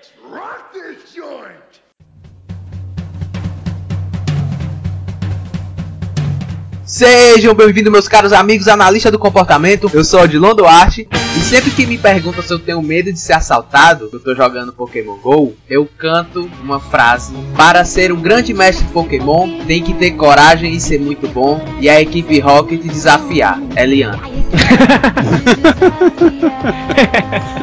Let's 0.00 0.12
rock 0.32 0.72
this 0.72 1.14
joint! 1.14 1.60
Sejam 6.86 7.52
bem-vindos, 7.54 7.92
meus 7.92 8.08
caros 8.08 8.32
amigos 8.32 8.66
analistas 8.66 9.12
do 9.12 9.18
comportamento. 9.18 9.90
Eu 9.92 10.02
sou 10.02 10.20
o 10.20 10.22
Odilon 10.22 10.54
Duarte 10.54 11.06
e 11.12 11.40
sempre 11.40 11.70
que 11.72 11.84
me 11.84 11.98
perguntam 11.98 12.42
se 12.42 12.50
eu 12.50 12.58
tenho 12.58 12.80
medo 12.80 13.12
de 13.12 13.20
ser 13.20 13.34
assaltado, 13.34 14.08
eu 14.10 14.20
tô 14.20 14.34
jogando 14.34 14.72
Pokémon 14.72 15.18
GO, 15.18 15.54
eu 15.68 15.86
canto 15.98 16.50
uma 16.62 16.80
frase: 16.80 17.34
Para 17.54 17.84
ser 17.84 18.10
um 18.10 18.22
grande 18.22 18.54
mestre 18.54 18.86
de 18.86 18.92
Pokémon, 18.94 19.66
tem 19.66 19.82
que 19.82 19.92
ter 19.92 20.12
coragem 20.12 20.72
e 20.72 20.80
ser 20.80 20.98
muito 20.98 21.28
bom, 21.28 21.62
e 21.78 21.90
a 21.90 22.00
equipe 22.00 22.40
Rocket 22.40 22.80
desafiar. 22.80 23.60
Eliana. 23.76 24.22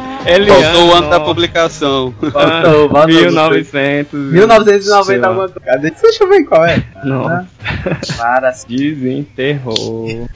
Eliano. 0.34 0.62
Faltou 0.62 0.88
o 0.88 0.94
ano 0.94 1.10
da 1.10 1.20
publicação. 1.20 2.14
Faltou, 2.20 2.90
faltou. 2.90 3.06
1900. 3.06 4.12
1990 4.32 5.26
alguma 5.26 5.48
coisa. 5.48 5.60
Cadê? 5.60 5.90
Deixa 5.90 6.24
eu 6.24 6.28
ver 6.28 6.44
qual 6.44 6.64
é. 6.64 6.82
Nossa. 7.04 7.46
Para. 8.16 8.54
Desenterrou. 8.68 10.28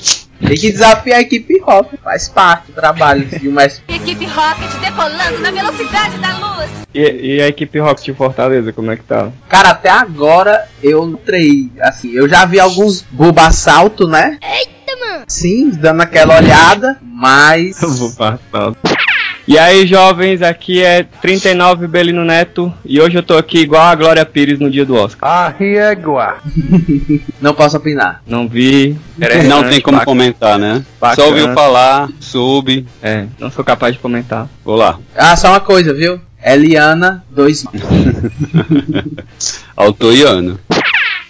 Tem 0.47 0.57
que 0.57 0.73
desafiar 0.73 1.19
a 1.19 1.23
equipe 1.23 1.61
Rocket. 1.61 2.01
Faz 2.03 2.29
parte 2.29 2.67
do 2.67 2.73
trabalho 2.73 3.25
de 3.25 3.49
um 3.49 3.53
mestre. 3.53 3.85
Equipe 3.89 4.27
Rocket 4.27 4.71
decolando 4.81 5.39
na 5.39 5.51
velocidade 5.51 6.19
da 6.19 6.39
luz. 6.39 6.71
E, 6.93 7.37
e 7.37 7.43
a 7.43 7.49
equipe 7.49 7.79
Rocket 7.79 8.05
de 8.05 8.13
Fortaleza, 8.13 8.73
como 8.73 8.91
é 8.91 8.97
que 8.97 9.05
tá? 9.05 9.31
Cara, 9.49 9.71
até 9.71 9.89
agora 9.89 10.69
eu 10.83 11.09
entrei, 11.09 11.71
assim, 11.81 12.11
eu 12.13 12.29
já 12.29 12.45
vi 12.45 12.59
alguns 12.59 13.03
bulbasalto, 13.03 14.07
né? 14.09 14.39
Eita, 14.43 14.97
mano. 15.01 15.25
Sim, 15.29 15.71
dando 15.71 16.03
aquela 16.03 16.37
olhada, 16.37 16.99
mas. 17.03 17.79
Passar. 18.19 18.75
E 19.47 19.59
aí, 19.59 19.85
jovens, 19.89 20.41
aqui 20.41 20.81
é 20.83 21.03
39 21.03 21.89
Belino 21.89 22.25
Neto 22.25 22.73
e 22.85 23.01
hoje 23.01 23.19
eu 23.19 23.25
tô 23.25 23.37
aqui 23.37 23.59
igual 23.59 23.83
a 23.83 23.95
Glória 23.95 24.25
Pires 24.25 24.61
no 24.61 24.71
dia 24.71 24.87
do 24.87 24.95
Oscar. 24.95 25.29
Arriégua. 25.29 26.37
Não 27.43 27.53
posso 27.53 27.77
opinar. 27.77 28.23
Não 28.25 28.47
vi. 28.47 28.97
Não 29.49 29.69
tem 29.69 29.81
como 29.81 29.99
bacana. 29.99 30.05
comentar, 30.05 30.59
né? 30.61 30.85
Bacana. 31.01 31.17
Só 31.17 31.27
ouviu 31.29 31.53
falar, 31.55 32.09
soube. 32.21 32.87
É, 33.03 33.27
não 33.39 33.51
sou 33.51 33.65
capaz 33.65 33.95
de 33.95 34.01
comentar. 34.01 34.49
Vou 34.65 34.77
lá. 34.77 34.99
Ah, 35.17 35.37
só 35.37 35.49
uma 35.49 35.61
coisa, 35.61 35.93
viu? 35.93 36.21
Eliana 36.45 37.25
2. 37.31 37.65
Autor 39.77 40.15
e 40.15 40.23
ano. 40.23 40.59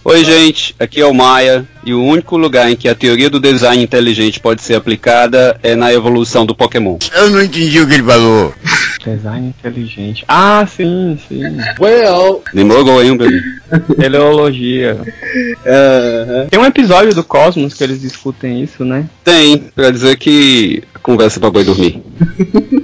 Oi, 0.04 0.24
gente. 0.24 0.74
Aqui 0.80 1.00
é 1.00 1.06
o 1.06 1.14
Maia. 1.14 1.64
E 1.84 1.94
o 1.94 2.02
único 2.02 2.36
lugar 2.36 2.70
em 2.70 2.74
que 2.76 2.88
a 2.88 2.94
teoria 2.94 3.30
do 3.30 3.38
design 3.40 3.82
inteligente 3.82 4.40
pode 4.40 4.62
ser 4.62 4.74
aplicada 4.74 5.58
é 5.62 5.74
na 5.76 5.92
evolução 5.92 6.44
do 6.44 6.54
Pokémon. 6.54 6.98
Eu 7.14 7.30
não 7.30 7.42
entendi 7.42 7.80
o 7.80 7.86
que 7.86 7.94
ele 7.94 8.02
falou. 8.02 8.52
Design 9.04 9.48
inteligente. 9.48 10.24
Ah, 10.28 10.64
sim, 10.64 11.18
sim. 11.28 11.42
Well. 11.80 12.42
Demorou, 12.54 13.02
hein, 13.02 13.16
Belino? 13.16 13.42
Teleologia. 13.98 14.96
Tem 16.50 16.58
um 16.58 16.64
episódio 16.64 17.12
do 17.12 17.24
Cosmos 17.24 17.74
que 17.74 17.82
eles 17.82 18.00
discutem 18.00 18.62
isso, 18.62 18.84
né? 18.84 19.06
Tem, 19.24 19.58
pra 19.58 19.90
dizer 19.90 20.16
que 20.18 20.84
a 20.94 21.00
conversa 21.00 21.40
pra 21.40 21.50
boi 21.50 21.64
dormir. 21.64 22.00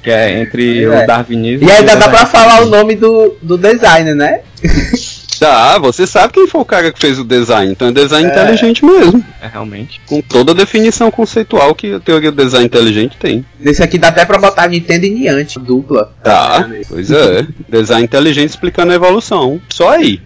Que 0.00 0.10
é 0.12 0.40
entre 0.40 0.84
É. 0.84 1.02
o 1.02 1.06
darwinismo 1.08 1.68
E 1.68 1.72
ainda 1.72 1.96
dá 1.96 2.08
pra 2.08 2.24
falar 2.24 2.62
o 2.62 2.66
nome 2.66 2.94
do, 2.94 3.34
do 3.42 3.58
designer, 3.58 4.14
né? 4.14 4.40
Tá, 5.38 5.78
você 5.78 6.06
sabe 6.06 6.32
quem 6.32 6.46
foi 6.46 6.60
o 6.60 6.64
cara 6.64 6.92
que 6.92 6.98
fez 6.98 7.18
o 7.18 7.24
design, 7.24 7.72
então 7.72 7.88
é 7.88 7.92
design 7.92 8.28
inteligente 8.28 8.84
mesmo. 8.84 9.24
É, 9.40 9.46
realmente. 9.46 10.00
Com 10.06 10.20
toda 10.20 10.52
a 10.52 10.54
definição 10.54 11.10
conceitual 11.10 11.74
que 11.74 11.94
a 11.94 12.00
teoria 12.00 12.30
do 12.30 12.42
design 12.42 12.66
inteligente 12.66 13.16
tem. 13.18 13.44
Nesse 13.58 13.82
aqui 13.82 13.98
dá 13.98 14.08
até 14.08 14.24
pra 14.24 14.38
botar 14.38 14.68
Nintendo 14.68 15.06
e 15.06 15.10
Niantic, 15.10 15.62
dupla. 15.62 16.12
Tá, 16.22 16.68
pois 16.88 17.10
é. 17.10 17.46
Design 17.68 18.04
inteligente 18.04 18.50
explicando 18.50 18.92
a 18.92 18.96
evolução. 18.96 19.60
Só 19.68 19.90
aí. 19.90 20.20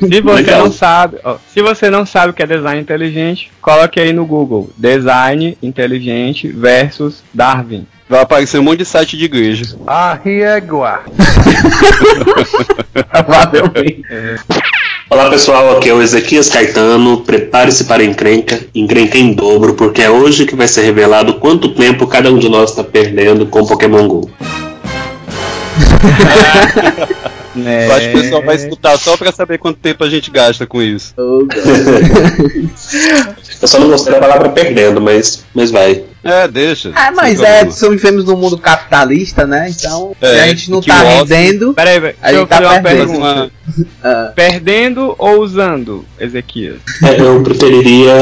Se 0.00 0.20
você 0.20 0.42
Legal. 0.42 0.64
não 0.64 0.72
sabe, 0.72 1.18
ó, 1.24 1.36
se 1.52 1.62
você 1.62 1.90
não 1.90 2.04
sabe 2.04 2.30
o 2.30 2.34
que 2.34 2.42
é 2.42 2.46
design 2.46 2.80
inteligente, 2.80 3.50
coloque 3.60 4.00
aí 4.00 4.12
no 4.12 4.26
Google 4.26 4.70
design 4.76 5.56
inteligente 5.62 6.48
versus 6.48 7.22
Darwin. 7.32 7.86
Vai 8.12 8.20
aparecer 8.20 8.58
um 8.58 8.62
monte 8.62 8.80
de 8.80 8.84
site 8.84 9.16
de 9.16 9.24
igreja. 9.24 9.74
Arriégua. 9.86 11.00
Provavelmente. 13.10 14.04
Olá 15.08 15.30
pessoal, 15.30 15.78
aqui 15.78 15.88
é 15.88 15.94
o 15.94 16.02
Ezequias 16.02 16.50
Caetano. 16.50 17.22
Prepare-se 17.22 17.84
para 17.84 18.02
a 18.02 18.04
encrenca, 18.04 18.60
encrenca 18.74 19.16
em 19.16 19.32
dobro, 19.32 19.72
porque 19.72 20.02
é 20.02 20.10
hoje 20.10 20.44
que 20.44 20.54
vai 20.54 20.68
ser 20.68 20.82
revelado 20.82 21.38
quanto 21.38 21.70
tempo 21.70 22.06
cada 22.06 22.30
um 22.30 22.38
de 22.38 22.50
nós 22.50 22.68
está 22.68 22.84
perdendo 22.84 23.46
com 23.46 23.64
Pokémon 23.64 24.06
GO. 24.06 24.30
Né? 27.54 27.86
Eu 27.86 27.92
acho 27.94 28.10
que 28.10 28.16
o 28.16 28.20
pessoal 28.22 28.42
vai 28.42 28.56
escutar 28.56 28.96
só 28.98 29.16
pra 29.16 29.30
saber 29.30 29.58
quanto 29.58 29.78
tempo 29.78 30.02
a 30.04 30.08
gente 30.08 30.30
gasta 30.30 30.66
com 30.66 30.80
isso. 30.82 31.12
Oh. 31.22 31.46
Eu 33.62 33.68
só 33.68 33.78
não 33.78 33.88
gostei 33.88 34.12
da 34.12 34.18
palavra 34.18 34.48
perdendo, 34.48 35.00
mas, 35.00 35.44
mas 35.54 35.70
vai. 35.70 36.02
É, 36.24 36.48
deixa. 36.48 36.90
Ah, 36.94 37.12
mas 37.12 37.40
é, 37.40 37.64
vivemos 37.64 38.24
num 38.24 38.36
mundo 38.36 38.58
capitalista, 38.58 39.46
né? 39.46 39.68
Então, 39.70 40.16
se 40.18 40.26
É, 40.26 40.40
a 40.42 40.48
gente 40.48 40.70
não 40.70 40.80
tá 40.80 41.02
o 41.02 41.06
ócio- 41.06 41.26
vendendo. 41.26 41.74
Peraí, 41.74 42.00
peraí, 42.00 42.16
A 42.20 42.26
deixa 42.32 42.36
eu 42.36 42.40
gente 42.40 42.48
tá 42.48 42.80
perdendo. 42.82 43.12
Uma- 43.16 43.50
ah, 44.02 44.32
Perdendo 44.34 45.14
ou 45.18 45.40
usando, 45.42 46.04
Ezequias? 46.18 46.78
É, 47.04 47.20
eu 47.20 47.42
preferiria 47.42 48.12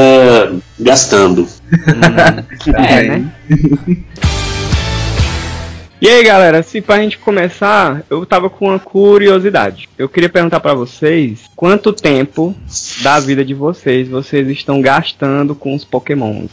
gastando. 0.79 1.47
É, 2.77 3.03
né? 3.03 3.25
E 6.01 6.09
aí, 6.09 6.23
galera, 6.23 6.63
se 6.63 6.81
pra 6.81 6.97
gente 6.97 7.19
começar, 7.19 8.01
eu 8.09 8.25
tava 8.25 8.49
com 8.49 8.69
uma 8.69 8.79
curiosidade. 8.79 9.87
Eu 9.95 10.09
queria 10.09 10.29
perguntar 10.29 10.59
pra 10.59 10.73
vocês 10.73 11.41
quanto 11.55 11.93
tempo 11.93 12.55
da 13.03 13.19
vida 13.19 13.45
de 13.45 13.53
vocês 13.53 14.09
vocês 14.09 14.47
estão 14.49 14.81
gastando 14.81 15.53
com 15.53 15.75
os 15.75 15.85
Pokémons. 15.85 16.49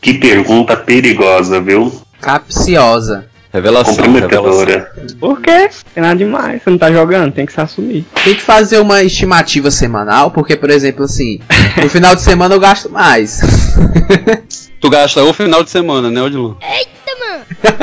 Que 0.00 0.14
pergunta 0.14 0.76
perigosa, 0.76 1.60
viu? 1.60 1.92
capciosa. 2.20 3.26
Revelação, 3.52 3.94
revelação. 3.94 4.30
Comprometedora. 4.30 4.92
Por 5.20 5.40
quê? 5.40 5.70
Tem 5.94 6.02
nada 6.02 6.16
demais. 6.16 6.62
Você 6.62 6.70
não 6.70 6.78
tá 6.78 6.90
jogando, 6.90 7.32
tem 7.32 7.46
que 7.46 7.52
se 7.52 7.60
assumir. 7.60 8.04
Tem 8.24 8.34
que 8.34 8.42
fazer 8.42 8.80
uma 8.80 9.04
estimativa 9.04 9.70
semanal, 9.70 10.32
porque, 10.32 10.56
por 10.56 10.70
exemplo, 10.70 11.04
assim, 11.04 11.38
no 11.80 11.88
final 11.88 12.16
de 12.16 12.22
semana 12.22 12.52
eu 12.52 12.60
gasto 12.60 12.90
mais. 12.90 13.40
Tu 14.80 14.90
gasta 14.90 15.22
o 15.22 15.32
final 15.32 15.62
de 15.62 15.70
semana, 15.70 16.10
né, 16.10 16.20
Odilon? 16.20 16.54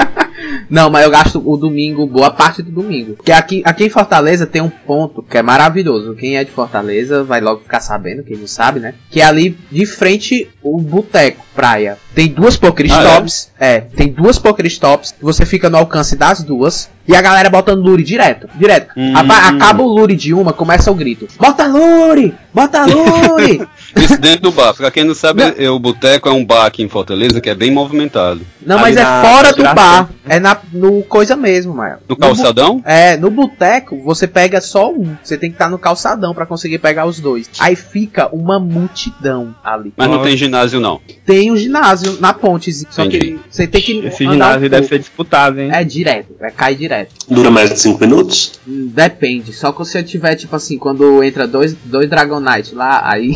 Não, 0.69 0.89
mas 0.89 1.03
eu 1.05 1.11
gasto 1.11 1.41
o 1.45 1.55
domingo, 1.57 2.05
boa 2.07 2.31
parte 2.31 2.61
do 2.61 2.71
domingo. 2.71 3.13
Porque 3.15 3.31
aqui, 3.31 3.61
aqui 3.65 3.85
em 3.85 3.89
Fortaleza 3.89 4.45
tem 4.45 4.61
um 4.61 4.69
ponto 4.69 5.21
que 5.21 5.37
é 5.37 5.41
maravilhoso. 5.41 6.15
Quem 6.15 6.37
é 6.37 6.43
de 6.43 6.51
Fortaleza 6.51 7.23
vai 7.23 7.39
logo 7.41 7.61
ficar 7.61 7.79
sabendo, 7.79 8.23
quem 8.23 8.37
não 8.37 8.47
sabe, 8.47 8.79
né? 8.79 8.93
Que 9.09 9.21
é 9.21 9.25
ali 9.25 9.57
de 9.71 9.85
frente 9.85 10.49
o 10.61 10.81
boteco, 10.81 11.45
praia. 11.55 11.97
Tem 12.15 12.27
duas 12.27 12.57
Pokéstops. 12.57 13.51
é? 13.59 13.81
tem 13.81 14.11
duas 14.11 14.39
Pokéstops. 14.39 15.13
Você 15.21 15.45
fica 15.45 15.69
no 15.69 15.77
alcance 15.77 16.15
das 16.15 16.43
duas. 16.43 16.89
E 17.07 17.15
a 17.15 17.21
galera 17.21 17.49
botando 17.49 17.83
Lure 17.83 18.01
direto. 18.03 18.47
Direto. 18.55 18.93
Hum. 18.95 19.15
Aba- 19.15 19.49
Acaba 19.49 19.83
o 19.83 19.87
Lure 19.87 20.15
de 20.15 20.33
uma, 20.33 20.53
começa 20.53 20.89
o 20.89 20.95
grito. 20.95 21.27
Bota 21.37 21.67
Lure! 21.67 22.33
Bota 22.53 22.85
Lure! 22.85 23.67
Isso 23.95 24.19
dentro 24.19 24.41
do 24.43 24.51
bar. 24.51 24.73
Pra 24.73 24.89
quem 24.91 25.03
não 25.03 25.13
sabe, 25.13 25.43
Não. 25.57 25.75
o 25.75 25.79
Boteco 25.79 26.27
é 26.27 26.31
um 26.31 26.43
bar 26.43 26.65
aqui 26.65 26.81
em 26.83 26.89
Fortaleza 26.89 27.39
que 27.39 27.49
é 27.49 27.55
bem 27.55 27.71
movimentado. 27.71 28.41
Não, 28.65 28.77
Ali 28.77 28.83
mas 28.83 28.97
é 28.97 29.03
na 29.03 29.21
fora 29.23 29.53
do 29.53 29.63
bar. 29.63 30.09
É 30.25 30.39
na, 30.39 30.57
no 30.71 31.03
coisa 31.03 31.35
mesmo, 31.35 31.73
Maio. 31.73 31.97
No 32.07 32.15
calçadão? 32.15 32.81
É, 32.85 33.17
no 33.17 33.29
boteco 33.29 34.01
você 34.03 34.25
pega 34.25 34.61
só 34.61 34.89
um. 34.89 35.15
Você 35.21 35.37
tem 35.37 35.49
que 35.49 35.55
estar 35.55 35.69
no 35.69 35.77
calçadão 35.77 36.33
pra 36.33 36.45
conseguir 36.45 36.79
pegar 36.79 37.05
os 37.05 37.19
dois. 37.19 37.49
Aí 37.59 37.75
fica 37.75 38.29
uma 38.33 38.57
multidão 38.59 39.53
ali. 39.63 39.93
Mas 39.97 40.09
não 40.09 40.21
tem 40.23 40.37
ginásio, 40.37 40.79
não. 40.79 41.01
Tem 41.25 41.51
um 41.51 41.57
ginásio 41.57 42.19
na 42.21 42.33
pontezinha. 42.33 42.89
Só 42.91 43.05
que 43.07 43.17
Entendi. 43.17 43.39
você 43.49 43.67
tem 43.67 43.81
que. 43.81 43.97
Esse 44.05 44.25
ginásio 44.25 44.67
um 44.67 44.69
deve 44.69 44.87
ser 44.87 44.99
disputado, 44.99 45.59
hein? 45.59 45.69
É 45.73 45.83
direto, 45.83 46.33
é 46.39 46.51
cai 46.51 46.75
direto. 46.75 47.13
Dura 47.29 47.51
mais 47.51 47.69
de 47.71 47.79
5 47.79 47.99
minutos? 47.99 48.53
Hum, 48.67 48.89
Depende. 48.93 49.51
Só 49.51 49.71
que 49.71 49.83
se 49.85 49.97
eu 49.97 50.03
tiver, 50.03 50.35
tipo 50.35 50.55
assim, 50.55 50.77
quando 50.77 51.21
entra 51.23 51.45
dois, 51.47 51.75
dois 51.83 52.09
Dragonite 52.09 52.73
lá, 52.75 53.01
aí. 53.03 53.33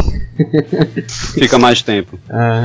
Fica 1.33 1.57
mais 1.57 1.81
tempo. 1.81 2.19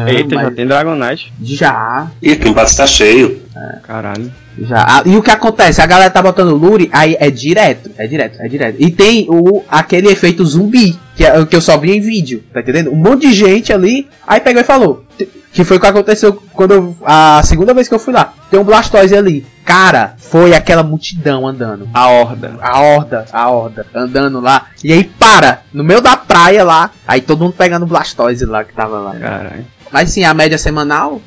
Eita, 0.07 0.35
já 0.37 0.43
mas- 0.43 0.55
tem 0.55 0.67
Dragonite. 0.67 1.33
Já. 1.43 2.11
Ih, 2.23 2.37
que 2.37 2.47
o 2.47 2.51
empate 2.51 2.71
está 2.71 2.87
cheio. 2.87 3.43
Caralho. 3.83 4.33
Já. 4.59 4.85
Ah, 4.87 5.03
e 5.05 5.17
o 5.17 5.23
que 5.23 5.31
acontece? 5.31 5.81
A 5.81 5.87
galera 5.87 6.11
tá 6.11 6.21
botando 6.21 6.55
Lure, 6.55 6.91
aí 6.93 7.17
é 7.19 7.31
direto. 7.31 7.91
É 7.97 8.07
direto, 8.07 8.41
é 8.41 8.49
direto. 8.49 8.77
E 8.79 8.91
tem 8.91 9.27
o, 9.29 9.63
aquele 9.69 10.09
efeito 10.09 10.45
zumbi, 10.45 10.99
que 11.17 11.25
é 11.25 11.39
o 11.39 11.47
que 11.47 11.57
eu 11.57 11.61
só 11.61 11.79
vi 11.79 11.93
em 11.93 12.01
vídeo, 12.01 12.43
tá 12.53 12.61
entendendo? 12.61 12.91
Um 12.91 12.97
monte 12.97 13.29
de 13.29 13.33
gente 13.33 13.73
ali, 13.73 14.09
aí 14.27 14.41
pegou 14.41 14.61
e 14.61 14.65
falou. 14.65 15.05
Que 15.53 15.65
foi 15.65 15.77
o 15.77 15.81
que 15.81 15.87
aconteceu 15.87 16.43
quando 16.55 16.73
eu, 16.73 16.97
a 17.05 17.43
segunda 17.45 17.75
vez 17.75 17.87
que 17.87 17.95
eu 17.95 17.99
fui 17.99 18.15
lá. 18.15 18.33
Tem 18.51 18.59
um 18.59 18.65
Blastoise 18.65 19.15
ali. 19.15 19.47
Cara, 19.67 20.15
foi 20.19 20.55
aquela 20.55 20.83
multidão 20.83 21.47
andando. 21.47 21.89
A 21.93 22.09
horda. 22.09 22.59
A 22.61 22.81
horda, 22.81 23.27
a 23.31 23.51
horda, 23.51 23.87
andando 23.95 24.41
lá. 24.41 24.69
E 24.83 24.93
aí 24.93 25.05
para, 25.05 25.61
no 25.73 25.85
meio 25.85 26.01
da 26.01 26.17
praia 26.17 26.65
lá. 26.65 26.91
Aí 27.07 27.21
todo 27.21 27.41
mundo 27.41 27.55
pegando 27.57 27.83
o 27.83 27.87
Blastoise 27.87 28.47
lá 28.47 28.65
que 28.65 28.73
tava 28.73 28.99
lá. 28.99 29.15
Caralho. 29.15 29.67
Mas 29.93 30.11
sim, 30.11 30.25
a 30.25 30.33
média 30.33 30.57
semanal. 30.57 31.21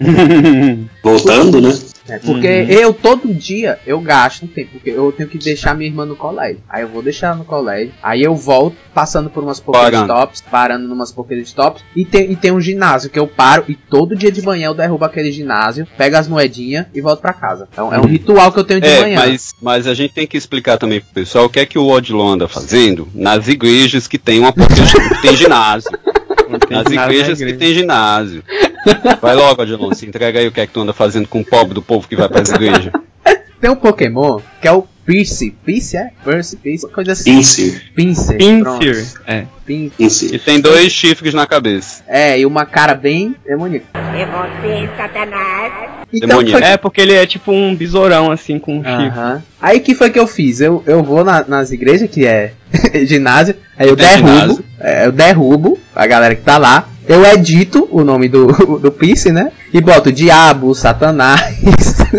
Voltando, 1.04 1.60
né? 1.60 1.78
É, 2.08 2.18
porque 2.18 2.46
Uhum. 2.46 2.68
eu, 2.68 2.92
todo 2.92 3.32
dia, 3.32 3.78
eu 3.86 3.98
gasto 4.00 4.42
um 4.44 4.46
tempo. 4.46 4.72
Porque 4.72 4.90
eu 4.90 5.10
tenho 5.10 5.28
que 5.28 5.38
deixar 5.38 5.74
minha 5.74 5.88
irmã 5.88 6.04
no 6.04 6.14
colégio. 6.14 6.60
Aí 6.68 6.82
eu 6.82 6.88
vou 6.88 7.02
deixar 7.02 7.28
ela 7.28 7.36
no 7.36 7.44
colégio. 7.44 7.94
Aí 8.02 8.22
eu 8.22 8.34
volto, 8.36 8.76
passando 8.92 9.30
por 9.30 9.42
umas 9.42 9.58
Parando. 9.58 10.06
Pokéstops, 10.06 10.40
parando 10.50 10.86
numas 10.86 11.10
Pokéstops. 11.10 11.82
E 11.96 12.04
tem, 12.04 12.30
e 12.30 12.36
tem 12.36 12.52
um 12.52 12.60
ginásio 12.60 13.08
que 13.08 13.18
eu 13.18 13.26
paro. 13.26 13.64
E 13.68 13.74
todo 13.74 14.14
dia 14.14 14.30
de 14.30 14.42
manhã 14.42 14.66
eu 14.66 14.74
derrubo 14.74 15.04
aquele 15.04 15.32
ginásio, 15.32 15.86
pego 15.96 16.16
as 16.16 16.28
moedinhas 16.28 16.86
e 16.94 17.00
volto 17.00 17.20
pra 17.20 17.32
casa. 17.32 17.66
Então 17.72 17.92
é 17.92 17.98
um 17.98 18.04
ritual 18.06 18.52
que 18.52 18.58
eu 18.60 18.64
tenho 18.64 18.80
de 18.82 18.86
É, 18.86 19.00
manhã. 19.00 19.20
mas, 19.20 19.54
mas 19.62 19.86
a 19.86 19.94
gente 19.94 20.12
tem 20.12 20.26
que 20.26 20.36
explicar 20.36 20.76
também 20.76 21.00
pro 21.00 21.08
pessoal 21.14 21.46
o 21.46 21.48
que 21.48 21.60
é 21.60 21.64
que 21.64 21.78
o 21.78 21.86
Odilon 21.86 22.32
anda 22.34 22.46
fazendo 22.48 23.08
nas 23.14 23.48
igrejas 23.48 24.06
que 24.06 24.18
tem 24.18 24.40
uma 24.40 24.52
que 24.52 24.60
tem 25.22 25.34
ginásio. 25.36 25.90
Nas 26.70 26.84
igrejas 26.90 27.38
que 27.38 27.44
igreja. 27.44 27.58
tem 27.58 27.74
ginásio. 27.74 28.42
Vai 29.20 29.34
logo, 29.34 29.62
Odilon, 29.62 29.92
se 29.94 30.06
entrega 30.06 30.38
aí 30.38 30.46
o 30.48 30.52
que 30.52 30.60
é 30.60 30.66
que 30.66 30.72
tu 30.72 30.80
anda 30.80 30.92
fazendo 30.92 31.28
com 31.28 31.40
o 31.40 31.44
pobre 31.44 31.74
do 31.74 31.82
povo 31.82 32.06
que 32.08 32.16
vai 32.16 32.28
pras 32.28 32.48
igrejas. 32.50 32.92
Tem 33.60 33.70
um 33.70 33.76
Pokémon 33.76 34.40
que 34.60 34.68
é 34.68 34.72
o 34.72 34.86
Pierce. 35.06 35.50
Pierce 35.64 35.96
é? 35.96 36.10
Pierce, 36.22 36.56
Pierce, 36.56 36.86
coisa 36.88 37.12
assim. 37.12 37.36
Pincir. 37.36 37.82
Pinsir. 37.94 38.36
pronto. 38.62 38.78
Pinsir. 38.80 39.20
É. 39.26 39.44
Pin- 39.66 39.92
E 39.98 40.38
tem 40.38 40.60
dois 40.60 40.92
chifres 40.92 41.32
na 41.34 41.46
cabeça. 41.46 42.02
É, 42.06 42.38
e 42.38 42.44
uma 42.46 42.66
cara 42.66 42.94
bem 42.94 43.34
demoníaca. 43.46 43.86
É 43.94 44.26
você, 44.26 44.90
Satanás. 44.96 45.72
Então 46.12 46.40
É, 46.62 46.76
porque 46.76 47.00
ele 47.00 47.12
é 47.14 47.26
tipo 47.26 47.50
um 47.52 47.74
besourão, 47.74 48.30
assim, 48.30 48.58
com 48.58 48.78
um 48.78 48.84
chifre. 48.84 49.06
Aham. 49.08 49.42
Aí 49.60 49.80
que 49.80 49.94
foi 49.94 50.10
que 50.10 50.18
eu 50.18 50.26
fiz? 50.26 50.60
Eu, 50.60 50.82
eu 50.86 51.02
vou 51.02 51.24
na- 51.24 51.44
nas 51.46 51.70
igrejas, 51.72 52.08
que 52.10 52.26
é 52.26 52.52
ginásio, 53.06 53.56
aí 53.78 53.88
eu 53.88 53.96
Tem 53.96 54.06
derrubo, 54.22 54.64
é, 54.78 55.06
eu 55.06 55.12
derrubo 55.12 55.78
a 55.94 56.06
galera 56.06 56.34
que 56.34 56.42
tá 56.42 56.56
lá, 56.58 56.88
eu 57.06 57.24
edito 57.24 57.88
o 57.90 58.02
nome 58.04 58.28
do, 58.28 58.46
do 58.78 58.90
Pierce, 58.92 59.30
né? 59.32 59.52
E 59.72 59.80
boto 59.80 60.12
Diabo, 60.12 60.74
Satanás, 60.74 61.56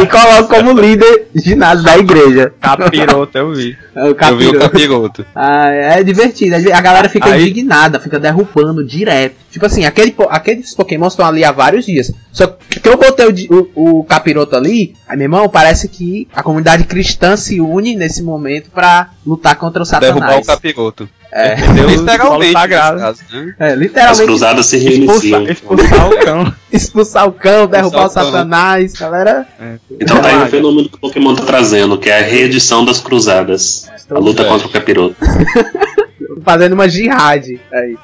e 0.00 0.06
coloco 0.06 0.48
como 0.54 0.72
líder 0.72 1.28
ginásio 1.34 1.84
da 1.84 1.98
igreja. 1.98 2.52
Capiroto, 2.60 3.36
eu 3.38 3.52
vi. 3.52 3.76
É 3.94 4.02
o 4.02 4.08
Eu 4.08 4.36
vi 4.36 4.48
o 4.48 4.58
capiroto. 4.58 5.24
Ah, 5.36 5.68
é 5.70 6.02
divertido. 6.02 6.56
A 6.56 6.80
galera 6.80 7.08
fica 7.08 7.28
Aí- 7.30 7.42
indignada, 7.42 8.00
fica 8.00 8.18
derrubando 8.18 8.84
direto. 8.84 9.36
Tipo 9.52 9.66
assim, 9.66 9.84
aquele, 9.84 10.12
aqueles 10.30 10.74
Pokémon 10.74 11.06
estão 11.06 11.24
ali 11.24 11.44
há 11.44 11.52
vários 11.52 11.86
dias. 11.86 12.10
Só 12.32 12.48
que 12.68 12.88
eu 12.88 12.96
botei 12.96 13.26
o, 13.48 13.70
o, 13.76 14.00
o 14.00 14.04
capiroto 14.04 14.56
ali, 14.56 14.96
aí, 15.06 15.16
meu 15.16 15.26
irmão, 15.26 15.48
parece 15.48 15.88
que 15.88 16.26
a 16.34 16.42
comunidade 16.42 16.82
cristã 16.84 17.36
se 17.36 17.60
une 17.60 17.94
nesse 17.94 18.20
momento 18.20 18.68
pra 18.72 19.10
lutar 19.24 19.54
contra 19.54 19.84
o 19.84 19.86
Derrubar 19.86 20.12
Satanás. 20.12 20.44
o 20.44 20.46
capiroto. 20.46 21.08
É? 21.36 21.56
Literalmente. 21.56 22.52
Solo 22.52 22.52
sagrado. 22.52 23.00
caso, 23.00 23.22
né? 23.32 23.54
é, 23.58 23.72
As 23.72 23.78
literalmente 23.78 24.22
cruzadas 24.24 24.66
se 24.66 24.76
Expulsar, 24.76 25.40
reiniciam. 25.40 25.48
expulsar 25.50 26.08
o 26.08 26.18
cão. 26.24 26.54
expulsar 26.72 27.28
o 27.28 27.32
cão, 27.32 27.66
derrubar 27.66 28.06
o. 28.06 28.08
Satanás. 28.08 28.92
Galera, 28.92 29.44
Então 30.00 30.20
tá 30.22 30.28
aí 30.28 30.36
o 30.36 30.46
fenômeno 30.46 30.88
que 30.88 30.94
o 30.94 30.98
Pokémon 31.00 31.34
tá 31.34 31.42
trazendo, 31.44 31.98
que 31.98 32.08
é 32.08 32.20
a 32.20 32.22
reedição 32.22 32.84
das 32.84 33.00
cruzadas. 33.00 33.90
A 34.08 34.18
luta 34.18 34.42
É. 34.42 34.44
contra 34.44 34.68
o 34.68 34.70
capiroto. 34.70 35.16
fazendo 36.44 36.74
uma 36.74 36.88
jihad 36.88 37.58
aí. 37.72 37.96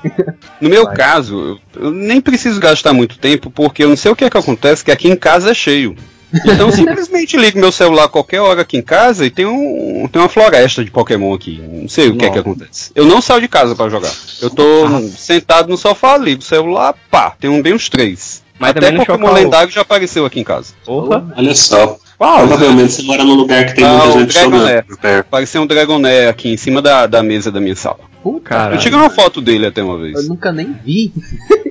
No 0.61 0.69
meu 0.71 0.85
Vai. 0.87 0.97
caso, 0.97 1.61
eu, 1.77 1.85
eu 1.85 1.91
nem 1.91 2.21
preciso 2.21 2.59
gastar 2.59 2.93
muito 2.93 3.19
tempo, 3.19 3.50
porque 3.50 3.85
eu 3.85 3.88
não 3.91 3.97
sei 3.97 4.11
o 4.11 4.17
que 4.17 4.25
é 4.25 4.31
que 4.31 4.38
acontece, 4.38 4.85
que 4.85 4.91
aqui 4.91 5.09
em 5.09 5.17
casa 5.17 5.50
é 5.50 5.55
cheio. 5.55 5.94
Então 6.32 6.67
eu 6.69 6.73
simplesmente 6.73 7.37
ligo 7.37 7.59
meu 7.59 7.73
celular 7.73 8.05
a 8.05 8.09
qualquer 8.09 8.41
hora 8.41 8.62
aqui 8.62 8.77
em 8.77 8.82
casa 8.82 9.27
e 9.27 9.31
tem, 9.31 9.47
um, 9.47 10.09
tem 10.11 10.23
uma 10.23 10.29
floresta 10.29 10.85
de 10.85 10.91
Pokémon 10.91 11.35
aqui. 11.35 11.61
Não 11.73 11.88
sei 11.88 12.09
o 12.09 12.17
que 12.17 12.25
é 12.25 12.31
que 12.31 12.38
acontece. 12.38 12.91
Eu 12.94 13.05
não 13.05 13.21
saio 13.21 13.41
de 13.41 13.49
casa 13.49 13.75
pra 13.75 13.88
jogar. 13.88 14.12
Eu 14.41 14.50
tô 14.50 15.00
sentado 15.17 15.69
no 15.69 15.77
sofá, 15.77 16.17
ligo 16.17 16.41
o 16.41 16.44
celular, 16.44 16.94
pá, 17.11 17.31
tem 17.38 17.50
um 17.50 17.61
bem 17.62 17.75
uns 17.75 17.88
três. 17.88 18.43
Mas 18.59 18.71
Até 18.71 18.93
Pokémon 18.93 19.32
lendário 19.32 19.73
já 19.73 19.81
apareceu 19.81 20.25
aqui 20.27 20.38
em 20.38 20.44
casa. 20.44 20.75
Porra. 20.85 21.32
Olha 21.37 21.55
só. 21.55 21.97
Uau, 22.21 22.47
Provavelmente 22.47 22.93
você 22.93 23.03
mora 23.03 23.25
num 23.25 23.32
lugar 23.35 23.65
que 23.65 23.75
tem 23.75 23.85
Ah, 23.85 24.05
muita 24.05 24.19
gente 24.21 24.32
Dragonair. 24.35 24.85
jogando. 24.87 25.21
Apareceu 25.21 25.62
um 25.62 25.67
Dragonair 25.67 26.29
aqui 26.29 26.53
em 26.53 26.56
cima 26.59 26.82
da, 26.82 27.06
da 27.06 27.23
mesa 27.23 27.50
da 27.50 27.59
minha 27.59 27.75
sala. 27.75 28.11
Cara. 28.44 28.75
Eu 28.75 28.79
tirei 28.79 28.99
uma 28.99 29.09
foto 29.09 29.41
dele 29.41 29.65
até 29.67 29.82
uma 29.82 29.97
vez. 29.97 30.15
Eu 30.15 30.29
nunca 30.29 30.53
nem 30.53 30.75
vi. 30.85 31.11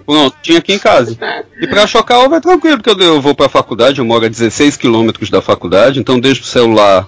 Pronto, 0.10 0.36
tinha 0.42 0.58
aqui 0.58 0.74
em 0.74 0.80
casa. 0.80 1.16
E 1.62 1.68
pra 1.68 1.86
chocar 1.86 2.18
ovo 2.18 2.34
é 2.34 2.40
tranquilo, 2.40 2.82
porque 2.82 2.90
eu, 2.90 3.08
eu 3.08 3.22
vou 3.22 3.36
pra 3.36 3.48
faculdade, 3.48 4.00
eu 4.00 4.06
moro 4.06 4.26
a 4.26 4.28
16 4.28 4.76
quilômetros 4.76 5.30
da 5.30 5.40
faculdade, 5.40 6.00
então 6.00 6.20
deixo 6.20 6.42
o 6.42 6.46
celular 6.46 7.08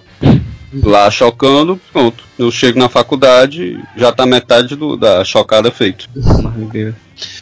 lá 0.83 1.09
chocando, 1.12 1.79
pronto. 1.91 2.23
Eu 2.38 2.51
chego 2.51 2.79
na 2.79 2.89
faculdade, 2.89 3.77
já 3.95 4.12
tá 4.12 4.25
metade 4.25 4.75
do- 4.75 4.95
da 4.97 5.23
chocada 5.23 5.69
feito. 5.71 6.07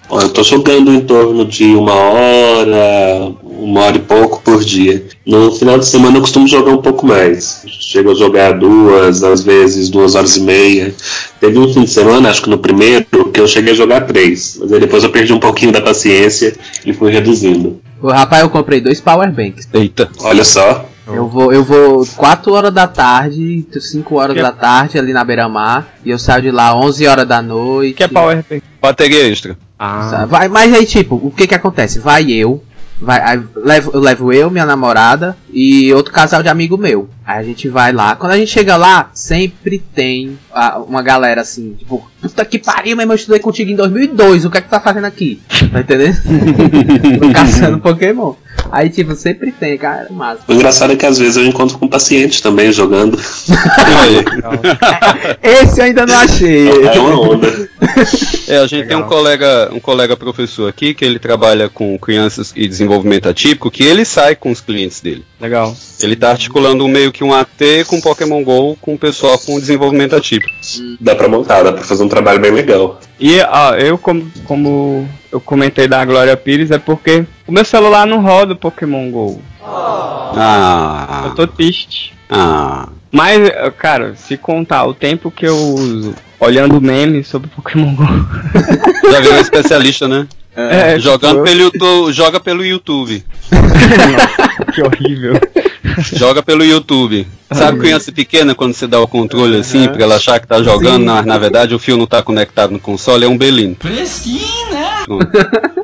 Ó, 0.10 0.20
eu 0.22 0.30
tô 0.30 0.44
jogando 0.44 0.92
em 0.94 1.02
torno 1.02 1.46
de 1.46 1.64
uma 1.76 1.94
hora, 1.94 3.32
uma 3.44 3.82
hora 3.82 3.96
e 3.96 4.00
pouco 4.00 4.42
por 4.42 4.64
dia. 4.64 5.06
No 5.26 5.52
final 5.54 5.78
de 5.80 5.86
semana 5.86 6.18
eu 6.18 6.22
costumo 6.22 6.48
jogar 6.48 6.72
um 6.72 6.82
pouco 6.82 7.06
mais. 7.06 7.64
Chego 7.68 8.12
a 8.12 8.16
jogar 8.16 8.58
duas, 8.60 9.24
às 9.24 9.42
vezes 9.44 9.90
duas 9.90 10.16
horas 10.16 10.36
e 10.36 10.42
meia. 10.42 10.94
Teve 11.40 11.58
um 11.60 11.72
fim 11.74 11.84
de 11.84 11.90
semana, 11.92 12.30
acho 12.30 12.42
que 12.42 12.50
no 12.50 12.58
primeiro, 12.58 13.06
que 13.34 13.40
eu 13.40 13.48
cheguei 13.48 13.72
a 13.74 13.76
jogar 13.76 14.02
três. 14.06 14.58
Mas 14.60 14.74
aí 14.74 14.80
depois 14.80 15.04
eu 15.04 15.12
perdi 15.12 15.32
um 15.32 15.40
pouquinho 15.40 15.72
da 15.72 15.82
paciência 15.82 16.56
e 16.86 16.92
fui 16.92 17.12
reduzindo. 17.12 17.80
O 18.02 18.10
rapaz, 18.10 18.42
eu 18.44 18.50
comprei 18.50 18.82
dois 18.82 19.00
Power 19.00 19.32
Banks. 19.32 19.68
Eita. 19.74 20.10
Olha 20.22 20.44
só. 20.44 20.89
Eu 21.14 21.28
vou, 21.28 21.52
eu 21.54 21.64
vou 21.64 22.06
4 22.16 22.54
horas 22.54 22.74
da 22.74 22.88
tarde, 22.88 23.66
5 23.80 24.16
horas 24.16 24.36
Que- 24.36 24.42
da 24.42 24.52
tarde 24.52 24.98
ali 24.98 25.14
na 25.14 25.24
beira-mar. 25.24 25.88
E 26.06 26.10
eu 26.10 26.20
saio 26.20 26.42
de 26.44 26.52
lá 26.52 26.76
11 26.76 27.08
horas 27.08 27.28
da 27.28 27.42
noite. 27.42 27.94
que 27.96 28.04
é 28.04 28.08
Power 28.08 28.44
Bank? 28.50 28.64
Bateria 28.82 29.28
extra. 29.28 29.58
Ah, 29.78 30.08
Sabe? 30.10 30.26
Vai, 30.32 30.48
mas 30.48 30.74
aí, 30.74 30.86
tipo, 30.86 31.16
o 31.16 31.32
que 31.32 31.48
que 31.48 31.56
acontece? 31.56 32.00
Vai 32.00 32.30
eu, 32.32 32.62
vai, 33.02 33.22
aí 33.22 33.42
levo, 33.56 33.92
eu 33.94 34.00
levo 34.00 34.34
eu, 34.34 34.50
minha 34.52 34.66
namorada 34.66 35.36
e 35.52 35.92
outro 35.94 36.12
casal 36.14 36.44
de 36.44 36.50
amigo 36.50 36.78
meu. 36.78 37.10
Aí 37.30 37.38
a 37.38 37.44
gente 37.44 37.70
vai 37.70 37.92
lá. 37.92 38.16
Quando 38.16 38.32
a 38.32 38.38
gente 38.38 38.50
chega 38.50 38.76
lá, 38.76 39.12
sempre 39.14 39.78
tem 39.78 40.40
uma 40.88 41.04
galera 41.04 41.42
assim, 41.42 41.76
tipo, 41.78 42.10
puta 42.20 42.44
que 42.44 42.58
pariu, 42.58 42.96
meu 42.96 43.04
irmão, 43.04 43.14
eu 43.14 43.20
estudei 43.20 43.40
contigo 43.40 43.70
em 43.70 43.76
2002, 43.76 44.46
o 44.46 44.50
que 44.50 44.58
é 44.58 44.62
que 44.62 44.68
tu 44.68 44.72
tá 44.72 44.80
fazendo 44.80 45.06
aqui? 45.06 45.40
Tá 45.72 45.80
entendendo? 45.80 46.18
Tô 47.22 47.32
caçando 47.32 47.78
Pokémon. 47.82 48.34
Aí, 48.72 48.90
tipo, 48.90 49.14
sempre 49.14 49.52
tem, 49.52 49.78
cara, 49.78 50.08
massa. 50.10 50.42
O 50.48 50.54
engraçado 50.54 50.94
é 50.94 50.96
que 50.96 51.06
às 51.06 51.20
vezes 51.20 51.38
eu 51.38 51.46
encontro 51.46 51.78
com 51.78 51.88
paciente 51.88 52.42
também 52.42 52.72
jogando. 52.72 53.16
Esse 55.44 55.82
eu 55.82 55.86
ainda 55.86 56.08
não 56.08 56.16
achei. 56.16 56.68
É 56.68 57.00
uma 57.00 57.22
onda. 57.22 57.70
É, 58.48 58.58
a 58.58 58.66
gente 58.66 58.88
tem 58.88 58.98
um 58.98 59.04
colega, 59.04 59.70
um 59.72 59.80
colega 59.80 60.18
professor 60.18 60.68
aqui 60.68 60.96
que 60.96 61.06
ele 61.06 61.20
trabalha 61.20 61.70
com 61.70 61.96
crianças 62.00 62.52
e 62.56 62.68
desenvolvimento 62.68 63.30
atípico, 63.30 63.70
que 63.70 63.84
ele 63.84 64.04
sai 64.04 64.36
com 64.36 64.50
os 64.50 64.62
clientes 64.62 65.00
dele. 65.00 65.24
legal. 65.40 65.76
Ele 66.02 66.16
tá 66.16 66.32
articulando 66.32 66.88
meio 66.88 67.12
que 67.12 67.24
um 67.24 67.34
AT 67.34 67.86
com 67.88 68.00
Pokémon 68.00 68.44
GO 68.44 68.78
com 68.80 68.94
o 68.94 68.98
pessoal 68.98 69.38
com 69.38 69.60
desenvolvimento 69.60 70.16
atípico. 70.16 70.54
Dá 71.00 71.16
pra 71.16 71.28
montar, 71.28 71.64
dá 71.64 71.74
pra 71.74 71.84
fazer 71.84 72.04
um 72.04 72.10
trabalho 72.10 72.40
bem 72.40 72.52
legal. 72.52 73.00
E 73.20 73.40
ó, 73.42 73.74
eu, 73.76 73.98
como, 73.98 74.32
como 74.46 75.08
eu 75.32 75.42
comentei 75.42 75.88
da 75.88 76.04
Glória 76.06 76.38
Pires, 76.38 76.72
é 76.72 76.78
porque 76.78 77.26
o 77.46 77.52
meu 77.52 77.66
celular 77.66 78.08
não 78.08 78.22
roda 78.22 78.54
o 78.54 78.58
Pokémon 78.58 79.12
GO. 79.12 79.42
Ah. 79.62 81.24
Eu 81.26 81.36
tô 81.36 81.46
triste. 81.48 82.14
Ah. 82.30 82.88
Mas, 83.12 83.50
cara, 83.78 84.16
se 84.16 84.38
contar 84.38 84.86
o 84.86 84.94
tempo 84.94 85.30
que 85.32 85.46
eu 85.46 85.58
uso 85.58 86.16
olhando 86.40 86.80
memes 86.80 87.28
sobre 87.28 87.50
Pokémon 87.50 87.94
GO. 87.94 88.06
Já 89.12 89.20
virou 89.20 89.40
especialista, 89.40 90.08
né? 90.08 90.28
É, 90.56 91.00
Jogando 91.00 91.44
tipo, 91.44 91.44
pelo 91.44 91.62
YouTube, 91.62 92.12
joga 92.14 92.40
pelo 92.40 92.66
YouTube. 92.66 93.24
Que 94.74 94.82
horrível. 94.82 95.34
Joga 96.14 96.42
pelo 96.44 96.64
YouTube. 96.64 97.28
Sabe 97.52 97.80
criança 97.80 98.12
pequena 98.12 98.54
quando 98.54 98.74
você 98.74 98.86
dá 98.86 99.00
o 99.00 99.08
controle 99.08 99.58
assim 99.58 99.88
pra 99.88 100.04
ela 100.04 100.16
achar 100.18 100.40
que 100.40 100.48
tá 100.48 100.62
jogando, 100.62 101.06
mas 101.06 101.26
na 101.26 101.38
verdade 101.38 101.74
o 101.74 101.80
fio 101.80 101.98
não 101.98 102.06
tá 102.06 102.22
conectado 102.22 102.72
no 102.72 102.80
console, 102.80 103.26
é 103.26 103.28
um 103.28 103.38
belino. 103.38 103.76
Pronto. 103.76 105.28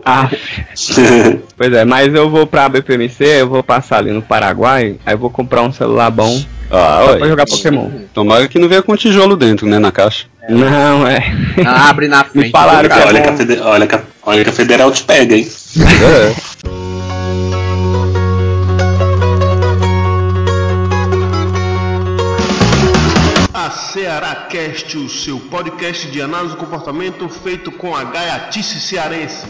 Ah, 0.05 0.29
pois 1.57 1.73
é, 1.73 1.83
mas 1.85 2.13
eu 2.13 2.29
vou 2.29 2.45
pra 2.45 2.69
BPMC, 2.69 3.23
eu 3.41 3.49
vou 3.49 3.63
passar 3.63 3.97
ali 3.97 4.11
no 4.11 4.21
Paraguai, 4.21 4.97
aí 5.05 5.13
eu 5.13 5.17
vou 5.17 5.29
comprar 5.31 5.63
um 5.63 5.71
celular 5.73 6.11
bom 6.11 6.39
Ah, 6.69 6.99
só 6.99 7.05
pra 7.05 7.13
olha. 7.13 7.27
jogar 7.29 7.45
Pokémon. 7.47 7.89
Tomara 8.13 8.47
que 8.47 8.59
não 8.59 8.69
venha 8.69 8.83
com 8.83 8.95
tijolo 8.95 9.35
dentro, 9.35 9.65
né, 9.65 9.79
na 9.79 9.91
caixa. 9.91 10.25
Não, 10.47 11.07
é. 11.07 11.23
Abre 11.65 12.07
na 12.07 12.23
frente. 12.23 12.45
Me 12.45 12.51
falaram 12.51 12.87
que 12.87 12.93
é 12.93 13.05
olha, 13.05 13.21
que 13.21 13.27
a 13.29 13.31
olha, 13.67 13.87
que 13.87 13.95
a, 13.95 14.01
olha 14.23 14.43
que 14.43 14.49
a 14.51 14.53
federal 14.53 14.91
te 14.91 15.03
pega, 15.03 15.35
hein? 15.35 15.47
É. 15.79 16.35
A 24.15 24.17
Ceará 24.17 24.35
Cast, 24.47 24.97
o 24.97 25.09
seu 25.09 25.37
podcast 25.37 26.07
de 26.07 26.21
análise 26.21 26.55
do 26.55 26.57
comportamento 26.57 27.27
feito 27.27 27.69
com 27.69 27.93
a 27.93 28.05
gaiatice 28.05 28.79
cearense. 28.79 29.45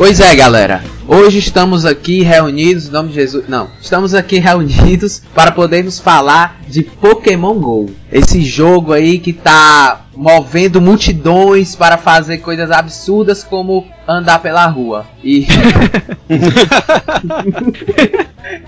Pois 0.00 0.18
é, 0.18 0.34
galera. 0.34 0.82
Hoje 1.06 1.40
estamos 1.40 1.84
aqui 1.84 2.22
reunidos, 2.22 2.88
em 2.88 2.90
nome 2.90 3.10
de 3.10 3.16
Jesus. 3.16 3.44
Não, 3.46 3.68
estamos 3.82 4.14
aqui 4.14 4.38
reunidos 4.40 5.20
para 5.34 5.52
podermos 5.52 6.00
falar 6.00 6.58
de 6.66 6.82
Pokémon 6.82 7.52
Go. 7.60 7.90
Esse 8.10 8.40
jogo 8.40 8.94
aí 8.94 9.18
que 9.18 9.34
tá 9.34 10.06
movendo 10.20 10.82
multidões 10.82 11.74
para 11.74 11.96
fazer 11.96 12.38
coisas 12.38 12.70
absurdas 12.70 13.42
como 13.42 13.86
andar 14.06 14.38
pela 14.42 14.66
rua. 14.66 15.06
E 15.24 15.46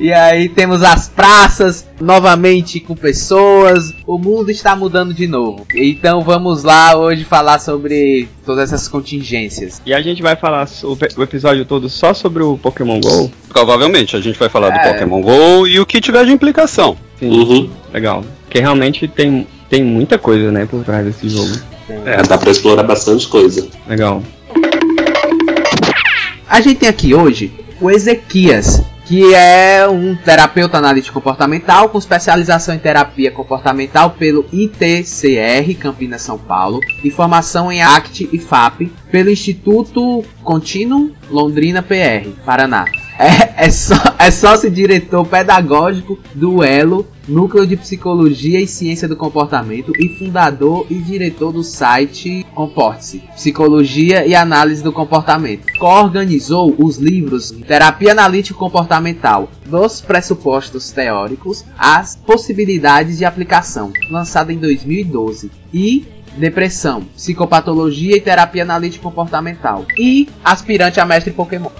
E 0.00 0.12
aí 0.12 0.48
temos 0.48 0.82
as 0.82 1.08
praças 1.08 1.86
novamente 2.00 2.80
com 2.80 2.94
pessoas. 2.94 3.92
O 4.06 4.16
mundo 4.18 4.50
está 4.50 4.74
mudando 4.74 5.12
de 5.12 5.26
novo. 5.26 5.66
Então 5.74 6.22
vamos 6.22 6.62
lá 6.62 6.96
hoje 6.96 7.24
falar 7.24 7.58
sobre 7.58 8.28
todas 8.46 8.72
essas 8.72 8.88
contingências. 8.88 9.82
E 9.84 9.92
a 9.92 10.00
gente 10.00 10.22
vai 10.22 10.36
falar 10.36 10.66
o, 10.84 11.22
episódio 11.22 11.64
todo 11.66 11.88
só 11.88 12.14
sobre 12.14 12.42
o 12.42 12.56
Pokémon 12.56 12.98
GO? 13.00 13.30
Provavelmente, 13.48 14.16
a 14.16 14.20
gente 14.20 14.38
vai 14.38 14.48
falar 14.48 14.68
É. 14.68 14.78
do 14.78 14.92
Pokémon 14.92 15.20
GO 15.20 15.66
e 15.66 15.78
o 15.78 15.84
que 15.86 16.00
tiver 16.00 16.24
de 16.24 16.32
implicação. 16.32 16.96
Sim, 17.18 17.28
Uhum. 17.30 17.70
legal. 17.92 18.24
Porque 18.44 18.60
realmente 18.60 19.06
tem, 19.08 19.46
tem 19.72 19.82
muita 19.82 20.18
coisa, 20.18 20.52
né, 20.52 20.66
por 20.66 20.84
trás 20.84 21.02
desse 21.02 21.30
jogo. 21.30 21.50
É, 22.04 22.22
dá 22.24 22.36
pra 22.36 22.50
explorar 22.50 22.82
bastante 22.82 23.26
coisa. 23.26 23.66
Legal. 23.88 24.22
A 26.46 26.60
gente 26.60 26.80
tem 26.80 26.88
aqui 26.90 27.14
hoje 27.14 27.50
o 27.80 27.90
Ezequias, 27.90 28.82
que 29.06 29.34
é 29.34 29.88
um 29.88 30.14
terapeuta 30.14 30.76
analítico 30.76 31.14
comportamental 31.14 31.88
com 31.88 31.96
especialização 31.96 32.74
em 32.74 32.78
terapia 32.78 33.30
comportamental 33.30 34.10
pelo 34.10 34.44
ITCR 34.52 35.74
Campinas 35.80 36.20
São 36.20 36.36
Paulo 36.36 36.78
e 37.02 37.10
formação 37.10 37.72
em 37.72 37.82
ACT 37.82 38.28
e 38.30 38.38
FAP 38.38 38.92
pelo 39.10 39.30
Instituto 39.30 40.22
Contínuo 40.44 41.12
Londrina 41.30 41.82
PR, 41.82 42.28
Paraná. 42.44 42.84
É, 43.18 43.66
é, 43.66 43.70
só, 43.70 43.94
é 44.18 44.30
sócio-diretor 44.30 45.24
pedagógico 45.26 46.18
do 46.34 46.62
ELO, 46.62 47.06
Núcleo 47.28 47.66
de 47.66 47.76
Psicologia 47.76 48.60
e 48.60 48.66
Ciência 48.66 49.06
do 49.06 49.16
Comportamento 49.16 49.92
e 49.96 50.08
fundador 50.08 50.86
e 50.90 50.94
diretor 50.96 51.52
do 51.52 51.62
site 51.62 52.44
Comporte-se, 52.54 53.22
Psicologia 53.34 54.26
e 54.26 54.34
Análise 54.34 54.82
do 54.82 54.92
Comportamento. 54.92 55.66
Co-organizou 55.78 56.74
os 56.78 56.98
livros 56.98 57.50
Terapia 57.50 58.12
Analítico 58.12 58.58
Comportamental, 58.58 59.48
dos 59.64 60.00
pressupostos 60.00 60.90
teóricos 60.90 61.64
às 61.78 62.16
possibilidades 62.16 63.18
de 63.18 63.24
aplicação, 63.24 63.92
lançado 64.10 64.50
em 64.50 64.58
2012, 64.58 65.50
e 65.72 66.04
Depressão, 66.36 67.02
Psicopatologia 67.14 68.16
e 68.16 68.20
Terapia 68.20 68.62
Analítico 68.62 69.04
Comportamental, 69.04 69.84
e 69.96 70.28
aspirante 70.44 70.98
a 70.98 71.04
mestre 71.04 71.32
Pokémon. 71.32 71.70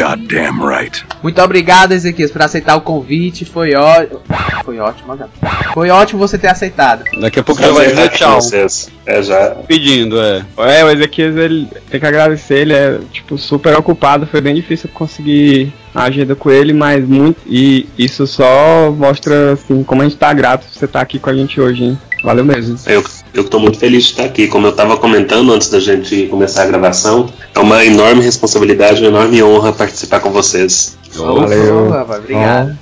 Goddamn 0.00 0.66
right. 0.66 1.04
Muito 1.22 1.42
obrigado, 1.42 1.92
Ezequias, 1.92 2.30
por 2.30 2.40
aceitar 2.40 2.74
o 2.74 2.80
convite. 2.80 3.44
Foi 3.44 3.74
ótimo. 3.74 4.20
Foi 4.64 4.78
ótimo, 4.78 5.12
olha. 5.12 5.28
Foi 5.74 5.90
ótimo 5.90 6.18
você 6.18 6.38
ter 6.38 6.48
aceitado. 6.48 7.04
Daqui 7.20 7.38
a 7.38 7.42
pouco 7.42 7.60
já 7.60 7.70
vai 7.70 7.88
dizer 7.88 8.06
estar 8.06 8.16
tchau. 8.16 8.40
vocês. 8.40 8.90
É, 9.04 9.22
já. 9.22 9.50
Pedindo, 9.66 10.18
é. 10.18 10.42
É, 10.56 10.84
o 10.84 10.90
Ezequias, 10.90 11.36
ele 11.36 11.68
tem 11.90 12.00
que 12.00 12.06
agradecer, 12.06 12.60
ele 12.60 12.72
é, 12.72 12.98
tipo, 13.12 13.36
super 13.36 13.76
ocupado, 13.76 14.26
foi 14.26 14.40
bem 14.40 14.54
difícil 14.54 14.88
conseguir 14.94 15.72
a 15.94 16.04
agenda 16.04 16.34
com 16.34 16.50
ele, 16.50 16.72
mas 16.72 17.06
muito, 17.06 17.38
e 17.46 17.86
isso 17.98 18.26
só 18.26 18.90
mostra, 18.96 19.52
assim, 19.52 19.82
como 19.82 20.02
a 20.02 20.04
gente 20.04 20.16
tá 20.16 20.32
grato 20.32 20.66
por 20.66 20.72
você 20.72 20.84
estar 20.84 21.00
aqui 21.00 21.18
com 21.18 21.28
a 21.28 21.34
gente 21.34 21.60
hoje, 21.60 21.84
hein? 21.84 21.98
Valeu 22.22 22.44
mesmo. 22.44 22.78
Eu, 22.86 23.04
eu 23.32 23.44
tô 23.44 23.58
muito 23.58 23.78
feliz 23.78 24.04
de 24.04 24.10
estar 24.10 24.24
aqui. 24.24 24.46
Como 24.46 24.66
eu 24.66 24.70
estava 24.70 24.96
comentando 24.96 25.52
antes 25.52 25.70
da 25.70 25.80
gente 25.80 26.26
começar 26.26 26.64
a 26.64 26.66
gravação, 26.66 27.32
é 27.54 27.58
uma 27.58 27.84
enorme 27.84 28.22
responsabilidade, 28.22 29.00
uma 29.00 29.08
enorme 29.08 29.42
honra 29.42 29.72
participar 29.72 30.20
com 30.20 30.30
vocês. 30.30 30.98
Valeu. 31.14 31.88
Opa, 31.88 32.16
obrigado. 32.16 32.78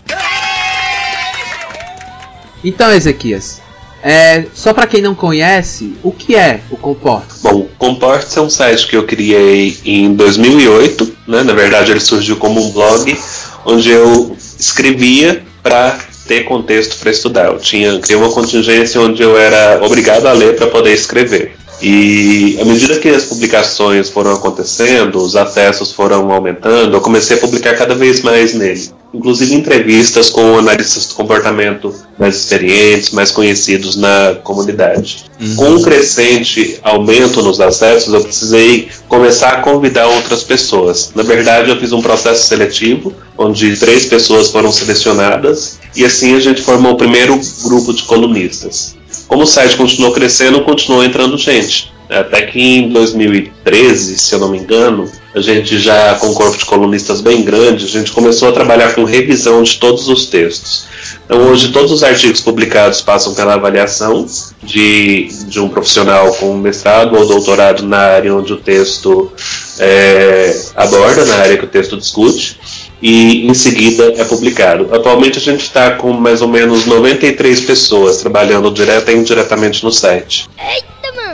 Então, 2.64 2.92
Ezequias, 2.92 3.60
é, 4.02 4.46
só 4.54 4.72
pra 4.72 4.86
quem 4.86 5.00
não 5.00 5.14
conhece, 5.14 5.94
o 6.02 6.10
que 6.10 6.36
é 6.36 6.60
o 6.70 6.76
Comporta? 6.76 7.34
Bom, 7.42 7.60
o 7.60 7.68
Comportes 7.78 8.36
é 8.36 8.40
um 8.40 8.50
site 8.50 8.86
que 8.86 8.96
eu 8.96 9.04
criei 9.04 9.78
em 9.84 10.14
2008, 10.14 11.16
né? 11.26 11.42
Na 11.42 11.52
verdade, 11.52 11.92
ele 11.92 12.00
surgiu 12.00 12.36
como 12.36 12.60
um 12.60 12.70
blog 12.70 13.16
onde 13.64 13.90
eu 13.90 14.36
escrevia 14.58 15.42
para 15.62 15.98
ter 16.28 16.44
contexto 16.44 16.96
para 16.98 17.10
estudar. 17.10 17.46
Eu 17.46 17.58
tinha 17.58 17.98
criei 17.98 18.20
uma 18.20 18.30
contingência 18.30 19.00
onde 19.00 19.22
eu 19.22 19.36
era 19.36 19.80
obrigado 19.82 20.26
a 20.26 20.32
ler 20.32 20.54
para 20.54 20.68
poder 20.68 20.92
escrever. 20.92 21.56
E 21.80 22.58
à 22.60 22.64
medida 22.64 22.98
que 22.98 23.08
as 23.08 23.24
publicações 23.24 24.08
foram 24.10 24.32
acontecendo, 24.32 25.16
os 25.18 25.36
acessos 25.36 25.92
foram 25.92 26.30
aumentando, 26.32 26.96
eu 26.96 27.00
comecei 27.00 27.36
a 27.36 27.40
publicar 27.40 27.76
cada 27.76 27.94
vez 27.94 28.20
mais 28.20 28.52
nele. 28.52 28.90
Inclusive 29.14 29.54
entrevistas 29.54 30.28
com 30.28 30.58
analistas 30.58 31.06
do 31.06 31.14
comportamento 31.14 31.94
mais 32.18 32.36
experientes, 32.36 33.10
mais 33.10 33.30
conhecidos 33.30 33.96
na 33.96 34.36
comunidade. 34.42 35.24
Com 35.56 35.70
um 35.70 35.82
crescente 35.82 36.78
aumento 36.82 37.40
nos 37.42 37.60
acessos, 37.60 38.12
eu 38.12 38.20
precisei 38.22 38.88
começar 39.08 39.50
a 39.50 39.60
convidar 39.60 40.08
outras 40.08 40.42
pessoas. 40.42 41.12
Na 41.14 41.22
verdade, 41.22 41.70
eu 41.70 41.76
fiz 41.76 41.92
um 41.92 42.02
processo 42.02 42.46
seletivo, 42.46 43.14
onde 43.38 43.76
três 43.76 44.04
pessoas 44.04 44.50
foram 44.50 44.72
selecionadas, 44.72 45.78
e 45.98 46.04
assim 46.04 46.36
a 46.36 46.40
gente 46.40 46.62
formou 46.62 46.92
o 46.92 46.96
primeiro 46.96 47.38
grupo 47.64 47.92
de 47.92 48.04
colunistas. 48.04 48.96
Como 49.26 49.42
o 49.42 49.46
site 49.46 49.76
continuou 49.76 50.12
crescendo, 50.12 50.60
continuou 50.60 51.04
entrando 51.04 51.36
gente. 51.36 51.92
Até 52.08 52.42
que 52.42 52.60
em 52.60 52.88
2013, 52.88 54.16
se 54.16 54.32
eu 54.32 54.38
não 54.38 54.48
me 54.48 54.58
engano, 54.58 55.10
a 55.34 55.40
gente 55.40 55.76
já 55.76 56.14
com 56.14 56.28
um 56.28 56.34
corpo 56.34 56.56
de 56.56 56.64
colunistas 56.64 57.20
bem 57.20 57.42
grande, 57.42 57.84
a 57.84 57.88
gente 57.88 58.12
começou 58.12 58.48
a 58.48 58.52
trabalhar 58.52 58.94
com 58.94 59.02
revisão 59.02 59.60
de 59.62 59.76
todos 59.76 60.08
os 60.08 60.26
textos. 60.26 60.86
Então 61.24 61.50
hoje 61.50 61.72
todos 61.72 61.90
os 61.90 62.04
artigos 62.04 62.40
publicados 62.40 63.02
passam 63.02 63.34
pela 63.34 63.54
avaliação 63.54 64.24
de, 64.62 65.28
de 65.48 65.60
um 65.60 65.68
profissional 65.68 66.32
com 66.34 66.56
mestrado 66.56 67.18
ou 67.18 67.26
doutorado 67.26 67.82
na 67.82 67.98
área 67.98 68.34
onde 68.34 68.52
o 68.52 68.56
texto 68.56 69.32
é, 69.80 70.58
aborda, 70.76 71.24
na 71.24 71.34
área 71.34 71.58
que 71.58 71.64
o 71.64 71.68
texto 71.68 71.96
discute 71.96 72.87
e 73.02 73.46
em 73.46 73.54
seguida 73.54 74.14
é 74.16 74.24
publicado. 74.24 74.88
Atualmente 74.94 75.38
a 75.38 75.42
gente 75.42 75.60
está 75.62 75.92
com 75.92 76.12
mais 76.12 76.42
ou 76.42 76.48
menos 76.48 76.84
93 76.86 77.60
pessoas 77.60 78.18
trabalhando 78.18 78.70
direta 78.70 79.12
e 79.12 79.16
indiretamente 79.16 79.84
no 79.84 79.92
site. 79.92 80.48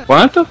Quanto? 0.06 0.47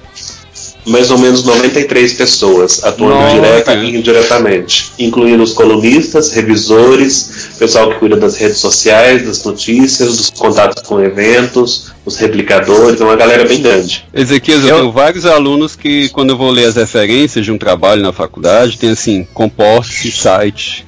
Mais 0.86 1.10
ou 1.10 1.16
menos 1.16 1.44
93 1.44 2.12
pessoas 2.12 2.84
atuando 2.84 3.14
Nossa. 3.14 3.34
direta 3.36 3.74
e 3.74 3.96
indiretamente, 3.96 4.92
incluindo 4.98 5.42
os 5.42 5.54
colunistas, 5.54 6.30
revisores, 6.32 7.52
pessoal 7.58 7.90
que 7.90 7.98
cuida 8.00 8.16
das 8.16 8.36
redes 8.36 8.58
sociais, 8.58 9.24
das 9.24 9.42
notícias, 9.44 10.18
dos 10.18 10.28
contatos 10.30 10.82
com 10.86 11.00
eventos, 11.00 11.90
os 12.04 12.16
replicadores, 12.18 13.00
é 13.00 13.04
uma 13.04 13.16
galera 13.16 13.46
bem 13.46 13.62
grande. 13.62 14.04
Ezequias, 14.12 14.60
eu, 14.62 14.68
Eu- 14.68 14.76
tenho 14.80 14.92
vários 14.92 15.24
alunos 15.24 15.74
que, 15.74 16.10
quando 16.10 16.30
eu 16.30 16.36
vou 16.36 16.50
ler 16.50 16.66
as 16.66 16.76
referências 16.76 17.42
de 17.46 17.50
um 17.50 17.56
trabalho 17.56 18.02
na 18.02 18.12
faculdade, 18.12 18.76
tem 18.76 18.90
assim, 18.90 19.26
comporte, 19.32 20.10
site. 20.12 20.83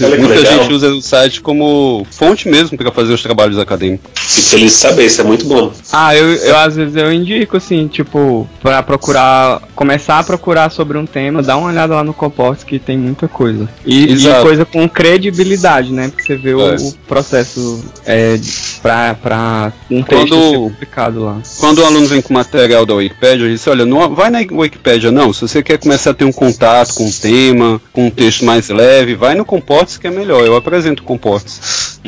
Olha 0.00 0.16
que 0.16 0.18
Muita 0.22 0.34
legal. 0.34 0.58
gente 0.62 0.72
usa 0.72 0.88
o 0.88 1.00
site 1.02 1.40
como 1.40 2.06
fonte 2.10 2.48
mesmo 2.48 2.76
para 2.76 2.90
fazer 2.90 3.12
os 3.12 3.22
trabalhos 3.22 3.58
acadêmicos. 3.58 4.10
Fico 4.14 4.48
feliz 4.48 4.72
de 4.72 4.78
saber, 4.78 5.06
isso 5.06 5.20
é 5.20 5.24
muito 5.24 5.46
bom. 5.46 5.72
Ah, 5.92 6.14
eu, 6.14 6.28
eu 6.34 6.56
às 6.58 6.76
vezes 6.76 6.94
eu 6.96 7.12
indico 7.12 7.56
assim, 7.56 7.86
tipo, 7.88 8.48
pra 8.62 8.82
procurar, 8.82 9.62
começar 9.74 10.18
a 10.18 10.24
procurar 10.24 10.70
sobre 10.70 10.98
um 10.98 11.06
tema, 11.06 11.42
dá 11.42 11.56
uma 11.56 11.68
olhada 11.68 11.94
lá 11.94 12.04
no 12.04 12.12
Comportes 12.12 12.64
que 12.64 12.78
tem 12.78 12.98
muita 12.98 13.26
coisa. 13.28 13.68
E, 13.86 14.12
e 14.12 14.42
coisa 14.42 14.64
com 14.64 14.88
credibilidade, 14.88 15.92
né? 15.92 16.08
Porque 16.08 16.22
você 16.24 16.36
vê 16.36 16.54
o, 16.54 16.60
É. 16.72 16.76
o 16.76 16.92
processo 17.06 17.82
é, 18.06 18.38
pra, 18.82 19.14
pra 19.14 19.72
um 19.90 20.02
texto 20.02 20.34
ser 20.34 20.56
publicado 20.58 21.24
lá. 21.24 21.38
Quando 21.58 21.78
o 21.78 21.84
aluno 21.84 22.06
vem 22.06 22.20
com 22.20 22.32
material 22.34 22.84
da 22.84 22.94
Wikipédia, 22.94 23.44
ele 23.44 23.54
diz, 23.54 23.66
olha, 23.66 23.84
não 23.86 24.14
vai 24.14 24.30
na 24.30 24.38
Wikipédia 24.50 25.10
não, 25.10 25.32
se 25.32 25.40
você 25.42 25.62
quer 25.62 25.78
começar 25.78 26.10
a 26.10 26.14
ter 26.14 26.24
um 26.24 26.32
contato 26.32 26.94
com 26.94 27.06
o 27.06 27.12
tema, 27.12 27.80
com 27.92 28.06
um 28.06 28.10
texto 28.10 28.44
mais 28.44 28.68
leve, 28.68 29.14
vai 29.14 29.34
no 29.34 29.44
Comportes 29.78 29.96
que 29.96 30.06
é 30.08 30.10
melhor, 30.10 30.44
eu 30.44 30.56
apresento 30.56 31.04
Comportes. 31.04 31.98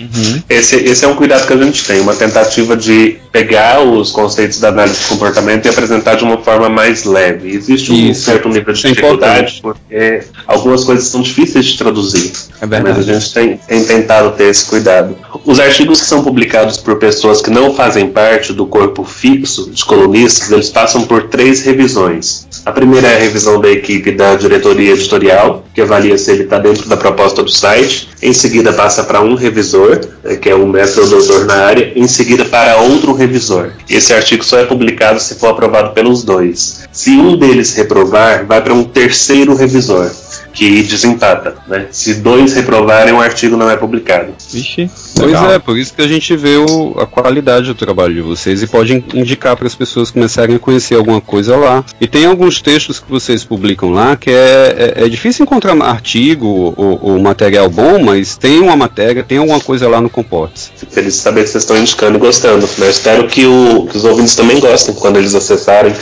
Esse, 0.49 0.77
esse 0.77 1.05
é 1.05 1.09
um 1.09 1.15
cuidado 1.15 1.47
que 1.47 1.53
a 1.53 1.57
gente 1.57 1.85
tem, 1.85 2.01
uma 2.01 2.15
tentativa 2.15 2.77
de 2.77 3.19
pegar 3.31 3.81
os 3.81 4.11
conceitos 4.11 4.59
da 4.59 4.69
análise 4.69 4.99
de 5.01 5.07
comportamento 5.07 5.67
e 5.67 5.69
apresentar 5.69 6.17
de 6.17 6.25
uma 6.25 6.39
forma 6.39 6.69
mais 6.69 7.05
leve. 7.05 7.51
Existe 7.51 7.93
um 7.93 8.11
Isso. 8.11 8.23
certo 8.23 8.49
nível 8.49 8.73
de 8.73 8.87
é 8.87 8.91
dificuldade, 8.91 9.61
porque 9.63 10.23
algumas 10.47 10.85
coisas 10.85 11.07
são 11.07 11.23
difíceis 11.23 11.67
de 11.67 11.79
traduzir. 11.79 12.33
É 12.61 12.67
Mas 12.67 12.81
a 12.81 12.83
verdade. 12.83 13.15
gente 13.15 13.33
tem, 13.33 13.57
tem 13.57 13.85
tentado 13.85 14.33
ter 14.33 14.45
esse 14.45 14.65
cuidado. 14.65 15.17
Os 15.45 15.61
artigos 15.61 16.01
que 16.01 16.07
são 16.07 16.23
publicados 16.25 16.77
por 16.77 16.99
pessoas 16.99 17.41
que 17.41 17.51
não 17.51 17.75
fazem 17.75 18.09
parte 18.09 18.53
do 18.53 18.67
corpo 18.67 19.05
fixo 19.05 19.71
de 19.71 19.85
colunistas, 19.85 20.51
eles 20.51 20.71
passam 20.71 21.03
por 21.07 21.29
três 21.29 21.63
revisões. 21.63 22.47
A 22.71 22.73
primeira 22.73 23.09
é 23.09 23.17
a 23.17 23.19
revisão 23.19 23.61
da 23.61 23.69
equipe 23.69 24.13
da 24.13 24.37
diretoria 24.37 24.93
editorial, 24.93 25.65
que 25.75 25.81
avalia 25.81 26.17
se 26.17 26.31
ele 26.31 26.45
está 26.45 26.57
dentro 26.57 26.89
da 26.89 26.97
proposta 26.97 27.43
do 27.43 27.51
site. 27.51 28.09
Em 28.23 28.33
seguida 28.33 28.73
passa 28.73 29.03
para 29.03 29.21
um 29.21 29.35
revisor, 29.35 29.99
eh, 30.23 30.37
que 30.37 30.49
é 30.49 30.55
um 30.55 30.69
mestre 30.69 31.01
ou 31.01 31.09
doutor 31.09 31.47
na 31.47 31.65
área. 31.65 31.93
Em 31.97 32.07
seguida 32.07 32.45
para 32.45 32.77
outro 32.77 33.13
revisor. 33.13 33.73
Esse 33.89 34.15
artigo 34.15 34.45
só 34.45 34.57
é 34.61 34.67
publicado 34.67 35.19
se 35.19 35.35
for 35.35 35.49
aprovado 35.49 35.91
pelos 35.95 36.23
dois. 36.23 36.85
Se 36.93 37.11
um 37.11 37.37
deles 37.37 37.75
reprovar, 37.75 38.47
vai 38.47 38.63
para 38.63 38.73
um 38.73 38.85
terceiro 38.85 39.57
revisor. 39.57 40.09
Que 40.53 40.83
desempata. 40.83 41.55
Né? 41.67 41.87
Se 41.91 42.15
dois 42.15 42.55
reprovarem, 42.55 43.13
o 43.13 43.21
artigo 43.21 43.57
não 43.57 43.71
é 43.71 43.77
publicado. 43.77 44.33
Vixe. 44.51 44.91
Pois 45.17 45.33
é, 45.35 45.59
por 45.59 45.77
isso 45.79 45.93
que 45.95 46.03
a 46.03 46.09
gente 46.09 46.35
vê 46.37 46.57
o- 46.57 46.95
a 46.99 47.07
qualidade 47.07 47.67
do 47.67 47.75
trabalho 47.75 48.15
de 48.15 48.21
vocês 48.23 48.63
e 48.63 48.67
pode 48.67 48.95
in- 48.95 49.05
indicar 49.15 49.57
para 49.57 49.67
as 49.67 49.75
pessoas 49.75 50.11
começarem 50.11 50.57
a 50.57 50.59
conhecer 50.59 50.95
alguma 50.95 51.21
coisa 51.21 51.57
lá. 51.57 51.85
E 52.01 52.07
tem 52.07 52.25
alguns 52.27 52.61
textos 52.63 52.99
que 52.99 53.11
vocês 53.11 53.45
publicam 53.45 53.91
lá 53.91 54.17
que 54.17 54.31
é, 54.31 54.95
é, 54.97 55.05
é 55.05 55.09
difícil 55.09 55.45
encontrar 55.45 55.71
artigo 55.83 56.75
ou, 56.77 56.99
ou 57.03 57.19
material 57.21 57.69
bom, 57.69 58.03
mas 58.03 58.37
tem 58.37 58.61
uma 58.61 58.77
matéria, 58.77 59.23
tem 59.23 59.39
alguma 59.39 59.61
coisa 59.61 59.89
lá 59.89 60.01
no 60.01 60.09
Comportes. 60.11 60.73
Fico 60.77 60.93
feliz 60.93 61.15
de 61.15 61.21
saber 61.21 61.45
que 61.45 61.51
vocês 61.51 61.63
estão 61.65 61.77
indicando 61.77 62.17
e 62.17 62.21
gostando. 62.21 62.69
Né? 62.79 62.89
Espero 62.89 63.27
que, 63.27 63.47
o- 63.47 63.87
que 63.91 63.97
os 63.97 64.05
ouvintes 64.05 64.35
também 64.35 64.59
gostem 64.59 64.95
quando 64.95 65.19
eles 65.19 65.35
acessarem. 65.35 65.93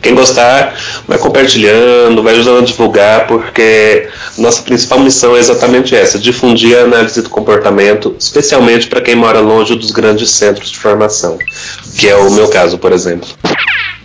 Quem 0.00 0.14
gostar, 0.14 0.74
vai 1.06 1.18
compartilhando, 1.18 2.22
vai 2.22 2.34
ajudando 2.34 2.58
a 2.62 2.64
divulgar, 2.64 3.26
porque 3.26 3.77
nossa 4.36 4.62
principal 4.62 4.98
missão 5.00 5.36
é 5.36 5.38
exatamente 5.38 5.94
essa: 5.94 6.18
difundir 6.18 6.76
a 6.78 6.82
análise 6.82 7.22
do 7.22 7.30
comportamento, 7.30 8.14
especialmente 8.18 8.86
para 8.86 9.00
quem 9.00 9.14
mora 9.14 9.40
longe 9.40 9.74
dos 9.76 9.90
grandes 9.90 10.30
centros 10.30 10.70
de 10.70 10.78
formação, 10.78 11.38
que 11.96 12.08
é 12.08 12.16
o 12.16 12.30
meu 12.30 12.48
caso, 12.48 12.78
por 12.78 12.92
exemplo. 12.92 13.28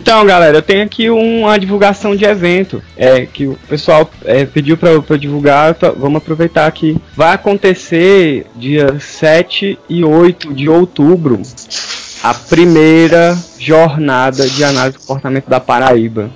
Então, 0.00 0.26
galera, 0.26 0.58
eu 0.58 0.62
tenho 0.62 0.84
aqui 0.84 1.08
uma 1.08 1.58
divulgação 1.58 2.14
de 2.14 2.26
evento 2.26 2.82
é, 2.94 3.24
que 3.24 3.46
o 3.46 3.58
pessoal 3.66 4.10
é, 4.26 4.44
pediu 4.44 4.76
pra 4.76 4.90
eu, 4.90 5.02
pra 5.02 5.16
divulgar. 5.16 5.72
tô- 5.74 5.92
vamos 5.92 6.18
aproveitar 6.18 6.66
aqui. 6.66 6.98
Vai 7.16 7.32
acontecer 7.32 8.44
dia 8.54 8.96
7 9.00 9.78
e 9.88 10.04
8 10.04 10.52
de 10.52 10.68
outubro 10.68 11.40
a 12.22 12.34
primeira 12.34 13.36
jornada 13.58 14.46
de 14.46 14.62
análise 14.62 14.98
do 14.98 15.00
comportamento 15.04 15.48
da 15.48 15.58
Paraíba. 15.60 16.30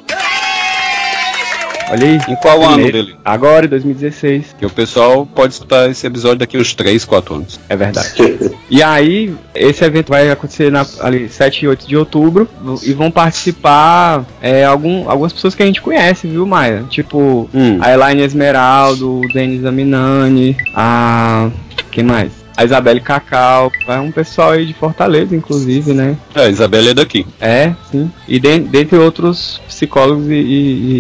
Olha 1.91 2.05
aí. 2.07 2.19
Em 2.29 2.37
qual 2.37 2.63
ano. 2.63 2.85
Belino? 2.85 3.17
Agora, 3.25 3.67
em 3.67 3.69
2016. 3.69 4.57
Que 4.59 4.67
o 4.67 4.71
pessoal 4.71 5.25
pode 5.27 5.55
escutar 5.55 5.89
esse 5.91 6.07
episódio 6.07 6.39
daqui 6.39 6.59
uns 6.59 6.75
3, 6.75 7.05
4 7.05 7.35
anos. 7.35 7.61
É 7.69 7.77
verdade. 7.77 8.09
E 8.71 8.83
aí, 8.83 9.35
esse 9.55 9.83
evento 9.83 10.11
vai 10.11 10.31
acontecer 10.31 10.71
na, 10.71 10.85
ali 11.01 11.27
7 11.27 11.65
e 11.65 11.69
8 11.69 11.89
de 11.89 11.97
outubro. 11.97 12.47
E 12.83 12.93
vão 12.93 13.11
participar 13.11 14.27
é, 14.43 14.63
algum, 14.63 15.09
algumas 15.09 15.33
pessoas 15.33 15.55
que 15.55 15.63
a 15.63 15.67
gente 15.67 15.81
conhece, 15.81 16.27
viu, 16.29 16.47
Maia? 16.47 16.85
Tipo, 16.91 17.49
Hum. 17.55 17.79
a 17.81 17.91
Elaine 17.91 18.21
Esmeraldo, 18.21 19.21
o 19.21 19.33
Denis 19.33 19.65
Aminani, 19.65 20.55
a. 20.75 21.49
Quem 21.91 22.05
mais? 22.05 22.31
A 22.59 22.65
Isabelle 22.65 23.01
Cacau. 23.01 23.71
Vai 23.87 24.01
um 24.01 24.11
pessoal 24.11 24.51
aí 24.51 24.67
de 24.67 24.75
Fortaleza, 24.75 25.37
inclusive, 25.37 25.93
né? 25.93 26.17
É, 26.35 26.41
a 26.47 26.49
Isabela 26.49 26.91
é 26.91 26.95
daqui. 26.95 27.25
É, 27.41 27.73
sim. 27.89 28.11
E 28.27 28.41
de- 28.41 28.59
dentre 28.59 28.99
outros 28.99 29.61
psicólogos 29.69 30.27
e, 30.29 30.33
e, 30.35 30.35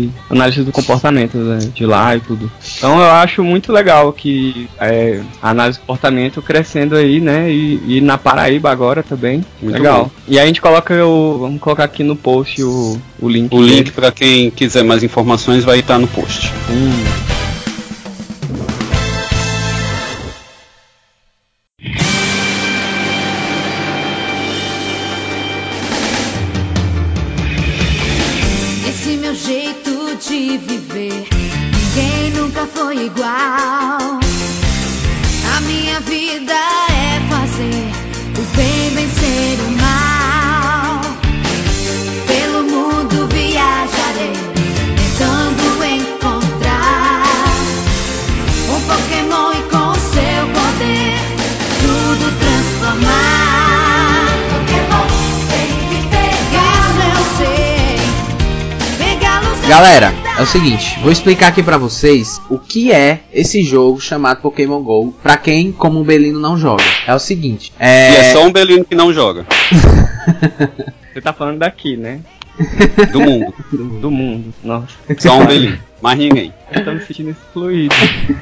e 0.04 0.10
analistas 0.30 0.64
do 0.64 0.70
comportamento 0.70 1.36
né, 1.36 1.58
de 1.74 1.84
lá 1.84 2.14
e 2.14 2.20
tudo. 2.20 2.48
Então 2.76 3.00
eu 3.00 3.10
acho 3.10 3.42
muito 3.42 3.72
legal 3.72 4.12
que 4.12 4.68
é, 4.80 5.20
a 5.42 5.50
análise 5.50 5.78
do 5.78 5.82
comportamento 5.82 6.40
crescendo 6.40 6.94
aí, 6.94 7.20
né? 7.20 7.50
E, 7.50 7.96
e 7.96 8.00
na 8.00 8.16
Paraíba 8.16 8.70
agora 8.70 9.02
também. 9.02 9.44
Muito 9.60 9.74
legal. 9.74 10.04
bom. 10.04 10.10
E 10.28 10.38
aí 10.38 10.44
a 10.44 10.46
gente 10.46 10.60
coloca 10.62 10.94
o. 11.04 11.38
Vamos 11.40 11.60
colocar 11.60 11.82
aqui 11.82 12.04
no 12.04 12.14
post 12.14 12.62
o, 12.62 13.00
o 13.20 13.28
link. 13.28 13.52
O 13.52 13.60
link 13.60 13.90
para 13.90 14.12
quem 14.12 14.48
quiser 14.52 14.84
mais 14.84 15.02
informações 15.02 15.64
vai 15.64 15.80
estar 15.80 15.98
no 15.98 16.06
post. 16.06 16.52
Hum. 16.70 17.37
Seguinte, 60.48 60.98
vou 61.00 61.12
explicar 61.12 61.48
aqui 61.48 61.62
pra 61.62 61.76
vocês 61.76 62.40
o 62.48 62.58
que 62.58 62.90
é 62.90 63.20
esse 63.32 63.62
jogo 63.62 64.00
chamado 64.00 64.40
Pokémon 64.40 64.82
GO, 64.82 65.14
pra 65.22 65.36
quem, 65.36 65.70
como 65.70 66.00
o 66.00 66.04
Belino, 66.04 66.40
não 66.40 66.56
joga. 66.56 66.82
É 67.06 67.14
o 67.14 67.18
seguinte, 67.18 67.70
é... 67.78 68.12
E 68.12 68.16
é 68.16 68.32
só 68.32 68.46
um 68.46 68.50
Belino 68.50 68.84
que 68.84 68.94
não 68.94 69.12
joga. 69.12 69.46
Você 71.12 71.20
tá 71.20 71.34
falando 71.34 71.58
daqui, 71.58 71.96
né? 71.96 72.20
Do 73.12 73.20
mundo. 73.20 73.54
Do 74.00 74.10
mundo. 74.10 74.54
Nossa. 74.64 74.88
Só 75.18 75.38
um 75.38 75.44
Belino. 75.44 75.78
Mais 76.00 76.18
ninguém. 76.18 76.52
Eu 76.72 76.84
tô 76.84 76.92
me 76.92 77.00
sentindo 77.02 77.30
excluído. 77.30 77.94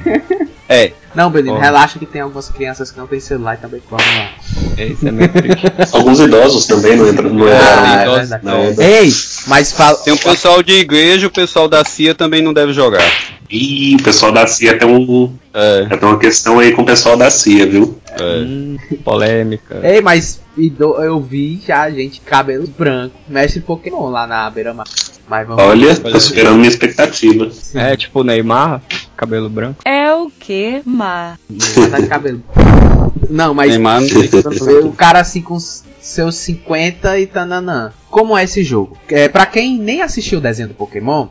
É. 0.69 0.91
Não, 1.15 1.31
Belino, 1.31 1.55
Ó. 1.55 1.59
relaxa 1.59 1.97
que 1.97 2.05
tem 2.05 2.21
algumas 2.21 2.49
crianças 2.49 2.91
que 2.91 2.97
não 2.97 3.07
tem 3.07 3.19
celular 3.19 3.55
e 3.55 3.57
também 3.57 3.81
vamos 3.89 4.05
lá. 4.05 4.29
Esse 4.77 5.07
é 5.07 5.11
meio 5.11 5.29
triste. 5.29 5.63
Alguns 5.93 6.19
idosos 6.19 6.67
também 6.67 6.95
não 6.95 7.07
entram. 7.09 7.29
Não 7.33 7.47
Ah, 7.47 7.99
é 7.99 8.03
idosos, 8.03 8.29
verdade. 8.29 8.45
não. 8.45 8.83
Ei, 8.85 9.11
mas 9.47 9.71
fala... 9.71 9.97
Tem 9.99 10.13
o 10.13 10.17
pessoal 10.17 10.61
de 10.61 10.73
igreja, 10.73 11.27
o 11.27 11.31
pessoal 11.31 11.67
da 11.67 11.83
CIA 11.85 12.13
também 12.13 12.41
não 12.43 12.53
deve 12.53 12.73
jogar. 12.73 13.01
Ih, 13.49 13.95
o 13.95 14.03
pessoal 14.03 14.31
da 14.31 14.45
CIA 14.45 14.77
tem, 14.77 14.87
um, 14.87 15.33
É, 15.53 15.85
tem 15.95 16.07
uma 16.09 16.19
questão 16.19 16.59
aí 16.59 16.73
com 16.73 16.81
o 16.81 16.85
pessoal 16.85 17.15
da 17.15 17.31
CIA, 17.31 17.65
viu? 17.65 17.97
é. 18.19 18.23
Hum, 18.39 18.77
polêmica. 19.05 19.79
Ei, 19.83 20.01
mas 20.01 20.41
eu 20.57 21.21
vi 21.21 21.61
já 21.65 21.89
gente 21.89 22.19
cabelo 22.21 22.67
branco, 22.67 23.15
mestre 23.27 23.61
Pokémon 23.61 24.09
lá 24.09 24.27
na 24.27 24.49
beira-mar. 24.49 24.85
Mas 25.29 25.47
vamos 25.47 25.63
Olha, 25.63 25.95
tô 25.95 26.19
superando 26.19 26.55
minha 26.57 26.69
expectativa. 26.69 27.49
É 27.73 27.95
tipo 27.97 28.21
o 28.21 28.23
Neymar, 28.23 28.81
cabelo 29.17 29.49
branco. 29.49 29.81
É 29.83 30.13
o 30.13 30.29
que, 30.29 30.81
Mar? 30.85 31.37
tá 31.89 31.99
de 31.99 32.07
cabelo. 32.07 32.43
Não, 33.29 33.53
mas 33.53 33.71
Neymar 33.71 34.01
o 34.85 34.93
cara 34.93 35.19
assim 35.19 35.41
com 35.41 35.57
seus 36.07 36.35
50 36.35 37.19
e 37.19 37.27
tananã. 37.27 37.91
Como 38.09 38.37
é 38.37 38.43
esse 38.43 38.63
jogo? 38.63 38.97
É, 39.09 39.27
pra 39.27 39.45
quem 39.45 39.77
nem 39.77 40.01
assistiu 40.01 40.39
o 40.39 40.41
desenho 40.41 40.69
do 40.69 40.73
Pokémon, 40.73 41.27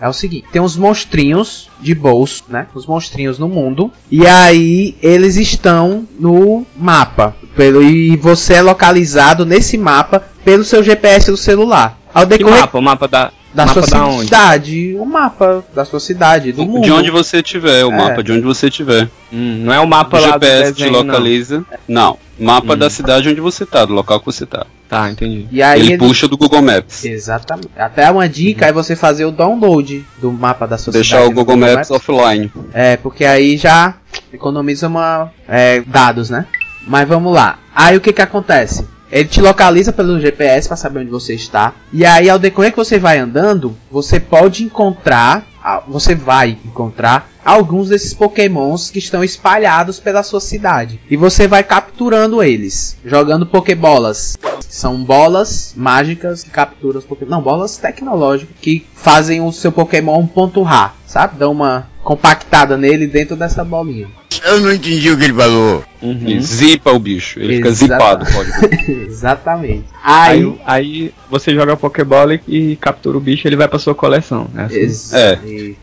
é 0.00 0.08
o 0.08 0.12
seguinte: 0.12 0.46
tem 0.52 0.62
uns 0.62 0.76
monstrinhos 0.76 1.68
de 1.80 1.94
bolso, 1.94 2.44
né? 2.48 2.66
Os 2.74 2.86
monstrinhos 2.86 3.38
no 3.38 3.48
mundo. 3.48 3.90
E 4.10 4.26
aí 4.26 4.94
eles 5.02 5.36
estão 5.36 6.06
no 6.18 6.64
mapa. 6.76 7.34
Pelo, 7.56 7.82
e 7.82 8.16
você 8.16 8.54
é 8.54 8.62
localizado 8.62 9.44
nesse 9.44 9.76
mapa 9.76 10.22
pelo 10.44 10.64
seu 10.64 10.82
GPS 10.82 11.30
do 11.30 11.36
celular. 11.36 11.98
Ao 12.14 12.26
Que 12.26 12.38
decorrer 12.38 12.60
mapa? 12.60 12.78
O 12.78 12.82
mapa 12.82 13.08
da. 13.08 13.32
Da 13.54 13.66
mapa 13.66 13.82
sua 13.82 13.98
da 13.98 14.18
cidade, 14.20 14.96
o 14.98 15.04
mapa 15.04 15.64
da 15.74 15.84
sua 15.84 16.00
cidade, 16.00 16.52
do 16.52 16.64
mundo. 16.64 16.84
De 16.84 16.90
onde 16.92 17.10
você 17.10 17.42
tiver, 17.42 17.84
o 17.84 17.92
É. 17.92 17.96
mapa 17.96 18.22
de 18.22 18.32
onde 18.32 18.42
você 18.42 18.70
tiver. 18.70 19.08
Hum, 19.32 19.62
não 19.64 19.72
é 19.72 19.80
o 19.80 19.86
mapa 19.86 20.18
O 20.18 20.20
lá 20.20 20.32
GPS 20.32 20.72
do 20.72 20.76
te 20.76 20.78
desenho, 20.84 20.92
não. 20.92 21.00
localiza. 21.06 21.64
Não. 21.86 22.18
Mapa 22.38 22.72
Hum. 22.74 22.78
da 22.78 22.88
cidade 22.90 23.28
onde 23.28 23.40
você 23.40 23.64
tá, 23.66 23.84
do 23.84 23.92
local 23.92 24.18
que 24.20 24.26
você 24.26 24.44
tá. 24.46 24.66
Tá, 24.88 25.10
entendi. 25.10 25.46
E 25.50 25.62
aí 25.62 25.80
ele 25.80 25.92
ele- 25.92 25.98
puxa 25.98 26.26
do 26.28 26.36
Google 26.36 26.60
Maps. 26.62 27.04
Exatamente. 27.04 27.68
Até 27.76 28.10
uma 28.10 28.28
dica 28.28 28.66
é 28.66 28.72
você 28.72 28.94
fazer 28.96 29.24
o 29.24 29.30
download 29.30 30.04
do 30.18 30.30
mapa 30.32 30.66
da 30.66 30.76
sua 30.76 30.92
Deixar 30.92 31.18
cidade 31.18 31.26
o 31.32 31.34
no 31.34 31.36
Google 31.44 31.56
Maps 31.56 31.90
offline. 31.90 32.50
É, 32.74 32.96
porque 32.96 33.24
aí 33.24 33.56
já 33.56 33.94
economiza 34.32 34.88
uma, 34.88 35.30
é, 35.48 35.80
dados, 35.86 36.28
né? 36.30 36.46
Mas 36.86 37.08
vamos 37.08 37.32
lá. 37.32 37.58
Aí 37.74 37.96
o 37.96 38.00
que 38.00 38.12
que 38.12 38.20
acontece? 38.22 38.86
Ele 39.12 39.28
te 39.28 39.42
localiza 39.42 39.92
pelo 39.92 40.18
GPS 40.18 40.66
para 40.66 40.76
saber 40.76 41.00
onde 41.00 41.10
você 41.10 41.34
está. 41.34 41.74
E 41.92 42.02
aí, 42.02 42.30
ao 42.30 42.38
decorrer 42.38 42.70
que 42.70 42.78
você 42.78 42.98
vai 42.98 43.18
andando, 43.18 43.76
você 43.90 44.18
pode 44.18 44.64
encontrar. 44.64 45.46
Você 45.86 46.14
vai 46.14 46.58
encontrar 46.64 47.30
alguns 47.44 47.90
desses 47.90 48.12
pokémons 48.14 48.90
que 48.90 48.98
estão 48.98 49.22
espalhados 49.22 50.00
pela 50.00 50.24
sua 50.24 50.40
cidade. 50.40 50.98
E 51.08 51.16
você 51.16 51.46
vai 51.46 51.62
capturando 51.62 52.42
eles, 52.42 52.96
jogando 53.04 53.46
pokebolas. 53.46 54.36
São 54.68 55.04
bolas 55.04 55.74
mágicas 55.76 56.42
que 56.42 56.50
capturam 56.50 56.98
os 56.98 57.04
pokémon. 57.04 57.30
Não, 57.30 57.42
bolas 57.42 57.76
tecnológicas 57.76 58.56
que 58.60 58.84
fazem 58.94 59.40
o 59.40 59.52
seu 59.52 59.70
pokémon 59.70 60.26
pontuar, 60.26 60.96
sabe? 61.06 61.36
Dão 61.36 61.52
uma 61.52 61.86
compactada 62.02 62.76
nele 62.76 63.06
dentro 63.06 63.36
dessa 63.36 63.62
bolinha. 63.62 64.08
Eu 64.44 64.60
não 64.60 64.72
entendi 64.72 65.10
o 65.10 65.16
que 65.18 65.24
ele 65.24 65.34
falou. 65.34 65.84
E 66.02 66.40
zipa 66.40 66.90
o 66.90 66.98
bicho. 66.98 67.38
Ele 67.38 67.56
fica 67.56 67.68
Exata- 67.68 67.94
zipado, 67.94 68.26
pode. 68.32 68.50
Exatamente. 69.06 69.84
Aí, 70.02 70.40
Aí. 70.42 70.56
aí 70.66 71.14
você 71.30 71.54
joga 71.54 71.76
Pokébola 71.76 72.34
e, 72.34 72.40
e 72.72 72.76
captura 72.76 73.16
o 73.16 73.20
bicho 73.20 73.46
ele 73.46 73.54
vai 73.54 73.68
pra 73.68 73.78
sua 73.78 73.94
coleção. 73.94 74.48
né? 74.52 74.64
Assim. 74.64 74.76
Ex- 74.76 75.12
É. 75.12 75.38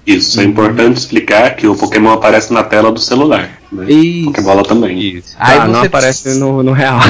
Isso, 0.06 0.42
é 0.42 0.44
importante 0.44 0.98
explicar 0.98 1.56
que 1.56 1.66
o 1.68 1.76
Pokémon 1.76 2.12
aparece 2.12 2.52
na 2.54 2.64
tela 2.64 2.92
do 2.92 3.00
celular. 3.00 3.50
Né? 3.72 3.86
Isso. 3.92 4.26
Pokébola 4.26 4.64
também. 4.64 5.00
Isso. 5.00 5.36
Aí 5.40 5.58
ah, 5.60 5.68
não 5.68 5.80
você- 5.82 5.88
aparece 5.88 6.34
no, 6.38 6.62
no 6.64 6.74
real. 6.74 7.00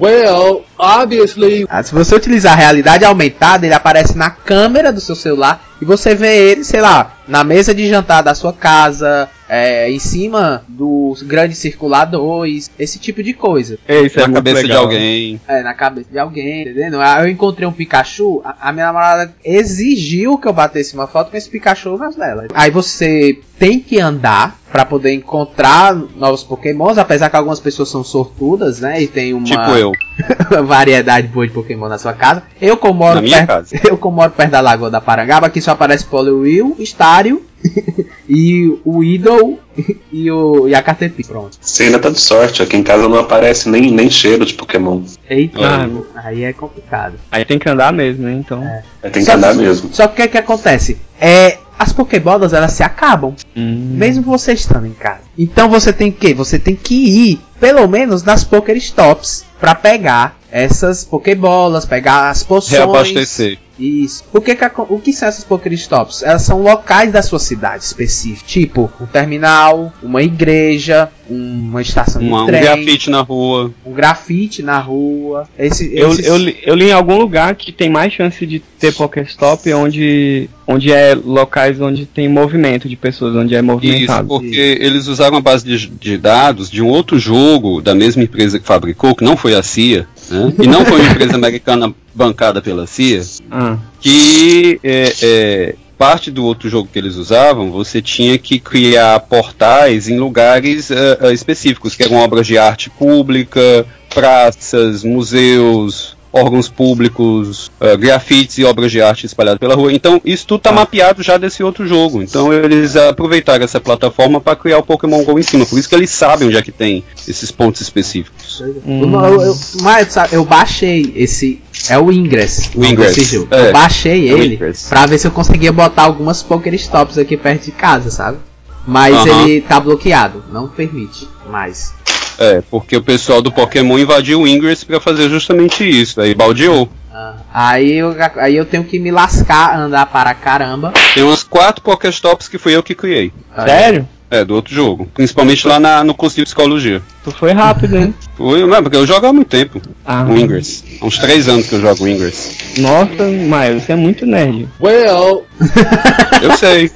Well, 0.00 0.64
obviously. 0.78 1.66
Ah, 1.68 1.82
se 1.82 1.92
você 1.92 2.14
utilizar 2.14 2.52
a 2.52 2.56
realidade 2.56 3.04
aumentada, 3.04 3.66
ele 3.66 3.74
aparece 3.74 4.16
na 4.16 4.30
câmera 4.30 4.92
do 4.92 5.00
seu 5.00 5.16
celular 5.16 5.60
e 5.82 5.84
você 5.84 6.14
vê 6.14 6.50
ele, 6.50 6.62
sei 6.64 6.80
lá, 6.80 7.14
na 7.26 7.42
mesa 7.42 7.74
de 7.74 7.88
jantar 7.88 8.22
da 8.22 8.32
sua 8.34 8.52
casa, 8.52 9.28
é, 9.48 9.90
em 9.90 9.98
cima 9.98 10.62
do 10.68 11.14
grande 11.22 11.54
circulador, 11.54 12.46
isso- 12.46 12.70
esse 12.78 12.98
tipo 12.98 13.22
de 13.22 13.32
coisa. 13.32 13.78
É, 13.88 14.00
Isso 14.02 14.18
é 14.20 14.26
Na 14.26 14.34
cabeça 14.34 14.60
de 14.62 14.66
legal. 14.68 14.82
alguém. 14.84 15.40
É, 15.48 15.62
na 15.62 15.74
cabeça 15.74 16.08
de 16.10 16.18
alguém, 16.18 16.62
entendeu? 16.62 17.00
Eu 17.00 17.28
encontrei 17.28 17.66
um 17.66 17.72
Pikachu, 17.72 18.40
a, 18.44 18.68
a 18.68 18.72
minha 18.72 18.86
namorada 18.86 19.34
exigiu 19.44 20.38
que 20.38 20.46
eu 20.48 20.52
batesse 20.52 20.94
uma 20.94 21.06
foto 21.06 21.30
com 21.30 21.36
esse 21.36 21.48
Pikachu 21.48 21.96
nas 21.96 22.14
dela. 22.16 22.46
Aí 22.54 22.70
você 22.70 23.38
tem 23.58 23.80
que 23.80 23.98
andar 23.98 24.56
pra 24.70 24.84
poder 24.84 25.12
encontrar 25.12 25.94
novos 25.94 26.44
Pokémons, 26.44 26.98
apesar 26.98 27.30
que 27.30 27.36
algumas 27.36 27.58
pessoas 27.58 27.88
são 27.88 28.04
sortudas, 28.04 28.80
né? 28.80 29.02
E 29.02 29.08
tem 29.08 29.32
uma 29.34 29.44
Tipo 29.46 29.70
eu. 29.70 29.92
variedade 30.64 31.26
boa 31.28 31.46
de 31.46 31.52
Pokémon 31.52 31.88
na 31.88 31.98
sua 31.98 32.12
casa. 32.12 32.42
Eu 32.60 32.76
como 32.76 32.94
moro 33.00 33.16
Na 33.16 33.22
minha 33.22 33.36
perto, 33.38 33.48
casa. 33.48 33.76
eu 33.88 33.96
como 33.96 34.16
moro 34.16 34.30
perto 34.32 34.50
da 34.50 34.60
Lagoa 34.60 34.90
da 34.90 35.00
Parangaba, 35.00 35.46
aqui 35.46 35.60
só 35.60 35.72
aparece 35.72 36.04
Poliwhirl, 36.04 36.72
Stario 36.80 37.42
e 38.28 38.78
o 38.84 39.02
Idol 39.02 39.58
e, 40.12 40.30
o, 40.30 40.68
e 40.68 40.74
a 40.74 40.82
Caterpie. 40.82 41.24
Pronto. 41.24 41.56
Você 41.60 41.84
ainda 41.84 41.98
tá 41.98 42.10
de 42.10 42.20
sorte, 42.20 42.62
aqui 42.62 42.76
em 42.76 42.82
casa 42.82 43.08
não 43.08 43.18
aparece 43.18 43.68
nem, 43.68 43.90
nem 43.90 44.10
cheiro 44.10 44.44
de 44.44 44.54
Pokémon. 44.54 45.02
Eita, 45.28 45.58
Ah, 45.60 45.88
aí 46.24 46.44
é 46.44 46.52
complicado. 46.52 47.14
Aí 47.30 47.44
tem 47.44 47.58
que 47.58 47.68
andar 47.68 47.92
mesmo, 47.92 48.24
né? 48.24 48.32
Então. 48.32 48.62
Aí 49.02 49.10
tem 49.10 49.22
que 49.22 49.30
Só 49.30 49.36
andar 49.36 49.54
mesmo. 49.54 49.90
Só 49.92 50.06
que 50.06 50.12
o 50.12 50.16
que, 50.16 50.22
é 50.22 50.28
que 50.28 50.38
acontece? 50.38 50.98
É, 51.20 51.58
as 51.78 51.92
Pokébolas 51.92 52.52
elas 52.52 52.72
se 52.72 52.82
acabam, 52.82 53.34
Hum. 53.56 53.94
mesmo 53.96 54.22
você 54.24 54.52
estando 54.52 54.86
em 54.86 54.92
casa. 54.92 55.20
Então 55.38 55.68
você 55.68 55.92
tem 55.92 56.10
que 56.10 56.34
você 56.34 56.58
tem 56.58 56.74
que 56.76 56.94
ir 56.94 57.40
pelo 57.60 57.86
menos 57.88 58.22
nas 58.22 58.44
Pokéstops 58.44 59.44
pra 59.60 59.74
pegar 59.74 60.37
essas 60.50 61.04
Pokébolas, 61.04 61.84
pegar 61.84 62.30
as 62.30 62.42
poções. 62.42 62.72
Reabastecer. 62.78 63.58
Isso. 63.78 64.24
O 64.34 64.40
que, 64.40 64.56
que 64.56 64.64
o 64.88 64.98
que 64.98 65.12
são 65.12 65.28
essas 65.28 65.44
Pokéstops? 65.44 66.24
Elas 66.24 66.42
são 66.42 66.60
locais 66.60 67.12
da 67.12 67.22
sua 67.22 67.38
cidade 67.38 67.84
específicos, 67.84 68.50
tipo 68.50 68.90
um 69.00 69.06
terminal, 69.06 69.92
uma 70.02 70.20
igreja, 70.20 71.08
uma 71.30 71.80
estação 71.80 72.20
Uma, 72.20 72.38
de 72.38 72.42
um 72.42 72.46
trem, 72.46 72.60
grafite 72.62 73.08
na 73.08 73.20
rua. 73.20 73.70
um 73.86 73.92
grafite 73.92 74.62
na 74.64 74.80
rua. 74.80 75.48
Esse, 75.56 75.94
Eu, 75.96 76.08
esses- 76.10 76.26
eu, 76.26 76.36
li- 76.36 76.56
eu 76.64 76.74
li 76.74 76.86
em 76.88 76.92
algum 76.92 77.16
lugar 77.18 77.54
que 77.54 77.70
tem 77.70 77.88
mais 77.88 78.12
chance 78.12 78.44
de 78.44 78.58
ter 78.58 78.92
Pokéstop 78.94 79.72
onde, 79.74 80.50
onde 80.66 80.90
é 80.92 81.14
locais 81.14 81.80
onde 81.80 82.04
tem 82.04 82.28
movimento 82.28 82.88
de 82.88 82.96
pessoas, 82.96 83.36
onde 83.36 83.54
é 83.54 83.58
Isso, 83.58 83.66
movimentado. 83.66 84.26
porque 84.26 84.76
eles 84.80 85.06
usaram 85.06 85.36
a 85.36 85.40
base 85.40 85.64
de, 85.64 85.86
de 85.86 86.18
dados 86.18 86.68
de 86.68 86.82
um 86.82 86.88
outro 86.88 87.16
jogo 87.16 87.80
da 87.80 87.94
mesma 87.94 88.24
empresa 88.24 88.58
que 88.58 88.66
fabricou, 88.66 89.14
que 89.14 89.22
não 89.22 89.36
foi 89.36 89.54
a 89.54 89.62
CIA, 89.62 90.08
né? 90.30 90.52
e 90.58 90.66
não 90.66 90.84
foi 90.84 91.00
uma 91.00 91.10
empresa 91.10 91.34
americana 91.34 91.94
bancada 92.14 92.60
pela 92.60 92.86
CIA, 92.86 93.22
Ah, 93.50 93.78
que 94.00 94.80
é, 94.82 95.14
é, 95.22 95.74
parte 95.96 96.30
do 96.30 96.44
outro 96.44 96.68
jogo 96.68 96.88
que 96.92 96.98
eles 96.98 97.16
usavam, 97.16 97.70
você 97.70 98.02
tinha 98.02 98.38
que 98.38 98.58
criar 98.58 99.20
portais 99.20 100.08
em 100.08 100.18
lugares 100.18 100.90
é, 100.90 101.32
específicos, 101.32 101.94
que 101.94 102.02
eram 102.02 102.16
obras 102.16 102.46
de 102.46 102.58
arte 102.58 102.90
pública, 102.90 103.86
praças, 104.14 105.02
museus, 105.04 106.17
órgãos 106.32 106.68
públicos, 106.68 107.70
é, 107.80 107.96
grafites 107.96 108.58
e 108.58 108.64
obras 108.64 108.90
de 108.92 109.00
arte 109.00 109.26
espalhadas 109.26 109.58
pela 109.58 109.74
rua. 109.74 109.92
Então, 109.92 110.20
isso 110.24 110.46
tudo 110.46 110.58
está 110.58 110.72
mapeado 110.72 111.22
já 111.22 111.36
desse 111.38 111.62
outro 111.62 111.86
jogo. 111.86 112.22
Então, 112.22 112.52
eles 112.52 112.96
aproveitaram 112.96 113.64
essa 113.64 113.80
plataforma 113.80 114.40
para 114.40 114.56
criar 114.56 114.78
o 114.78 114.82
Pokémon 114.82 115.22
GO 115.24 115.38
em 115.38 115.42
cima. 115.42 115.64
Por 115.64 115.78
isso 115.78 115.88
que 115.88 115.94
eles 115.94 116.10
sabem 116.10 116.48
onde 116.48 116.56
é 116.56 116.62
que 116.62 116.72
tem 116.72 117.02
esses 117.26 117.50
pontos 117.50 117.80
específicos. 117.80 118.60
Eu, 118.60 118.82
eu, 118.86 119.40
eu- 119.42 119.58
mas, 119.82 120.12
sabe, 120.12 120.34
eu 120.34 120.44
baixei 120.44 121.12
esse. 121.16 121.60
É 121.88 121.98
o 121.98 122.10
Ingress. 122.12 122.70
O 122.74 122.84
Ingress, 122.84 123.14
desse 123.16 123.36
jogo. 123.36 123.48
é. 123.54 123.68
Eu 123.68 123.72
baixei 123.72 124.28
É 124.28 124.32
ele 124.32 124.58
pra 124.88 125.06
ver 125.06 125.18
se 125.18 125.26
eu 125.26 125.30
conseguia 125.30 125.72
botar 125.72 126.02
algumas 126.02 126.42
Pokéstops 126.42 127.16
aqui 127.18 127.36
perto 127.36 127.64
de 127.66 127.72
casa, 127.72 128.10
sabe? 128.10 128.38
Mas 128.86 129.14
Aham. 129.14 129.46
ele 129.48 129.60
tá 129.60 129.78
bloqueado, 129.78 130.42
não 130.52 130.66
permite 130.68 131.28
mais. 131.50 131.92
É, 132.38 132.62
porque 132.70 132.96
o 132.96 133.02
pessoal 133.02 133.42
do 133.42 133.50
Pokémon 133.50 133.98
invadiu 133.98 134.42
o 134.42 134.48
Ingress 134.48 134.84
para 134.84 135.00
fazer 135.00 135.28
justamente 135.28 135.88
isso. 135.88 136.20
Aí 136.20 136.34
baldeou. 136.34 136.88
Ah, 137.12 137.34
aí, 137.52 137.94
eu, 137.94 138.14
aí 138.36 138.56
eu 138.56 138.64
tenho 138.64 138.84
que 138.84 138.98
me 138.98 139.10
lascar, 139.10 139.76
andar 139.76 140.06
para 140.06 140.32
caramba. 140.34 140.92
Tem 141.14 141.24
umas 141.24 141.42
quatro 141.42 141.82
Pokéstops 141.82 142.46
que 142.46 142.58
fui 142.58 142.76
eu 142.76 142.82
que 142.82 142.94
criei. 142.94 143.32
sério? 143.56 144.08
É, 144.30 144.44
do 144.44 144.54
outro 144.54 144.74
jogo. 144.74 145.08
Principalmente 145.14 145.66
lá 145.66 145.80
na- 145.80 146.04
no 146.04 146.14
curso 146.14 146.36
de 146.36 146.42
psicologia. 146.44 147.00
Tu 147.24 147.30
foi 147.30 147.52
rápido, 147.52 147.96
hein? 147.96 148.14
Foi, 148.36 148.64
não, 148.64 148.82
porque 148.82 148.96
eu 148.96 149.04
jogo 149.06 149.26
há 149.26 149.32
muito 149.32 149.48
tempo. 149.48 149.80
Ah. 150.06 150.24
O 150.24 150.36
Ingress. 150.36 150.84
Há 151.00 151.06
uns 151.06 151.18
três 151.18 151.48
anos 151.48 151.66
que 151.66 151.74
eu 151.74 151.80
jogo 151.80 152.04
o 152.04 152.08
Ingress. 152.08 152.56
Nossa, 152.78 153.24
Maio, 153.48 153.80
você 153.80 153.92
é 153.92 153.96
muito 153.96 154.24
nerd. 154.24 154.68
Well, 154.80 155.44
Eu 156.40 156.56
sei. 156.56 156.88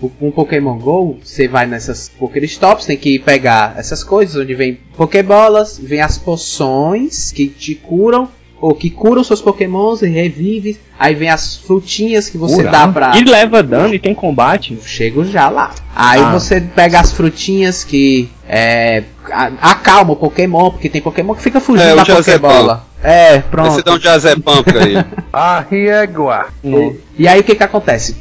Com 0.00 0.08
com 0.18 0.30
Pokémon 0.32 0.78
GO, 0.78 1.18
você 1.22 1.46
vai 1.46 1.66
nessas 1.66 2.08
Pokéstops, 2.08 2.86
tem 2.86 2.96
que 2.96 3.18
pegar 3.18 3.74
essas 3.76 4.02
coisas, 4.02 4.34
onde 4.36 4.54
vem 4.54 4.78
Pokébolas, 4.96 5.78
vem 5.82 6.00
as 6.00 6.18
poções 6.18 7.30
que 7.30 7.46
te 7.46 7.74
curam, 7.74 8.28
ou 8.60 8.74
que 8.74 8.88
curam 8.90 9.22
seus 9.22 9.40
Pokémons 9.40 10.02
e 10.02 10.08
revive. 10.08 10.78
Aí 10.98 11.14
vem 11.14 11.28
as 11.28 11.56
frutinhas 11.56 12.28
que 12.28 12.38
você 12.38 12.56
Cura. 12.56 12.70
dá 12.70 12.88
pra. 12.88 13.16
E 13.16 13.24
leva 13.24 13.62
dano 13.62 13.94
e 13.94 13.98
tem 13.98 14.14
combate. 14.14 14.78
Chego 14.84 15.24
já 15.24 15.48
lá. 15.48 15.72
Aí 15.94 16.20
Ah. 16.22 16.30
você 16.32 16.60
pega 16.60 17.00
as 17.00 17.12
frutinhas 17.12 17.84
que 17.84 18.28
é, 18.48 19.02
a- 19.30 19.52
acalma 19.60 20.12
o 20.12 20.16
Pokémon, 20.16 20.70
porque 20.70 20.88
tem 20.88 21.00
Pokémon 21.02 21.34
que 21.34 21.42
fica 21.42 21.60
fugindo 21.60 21.88
É, 21.88 21.96
da. 21.96 22.04
Pokébola. 22.06 22.86
É, 23.02 23.38
pronto. 23.40 23.72
você 23.72 23.82
dá 23.82 23.92
um 23.94 24.00
Jazepam 24.00 24.62
pra 24.62 24.82
ele. 24.82 25.04
Arriégua. 25.32 26.46
E, 26.64 26.96
e 27.18 27.28
aí 27.28 27.40
o 27.40 27.44
que 27.44 27.54
que 27.54 27.62
acontece? 27.62 28.16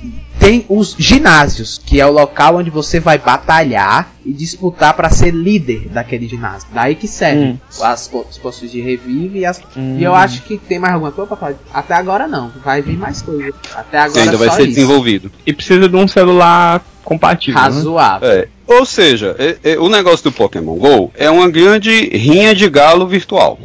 Tem 0.46 0.64
os 0.70 0.96
ginásios, 0.98 1.82
que 1.84 2.00
é 2.00 2.06
o 2.06 2.12
local 2.12 2.58
onde 2.58 2.70
você 2.70 3.00
vai 3.00 3.18
batalhar 3.18 4.12
e 4.24 4.32
disputar 4.32 4.94
para 4.94 5.10
ser 5.10 5.32
líder 5.32 5.88
daquele 5.90 6.28
ginásio. 6.28 6.68
Daí 6.72 6.94
que 6.94 7.08
serve 7.08 7.42
Hum. 7.46 7.58
as, 7.82 8.12
os 8.30 8.38
postos 8.38 8.72
de 8.72 8.80
revive 8.80 9.40
e 9.40 9.46
as. 9.46 9.60
Hum. 9.76 9.98
E 9.98 10.04
eu 10.04 10.14
acho 10.14 10.44
que 10.44 10.58
tem 10.60 10.78
mais 10.78 10.94
alguma 10.94 11.12
coisa 11.12 11.28
pra 11.28 11.38
falar. 11.38 11.56
Até 11.74 11.96
agora 11.96 12.28
não, 12.28 12.52
vai 12.64 12.82
vir 12.82 12.96
mais 12.98 13.22
coisa. 13.24 13.54
Até 13.76 13.98
agora 13.98 14.22
ainda 14.22 14.38
vai 14.38 14.50
só 14.50 14.56
ser 14.56 14.62
isso. 14.64 14.76
desenvolvido. 14.76 15.32
E 15.46 15.52
precisa 15.52 15.90
de 15.90 15.96
um 15.96 16.08
celular 16.08 16.84
compatível. 17.04 17.56
né? 17.56 17.62
Razoável. 17.62 18.30
É. 18.30 18.48
Ou 18.68 18.86
seja, 18.86 19.36
é- 19.38 19.58
é- 19.74 19.80
o 19.80 19.88
negócio 19.90 20.24
do 20.24 20.32
Pokémon 20.32 20.76
GO 20.76 21.12
é 21.16 21.30
uma 21.30 21.50
grande 21.50 22.10
rinha 22.10 22.54
de 22.56 22.68
galo 22.70 23.08
virtual. 23.08 23.60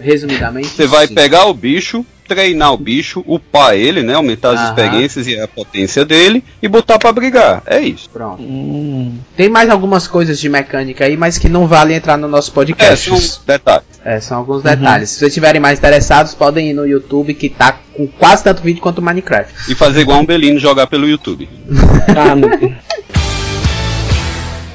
Resumidamente. 0.00 0.68
Você 0.68 0.86
vai 0.86 1.06
sim. 1.06 1.14
pegar 1.14 1.46
o 1.46 1.54
bicho, 1.54 2.04
treinar 2.28 2.72
o 2.72 2.76
bicho, 2.76 3.24
upar 3.26 3.74
ele, 3.74 4.02
né? 4.02 4.14
Aumentar 4.14 4.50
as 4.52 4.60
Aham. 4.60 4.68
experiências 4.68 5.26
e 5.26 5.40
a 5.40 5.48
potência 5.48 6.04
dele 6.04 6.44
e 6.62 6.68
botar 6.68 6.98
pra 6.98 7.10
brigar. 7.12 7.62
É 7.66 7.80
isso. 7.80 8.08
Pronto. 8.10 8.42
Hum. 8.42 9.18
Tem 9.36 9.48
mais 9.48 9.68
algumas 9.70 10.06
coisas 10.06 10.38
de 10.38 10.48
mecânica 10.48 11.04
aí, 11.06 11.16
mas 11.16 11.38
que 11.38 11.48
não 11.48 11.66
vale 11.66 11.94
entrar 11.94 12.16
no 12.16 12.28
nosso 12.28 12.50
É, 12.50 12.54
podcast. 12.54 13.08
são 13.08 13.42
detalhes. 13.46 13.86
É, 14.04 14.20
são 14.20 14.38
alguns 14.38 14.62
detalhes. 14.62 15.10
Se 15.10 15.18
vocês 15.18 15.30
estiverem 15.30 15.60
mais 15.60 15.78
interessados, 15.78 16.34
podem 16.34 16.70
ir 16.70 16.74
no 16.74 16.86
YouTube 16.86 17.34
que 17.34 17.48
tá 17.48 17.78
com 17.94 18.06
quase 18.06 18.44
tanto 18.44 18.62
vídeo 18.62 18.80
quanto 18.80 18.98
o 18.98 19.02
Minecraft. 19.02 19.52
E 19.70 19.74
fazer 19.74 20.00
igual 20.02 20.20
um 20.20 20.26
Belino 20.26 20.58
jogar 20.58 20.86
pelo 20.86 21.08
YouTube. 21.08 21.48
Ah, 22.16 22.34
meu 22.36 22.50
Deus. 22.58 22.72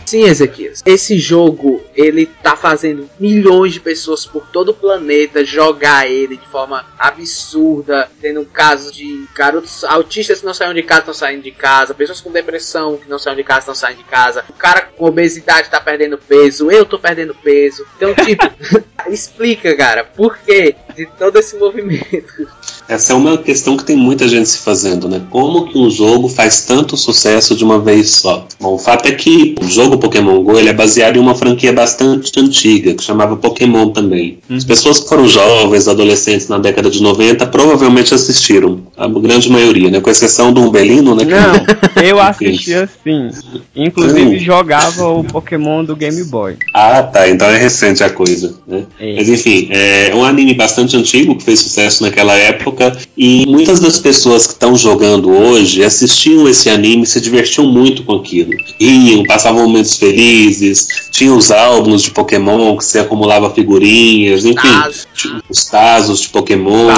Sim, 0.06 0.24
Ezequias. 0.24 0.82
Esse 0.86 1.18
jogo, 1.18 1.84
ele 1.96 2.26
tá 2.26 2.56
fazendo 2.56 3.10
milhões 3.20 3.74
de 3.74 3.80
pessoas 3.80 4.26
por 4.26 4.48
todo 4.48 4.70
o 4.70 4.74
planeta 4.74 5.44
jogar 5.44 6.10
ele 6.10 6.38
de 6.38 6.48
forma 6.48 6.86
absurda, 6.98 8.10
tendo 8.22 8.46
casos 8.46 8.91
de 8.91 9.26
garotos 9.36 9.84
autistas 9.84 10.39
que 10.39 10.46
não 10.46 10.54
saem 10.54 10.74
de 10.74 10.84
casa, 10.84 11.00
estão 11.02 11.13
saindo 11.13 11.44
de 11.44 11.52
casa, 11.52 11.94
pessoas 11.94 12.22
com 12.22 12.32
depressão 12.32 12.98
que 12.98 13.10
não 13.10 13.20
saem 13.20 13.38
de 13.38 13.44
casa, 13.44 13.60
estão 13.60 13.76
saindo 13.76 13.98
de 13.98 14.04
casa, 14.04 14.46
o 14.50 14.54
cara 14.54 14.82
com 14.82 15.06
obesidade 15.06 15.70
tá 15.70 15.82
perdendo 15.82 16.18
peso, 16.18 16.72
eu 16.72 16.86
tô 16.86 17.00
perdendo 17.00 17.34
peso. 17.36 17.86
Então, 17.96 18.13
tipo, 18.13 18.46
explica, 19.10 19.76
cara, 19.76 20.04
por 20.04 20.38
que 20.38 20.76
de 20.95 21.05
todo 21.17 21.38
esse 21.38 21.58
movimento? 21.58 22.47
Essa 22.88 23.13
é 23.13 23.15
uma 23.15 23.38
questão 23.38 23.75
que 23.75 23.84
tem 23.84 23.95
muita 23.95 24.27
gente 24.27 24.47
se 24.47 24.60
fazendo, 24.60 25.08
né? 25.10 25.21
Como 25.31 25.67
que 25.67 25.77
um 25.77 25.89
jogo 25.89 26.29
faz 26.29 26.62
tanto 26.65 26.95
sucesso 26.95 27.55
de 27.55 27.63
uma 27.63 27.79
vez 27.79 28.12
só? 28.12 28.47
Bom, 28.60 28.75
o 28.75 28.77
fato 28.77 29.08
é 29.08 29.12
que 29.12 29.55
o 29.60 29.67
jogo 29.67 29.97
Pokémon 29.97 30.43
GO 30.43 30.58
ele 30.60 30.69
é 30.69 30.73
baseado 30.73 31.17
em 31.17 31.19
uma 31.19 31.34
franquia 31.34 31.73
bastante 31.73 32.31
antiga, 32.39 32.93
que 32.93 33.03
chamava 33.03 33.36
Pokémon 33.38 33.89
também. 33.89 34.38
Uhum. 34.49 34.55
As 34.58 34.63
pessoas 34.63 34.99
que 34.99 35.10
foram 35.10 35.27
jovens, 35.27 35.88
adolescentes 35.88 36.47
na 36.47 36.60
década 36.60 36.89
de 36.91 37.01
90, 37.01 37.47
provavelmente 37.47 38.13
assistiram. 38.13 38.81
A 38.95 39.08
grande 39.08 39.49
maioria, 39.49 39.89
né? 39.89 39.99
Com 39.99 40.10
exceção 40.12 40.53
do 40.53 40.62
Umbelino, 40.62 41.15
né? 41.15 41.23
Não, 41.25 41.65
eu 42.03 42.19
assistia 42.19 42.88
sim. 43.03 43.29
Inclusive 43.75 44.36
Hum. 44.36 44.39
jogava 44.39 45.08
o 45.08 45.23
Pokémon 45.23 45.84
do 45.84 45.95
Game 45.95 46.23
Boy. 46.25 46.55
Ah, 46.73 47.01
tá. 47.01 47.27
Então 47.27 47.47
é 47.47 47.58
recente 47.58 48.03
a 48.03 48.10
coisa, 48.12 48.55
né? 48.67 48.84
É. 48.99 49.15
Mas 49.15 49.27
enfim, 49.29 49.69
é 49.71 50.12
um 50.13 50.23
anime 50.23 50.53
bastante 50.53 50.85
antigo 50.93 51.36
que 51.36 51.43
fez 51.43 51.60
sucesso 51.60 52.04
naquela 52.04 52.34
época 52.36 52.98
e 53.17 53.45
muitas 53.48 53.80
das 53.80 53.98
pessoas 53.98 54.45
que 54.45 54.54
estão 54.54 54.76
jogando 54.76 55.30
hoje 55.30 55.84
assistiam 55.84 56.48
esse 56.48 56.69
anime 56.69 57.04
e 57.04 57.08
se 57.08 57.21
divertiam 57.21 57.65
muito 57.65 58.04
com 58.04 58.15
aquilo. 58.15 58.52
Riam, 58.80 59.24
passavam 59.24 59.67
momentos 59.67 59.95
felizes, 59.98 60.88
tinham 61.12 61.38
os 61.38 61.52
álbuns 61.52 62.04
de 62.04 62.12
Pokémon 62.12 62.78
que 62.78 62.84
você 62.84 63.00
acumulava 63.00 63.50
figurinhas, 63.50 64.45
enfim, 64.45 64.67
os 65.56 65.65
tazos 65.65 66.20
de 66.20 66.30
Pokémon. 66.30 66.89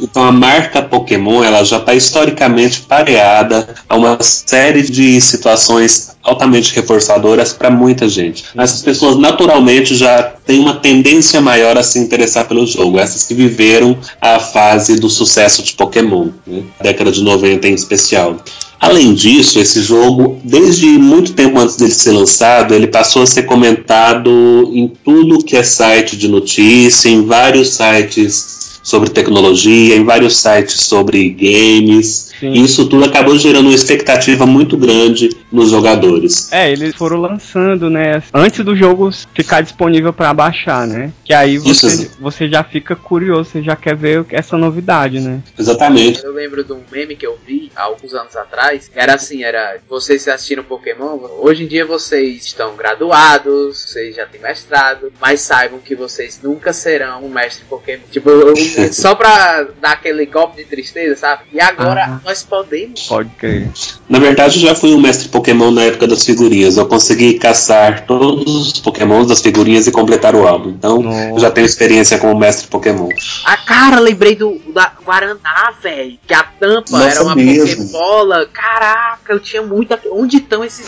Então 0.00 0.24
a 0.24 0.32
marca 0.32 0.80
Pokémon 0.80 1.42
ela 1.42 1.64
já 1.64 1.78
está 1.78 1.92
historicamente 1.94 2.82
pareada 2.82 3.74
a 3.88 3.96
uma 3.96 4.16
série 4.22 4.82
de 4.82 5.20
situações 5.20 6.14
altamente 6.22 6.74
reforçadoras 6.74 7.52
para 7.52 7.70
muita 7.70 8.08
gente. 8.08 8.44
Essas 8.56 8.80
pessoas 8.80 9.18
naturalmente 9.18 9.94
já 9.94 10.22
têm 10.22 10.60
uma 10.60 10.76
tendência 10.76 11.40
maior 11.40 11.76
a 11.76 11.82
se 11.82 11.98
interessar 11.98 12.46
pelo 12.46 12.66
jogo, 12.66 12.98
essas 12.98 13.24
que 13.24 13.34
viveram 13.34 13.98
a 14.20 14.38
fase 14.38 14.96
do 14.96 15.10
sucesso 15.10 15.62
de 15.62 15.74
Pokémon, 15.74 16.28
né? 16.46 16.62
década 16.80 17.10
de 17.10 17.22
90 17.22 17.68
em 17.68 17.74
especial. 17.74 18.36
Além 18.84 19.14
disso, 19.14 19.58
esse 19.58 19.80
jogo, 19.80 20.38
desde 20.44 20.86
muito 20.86 21.32
tempo 21.32 21.58
antes 21.58 21.76
dele 21.76 21.90
ser 21.90 22.12
lançado, 22.12 22.74
ele 22.74 22.86
passou 22.86 23.22
a 23.22 23.26
ser 23.26 23.44
comentado 23.44 24.70
em 24.74 24.92
tudo 25.02 25.42
que 25.42 25.56
é 25.56 25.62
site 25.62 26.16
de 26.16 26.28
notícia, 26.28 27.08
em 27.08 27.24
vários 27.24 27.70
sites 27.70 28.78
sobre 28.82 29.08
tecnologia, 29.08 29.96
em 29.96 30.04
vários 30.04 30.36
sites 30.36 30.80
sobre 30.80 31.30
games. 31.30 32.28
Sim. 32.38 32.52
E 32.52 32.62
isso 32.62 32.84
tudo 32.84 33.06
acabou 33.06 33.38
gerando 33.38 33.66
uma 33.68 33.74
expectativa 33.74 34.44
muito 34.44 34.76
grande 34.76 35.30
nos 35.54 35.70
jogadores. 35.70 36.52
É, 36.52 36.70
eles 36.70 36.94
foram 36.94 37.18
lançando, 37.20 37.88
né? 37.88 38.22
Antes 38.32 38.64
do 38.64 38.74
jogo 38.76 39.10
ficar 39.34 39.60
disponível 39.60 40.12
pra 40.12 40.34
baixar, 40.34 40.86
né? 40.86 41.12
Que 41.24 41.32
aí 41.32 41.56
você, 41.58 41.86
Isso. 41.86 42.16
você 42.20 42.48
já 42.48 42.64
fica 42.64 42.96
curioso, 42.96 43.50
você 43.50 43.62
já 43.62 43.76
quer 43.76 43.94
ver 43.96 44.26
essa 44.30 44.56
novidade, 44.58 45.20
né? 45.20 45.40
Exatamente. 45.58 46.22
Eu 46.24 46.32
lembro 46.32 46.64
de 46.64 46.72
um 46.72 46.80
meme 46.90 47.14
que 47.14 47.26
eu 47.26 47.38
vi 47.46 47.70
há 47.76 47.82
alguns 47.84 48.12
anos 48.14 48.34
atrás. 48.36 48.88
que 48.88 48.98
Era 48.98 49.14
assim, 49.14 49.44
era 49.44 49.76
vocês 49.88 50.26
assistiram 50.26 50.64
Pokémon. 50.64 51.18
Hoje 51.40 51.64
em 51.64 51.66
dia 51.68 51.86
vocês 51.86 52.44
estão 52.46 52.74
graduados, 52.76 53.78
vocês 53.88 54.16
já 54.16 54.26
têm 54.26 54.40
mestrado, 54.40 55.12
mas 55.20 55.40
saibam 55.40 55.78
que 55.78 55.94
vocês 55.94 56.40
nunca 56.42 56.72
serão 56.72 57.24
um 57.24 57.28
mestre 57.28 57.64
Pokémon. 57.68 58.02
Tipo, 58.10 58.30
só 58.92 59.14
pra 59.14 59.66
dar 59.80 59.92
aquele 59.92 60.26
golpe 60.26 60.56
de 60.62 60.68
tristeza, 60.68 61.16
sabe? 61.16 61.44
E 61.52 61.60
agora 61.60 62.04
Ah. 62.04 62.20
nós 62.24 62.42
podemos. 62.42 63.06
Pode 63.06 63.30
crer. 63.38 63.68
Na 64.08 64.18
verdade, 64.18 64.56
eu 64.60 64.68
já 64.68 64.74
fui 64.74 64.92
um 64.94 65.00
mestre 65.00 65.28
Pokémon 65.28 65.43
na 65.52 65.82
época 65.82 66.06
das 66.06 66.24
figurinhas. 66.24 66.76
Eu 66.76 66.86
consegui 66.86 67.34
caçar 67.34 68.06
todos 68.06 68.72
os 68.72 68.80
Pokémons 68.80 69.26
das 69.26 69.40
figurinhas 69.40 69.86
e 69.86 69.92
completar 69.92 70.34
o 70.34 70.46
álbum. 70.46 70.70
Então, 70.70 71.02
Nossa. 71.02 71.30
eu 71.30 71.38
já 71.38 71.50
tenho 71.50 71.66
experiência 71.66 72.18
como 72.18 72.38
mestre 72.38 72.68
Pokémon. 72.68 73.08
Ah, 73.44 73.56
cara, 73.56 74.00
lembrei 74.00 74.34
do 74.34 74.60
da 74.72 74.92
Guaraná, 75.04 75.72
velho. 75.82 76.18
Que 76.26 76.34
a 76.34 76.42
tampa 76.42 76.90
Nossa, 76.90 77.08
era 77.08 77.22
uma 77.22 77.34
mesmo. 77.34 77.86
Pokébola. 77.86 78.46
Caraca, 78.52 79.32
eu 79.32 79.40
tinha 79.40 79.62
muita. 79.62 80.00
Onde 80.10 80.38
estão 80.38 80.64
esses. 80.64 80.86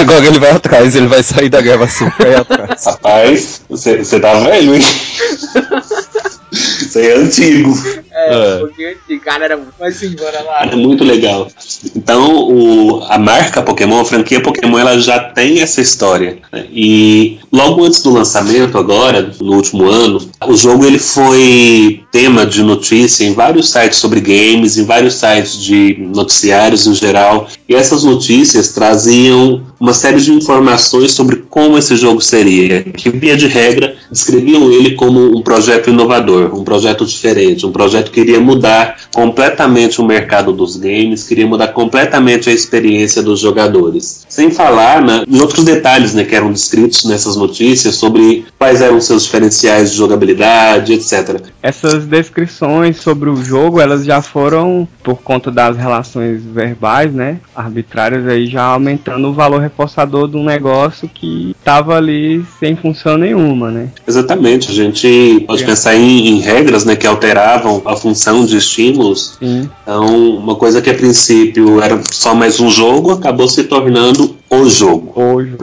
Agora 0.00 0.26
ele 0.26 0.38
vai 0.38 0.50
atrás, 0.50 0.94
ele 0.94 1.06
vai 1.06 1.22
sair 1.22 1.48
da 1.48 1.60
gravação 1.60 2.10
ir 2.20 2.36
atrás. 2.36 2.84
Rapaz, 2.84 3.62
você 3.68 3.98
você 3.98 4.20
tá 4.20 4.34
velho, 4.34 4.74
hein? 4.74 4.82
Isso 6.92 6.98
aí 6.98 7.06
é 7.06 7.16
antigo. 7.16 7.72
É, 8.10 8.34
É. 8.34 8.56
um 8.56 8.58
pouquinho 8.66 8.88
antigo. 8.90 9.24
Cara, 9.24 9.44
era 9.46 9.56
muito. 9.56 9.72
Mas 9.80 9.96
sim, 9.96 10.10
bora 10.14 10.42
lá. 10.42 10.68
É 10.70 10.76
muito 10.76 11.02
legal. 11.04 11.48
Então, 11.96 12.48
o, 12.50 13.02
a 13.08 13.18
marca 13.18 13.62
Pokémon, 13.62 14.00
a 14.00 14.04
franquia 14.04 14.42
Pokémon, 14.42 14.78
ela 14.78 14.98
já 15.00 15.18
tem 15.18 15.60
essa 15.60 15.80
história. 15.80 16.36
né? 16.52 16.66
E 16.70 17.38
logo 17.50 17.82
antes 17.82 18.02
do 18.02 18.10
lançamento, 18.10 18.76
agora, 18.76 19.32
no 19.40 19.54
último 19.54 19.84
ano, 19.88 20.20
o 20.46 20.54
jogo 20.54 20.84
ele 20.84 20.98
foi 20.98 22.02
tema 22.12 22.44
de 22.44 22.62
notícia 22.62 23.24
em 23.24 23.32
vários 23.32 23.70
sites 23.70 23.98
sobre 23.98 24.20
games, 24.20 24.76
em 24.76 24.84
vários 24.84 25.14
sites 25.14 25.56
de 25.62 25.96
noticiários 25.98 26.86
em 26.86 26.94
geral. 26.94 27.48
E 27.72 27.74
essas 27.74 28.04
notícias 28.04 28.68
traziam 28.68 29.62
uma 29.80 29.94
série 29.94 30.20
de 30.20 30.30
informações 30.30 31.12
sobre 31.12 31.36
como 31.48 31.78
esse 31.78 31.96
jogo 31.96 32.20
seria, 32.20 32.82
que 32.82 33.08
via 33.08 33.34
de 33.34 33.46
regra 33.46 33.96
descreviam 34.10 34.70
ele 34.70 34.94
como 34.94 35.34
um 35.34 35.40
projeto 35.40 35.88
inovador, 35.88 36.54
um 36.54 36.62
projeto 36.62 37.06
diferente, 37.06 37.64
um 37.64 37.72
projeto 37.72 38.10
que 38.10 38.20
iria 38.20 38.38
mudar 38.38 38.96
completamente 39.14 40.02
o 40.02 40.04
mercado 40.04 40.52
dos 40.52 40.76
games, 40.76 41.24
queria 41.24 41.46
mudar 41.46 41.68
completamente 41.68 42.50
a 42.50 42.52
experiência 42.52 43.22
dos 43.22 43.40
jogadores. 43.40 44.26
Sem 44.28 44.50
falar 44.50 45.02
né, 45.02 45.24
em 45.26 45.40
outros 45.40 45.64
detalhes 45.64 46.12
né, 46.12 46.24
que 46.24 46.34
eram 46.34 46.52
descritos 46.52 47.06
nessas 47.06 47.36
notícias 47.36 47.94
sobre 47.94 48.44
quais 48.58 48.82
eram 48.82 49.00
seus 49.00 49.24
diferenciais 49.24 49.92
de 49.92 49.96
jogabilidade, 49.96 50.92
etc. 50.92 51.40
Essas 51.62 52.04
descrições 52.04 52.98
sobre 52.98 53.30
o 53.30 53.42
jogo, 53.42 53.80
elas 53.80 54.04
já 54.04 54.20
foram, 54.20 54.86
por 55.02 55.22
conta 55.22 55.50
das 55.50 55.76
relações 55.76 56.42
verbais, 56.44 57.12
né? 57.12 57.38
Arbitrárias 57.64 58.26
aí, 58.26 58.46
já 58.46 58.64
aumentando 58.64 59.28
o 59.28 59.32
valor 59.32 59.60
reforçador 59.60 60.28
de 60.28 60.36
um 60.36 60.44
negócio 60.44 61.08
que 61.12 61.54
tava 61.64 61.96
ali 61.96 62.44
sem 62.58 62.76
função 62.76 63.16
nenhuma, 63.16 63.70
né? 63.70 63.88
Exatamente, 64.06 64.70
a 64.70 64.74
gente 64.74 65.44
pode 65.46 65.62
É. 65.62 65.66
pensar 65.66 65.94
em, 65.94 66.28
em 66.28 66.40
regras 66.40 66.84
né, 66.84 66.96
que 66.96 67.06
alteravam 67.06 67.82
a 67.84 67.96
função 67.96 68.44
de 68.44 68.56
estímulos. 68.56 69.36
Sim. 69.38 69.68
Então, 69.82 70.36
uma 70.36 70.54
coisa 70.56 70.80
que 70.82 70.90
a 70.90 70.94
princípio 70.94 71.80
era 71.80 72.00
só 72.10 72.34
mais 72.34 72.60
um 72.60 72.70
jogo 72.70 73.10
acabou 73.12 73.48
se 73.48 73.64
tornando 73.64 74.36
o 74.60 74.68
jogo. 74.68 75.12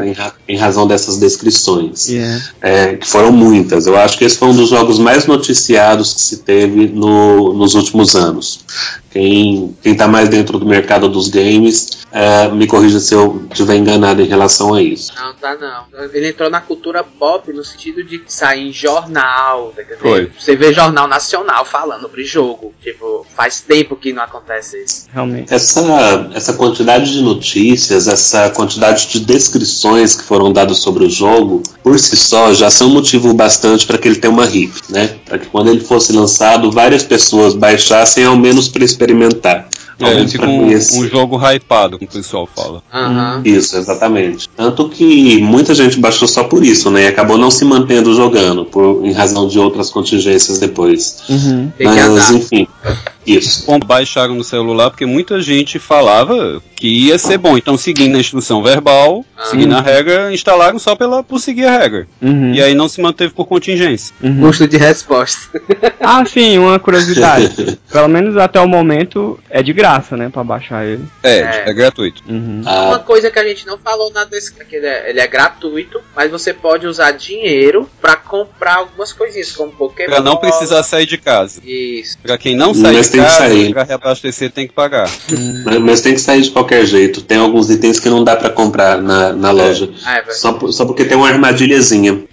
Em, 0.03 0.11
ra- 0.13 0.33
em 0.47 0.57
razão 0.57 0.87
dessas 0.87 1.17
descrições, 1.17 2.07
Yeah. 2.09 2.43
é, 2.61 2.95
que 2.95 3.07
foram 3.07 3.31
muitas. 3.31 3.85
Eu 3.85 3.95
acho 3.97 4.17
que 4.17 4.25
esse 4.25 4.37
foi 4.37 4.47
um 4.49 4.55
dos 4.55 4.69
jogos 4.69 4.97
mais 4.99 5.25
noticiados 5.27 6.13
que 6.13 6.21
se 6.21 6.37
teve 6.37 6.87
no- 6.87 7.53
nos 7.53 7.75
últimos 7.75 8.15
anos. 8.15 8.59
Quem 9.11 9.75
está 9.83 10.07
mais 10.07 10.29
dentro 10.29 10.57
do 10.59 10.65
mercado 10.65 11.07
dos 11.09 11.27
games, 11.29 11.89
é, 12.11 12.47
me 12.49 12.67
corrija 12.67 12.99
se 12.99 13.13
eu 13.13 13.45
estiver 13.49 13.75
enganado 13.75 14.21
em 14.21 14.25
relação 14.27 14.73
a 14.73 14.81
isso. 14.81 15.13
Não, 15.15 15.33
tá 15.35 15.55
não. 15.55 16.09
Ele 16.13 16.29
entrou 16.29 16.49
na 16.49 16.61
cultura 16.61 17.03
pop 17.03 17.51
no 17.53 17.63
sentido 17.63 18.03
de 18.03 18.21
sair 18.27 18.69
em 18.69 18.73
jornal. 18.73 19.73
tá? 19.75 19.83
Foi. 19.99 20.31
Você 20.37 20.55
vê 20.55 20.73
jornal 20.73 21.07
nacional 21.07 21.65
falando 21.65 22.01
sobre 22.01 22.23
jogo. 22.23 22.73
Tipo, 22.81 23.25
faz 23.35 23.61
tempo 23.61 23.95
que 23.95 24.11
não 24.11 24.23
acontece 24.23 24.83
isso. 24.83 25.07
Realmente. 25.13 25.53
Essa, 25.53 26.29
essa 26.33 26.53
quantidade 26.53 27.11
de 27.11 27.21
notícias, 27.21 28.07
essa 28.07 28.49
quantidade 28.49 29.07
de 29.07 29.19
descrições 29.19 30.15
que 30.15 30.23
foram 30.23 30.51
dadas 30.51 30.79
sobre 30.79 31.05
o 31.05 31.09
jogo, 31.09 31.61
por 31.83 31.99
si 31.99 32.17
só, 32.17 32.53
já 32.53 32.69
são 32.69 32.89
motivo 32.89 33.33
bastante 33.33 33.85
para 33.85 33.97
que 33.97 34.07
ele 34.07 34.17
tenha 34.17 34.33
uma 34.33 34.45
hit, 34.45 34.73
né? 34.89 35.15
Para 35.25 35.37
que 35.37 35.47
quando 35.47 35.69
ele 35.69 35.81
fosse 35.81 36.11
lançado, 36.11 36.71
várias 36.71 37.03
pessoas 37.03 37.53
baixassem 37.53 38.25
ao 38.25 38.35
menos 38.35 38.67
para 38.67 38.83
experimentar. 38.83 39.67
É, 39.99 40.37
pra 40.37 40.47
um, 40.47 40.67
um 40.67 41.07
jogo 41.07 41.37
hypado, 41.37 41.97
como 41.97 42.09
o 42.09 42.13
pessoal 42.13 42.47
fala. 42.53 42.81
Aham. 42.93 43.41
Isso, 43.43 43.77
exatamente. 43.77 44.49
Tanto 44.55 44.89
que 44.89 45.41
muita 45.41 45.73
gente 45.75 45.99
baixou 45.99 46.27
só 46.27 46.43
por 46.43 46.63
isso, 46.63 46.89
né? 46.89 47.03
E 47.03 47.07
acabou 47.07 47.37
não 47.37 47.51
se 47.51 47.65
mantendo 47.65 48.13
jogando, 48.13 48.65
por, 48.65 49.05
em 49.05 49.11
razão 49.11 49.47
de 49.47 49.59
outras 49.59 49.89
contingências 49.89 50.59
depois. 50.59 51.23
Uhum. 51.29 51.71
Tem 51.77 51.87
que 51.89 51.95
Mas, 51.95 52.31
enfim, 52.31 52.67
isso. 53.25 53.65
Bom, 53.65 53.79
baixaram 53.79 54.35
no 54.35 54.43
celular 54.43 54.89
porque 54.89 55.05
muita 55.05 55.41
gente 55.41 55.77
falava 55.79 56.61
que 56.75 56.87
ia 56.87 57.17
ser 57.17 57.37
bom. 57.37 57.57
Então, 57.57 57.77
seguindo 57.77 58.15
a 58.15 58.19
instrução 58.19 58.63
verbal, 58.63 59.25
Ah. 59.37 59.45
seguindo 59.45 59.75
a 59.75 59.81
regra, 59.81 60.33
instalaram 60.33 60.79
só 60.79 60.95
pela, 60.95 61.21
por 61.21 61.39
seguir 61.39 61.65
a 61.65 61.77
regra. 61.77 62.07
Uhum. 62.21 62.53
E 62.53 62.61
aí 62.61 62.73
não 62.73 62.87
se 62.87 63.01
manteve 63.01 63.33
por 63.33 63.45
contingência. 63.45 64.15
Uhum. 64.23 64.39
Custo 64.41 64.67
de 64.67 64.77
resposta. 64.77 65.39
Ah, 65.99 66.23
sim, 66.25 66.57
uma 66.57 66.79
curiosidade. 66.79 67.77
Pelo 67.91 68.07
menos 68.07 68.37
até 68.37 68.59
o 68.61 68.67
momento 68.67 69.37
é 69.49 69.61
de 69.61 69.73
graça, 69.73 69.88
né? 70.17 70.29
Pra 70.29 70.43
baixar 70.43 70.85
ele. 70.85 71.03
É, 71.23 71.39
É. 71.39 71.63
é, 71.67 71.73
gratuito. 71.73 72.21
Uhum. 72.27 72.61
Uma 72.63 72.95
Ah, 72.95 72.99
coisa 72.99 73.29
que 73.31 73.39
a 73.39 73.47
gente 73.47 73.65
não 73.65 73.77
falou 73.77 74.11
na 74.11 74.23
descrição, 74.25 74.67
que 74.69 74.75
ele 74.75 74.85
é, 74.87 75.09
ele 75.09 75.19
é 75.19 75.27
gratuito, 75.27 76.01
mas 76.15 76.29
você 76.29 76.53
pode 76.53 76.85
usar 76.87 77.11
dinheiro 77.11 77.89
pra 78.01 78.15
comprar 78.15 78.75
algumas 78.77 79.11
coisinhas, 79.13 79.51
como 79.51 79.71
Pokémon. 79.71 80.09
Pra 80.09 80.21
não 80.21 80.37
precisar 80.37 80.83
sair 80.83 81.05
de 81.05 81.17
casa. 81.17 81.61
Isso. 81.63 82.17
Pra 82.21 82.37
quem 82.37 82.55
não 82.55 82.73
sai 82.73 82.93
Mas 82.93 83.05
de 83.07 83.11
tem 83.13 83.21
que 83.21 83.25
casa, 83.27 83.37
sair. 83.39 83.73
pra 83.73 83.83
reabastecer 83.83 84.51
tem 84.51 84.67
que 84.67 84.73
pagar. 84.73 85.09
mas, 85.65 85.77
mas 85.79 86.01
tem 86.01 86.13
que 86.13 86.21
sair 86.21 86.41
de 86.41 86.51
qualquer 86.51 86.85
jeito. 86.85 87.21
Tem 87.21 87.37
alguns 87.37 87.69
itens 87.69 87.99
que 87.99 88.09
não 88.09 88.23
dá 88.23 88.35
pra 88.35 88.49
comprar 88.49 89.01
na, 89.01 89.33
na 89.33 89.51
loja. 89.51 89.89
Ah, 90.05 90.17
é, 90.17 90.21
velho. 90.21 90.33
Só, 90.35 90.53
por- 90.53 90.71
só 90.71 90.85
porque 90.85 91.05
tem 91.05 91.17
uma 91.17 91.27
armadilhazinha. 91.27 92.23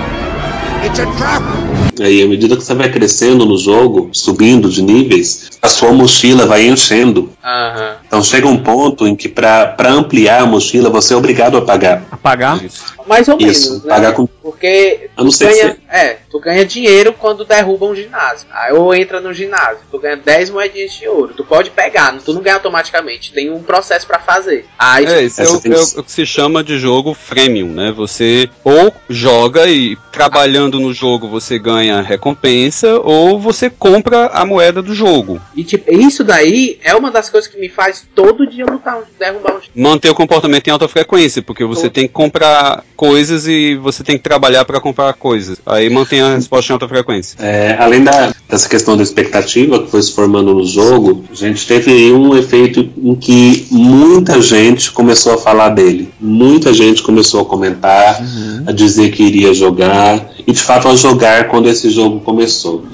Aí, 2.01 2.23
à 2.23 2.27
medida 2.29 2.57
que 2.57 2.63
você 2.63 2.75
vai 2.75 2.91
crescendo 2.91 3.47
no 3.47 3.57
jogo, 3.57 4.11
subindo 4.13 4.69
de 4.69 4.83
níveis, 4.83 5.51
a 5.63 5.69
sua 5.69 5.93
mochila 5.93 6.47
vai 6.47 6.67
enchendo. 6.67 7.31
Aham. 7.45 7.97
Então 8.07 8.23
chega 8.23 8.47
um 8.47 8.59
ponto 8.59 9.07
em 9.07 9.17
que 9.17 9.29
pra 9.29 9.67
pra 9.67 9.91
ampliar 9.91 10.43
a 10.43 10.47
mochila 10.47 10.91
você 10.91 11.15
é 11.15 11.17
obrigado 11.17 11.57
a 11.57 11.63
pagar. 11.63 12.05
A 12.11 12.17
pagar? 12.17 12.61
Mais 13.07 13.29
ou 13.29 13.37
Isso, 13.39 13.71
menos, 13.71 13.85
né? 13.85 13.89
pagar 13.95 14.13
com. 14.13 14.27
Porque 14.27 15.09
A 15.17 15.25
não 15.25 15.31
que 15.31 15.39
ganha, 15.45 15.77
é, 15.91 16.19
tu 16.37 16.41
ganha 16.41 16.65
dinheiro 16.67 17.15
quando 17.15 17.45
derruba 17.47 17.87
um 17.87 17.95
ginásio. 17.95 18.47
Aí 18.53 18.73
ou 18.73 18.95
entra 18.95 19.21
no 19.21 19.33
ginásio, 19.33 19.79
tu 19.91 19.99
ganha 19.99 20.17
10 20.17 20.51
moedinhas 20.51 20.93
de 20.93 21.09
ouro. 21.09 21.33
Tu 21.35 21.43
pode 21.45 21.71
pegar, 21.71 22.15
tu 22.25 22.35
não 22.35 22.43
ganha 22.43 22.57
automaticamente, 22.57 23.33
tem 23.33 23.51
um 23.51 23.63
processo 23.63 24.07
pra 24.07 24.19
fazer. 24.19 24.67
Aí 24.79 25.07
É, 25.07 25.23
isso 25.23 25.41
é 25.41 25.45
Essa 25.45 25.57
o, 25.57 25.61
tem 25.61 25.73
é 25.73 25.75
que- 25.75 26.01
o- 26.01 26.05
que 26.05 26.13
se 26.13 26.27
chama 26.27 26.63
de 26.63 26.79
jogo 26.79 27.15
freemium, 27.15 27.69
né? 27.69 27.93
Você 27.97 28.49
ou 28.63 28.93
joga 29.09 29.67
e 29.67 29.97
trabalhando 30.13 30.79
no 30.81 30.93
jogo 30.93 31.29
você 31.29 31.59
ganha 31.59 32.01
recompensa, 32.03 32.99
ou 33.01 33.39
você 33.39 33.69
compra 33.71 34.27
a 34.27 34.45
moeda 34.45 34.83
do 34.83 34.95
jogo. 34.95 35.41
E 35.55 35.63
tipo, 35.65 35.91
isso 35.93 36.23
daí 36.25 36.79
é 36.83 36.95
uma 36.95 37.11
das 37.11 37.31
coisas 37.31 37.51
que 37.51 37.59
me 37.59 37.69
faz 37.69 38.07
todo 38.15 38.47
dia 38.47 38.65
lutar, 38.67 38.99
um- 38.99 39.03
derrubar 39.19 39.57
um 39.57 39.61
Manter 39.75 40.11
o 40.11 40.15
comportamento 40.15 40.67
em 40.69 40.71
alta 40.71 40.89
frequência, 40.89 41.41
porque 41.43 41.65
você 41.65 41.89
tem 41.91 42.07
que 42.07 42.13
comprar 42.13 42.83
coisas 42.97 43.47
e 43.47 43.75
você 43.77 44.03
tem 44.03 44.17
que 44.17 44.23
trabalhar 44.23 44.65
para 44.65 44.81
comprar 44.81 45.13
coisas. 45.15 45.59
Aí 45.67 45.89
mantém 45.91 46.21
a 46.33 46.35
resposta 46.37 46.73
em 46.73 46.75
alta 46.75 46.89
frequência. 46.89 47.37
É, 47.41 47.77
além 47.79 48.03
da, 48.05 48.33
dessa 48.49 48.69
questão 48.69 48.97
da 48.97 49.03
expectativa 49.03 49.83
que 49.83 49.91
foi 49.91 50.03
se 50.03 50.13
formando 50.13 50.55
no 50.55 50.65
jogo, 50.65 51.25
a 51.31 51.35
gente 51.35 51.67
teve 51.67 52.13
um 52.13 52.37
efeito 52.37 52.89
em 52.97 53.15
que 53.15 53.67
muita 53.71 54.41
gente 54.41 54.93
começou 54.93 55.35
a 55.35 55.39
falar 55.39 55.71
dele. 55.71 56.09
Muita 56.21 56.73
gente 56.73 57.03
começou 57.03 57.43
a 57.43 57.45
comentar, 57.45 58.21
a 58.67 58.73
dizer 58.73 59.11
que 59.11 59.23
iria 59.23 59.53
jogar, 59.55 60.36
e 60.47 60.53
de 60.53 60.63
fato 60.63 60.89
a 60.89 60.95
jogar 60.95 61.49
quando 61.49 61.69
esse 61.69 61.91
jogo 61.91 62.21
começou. 62.21 62.85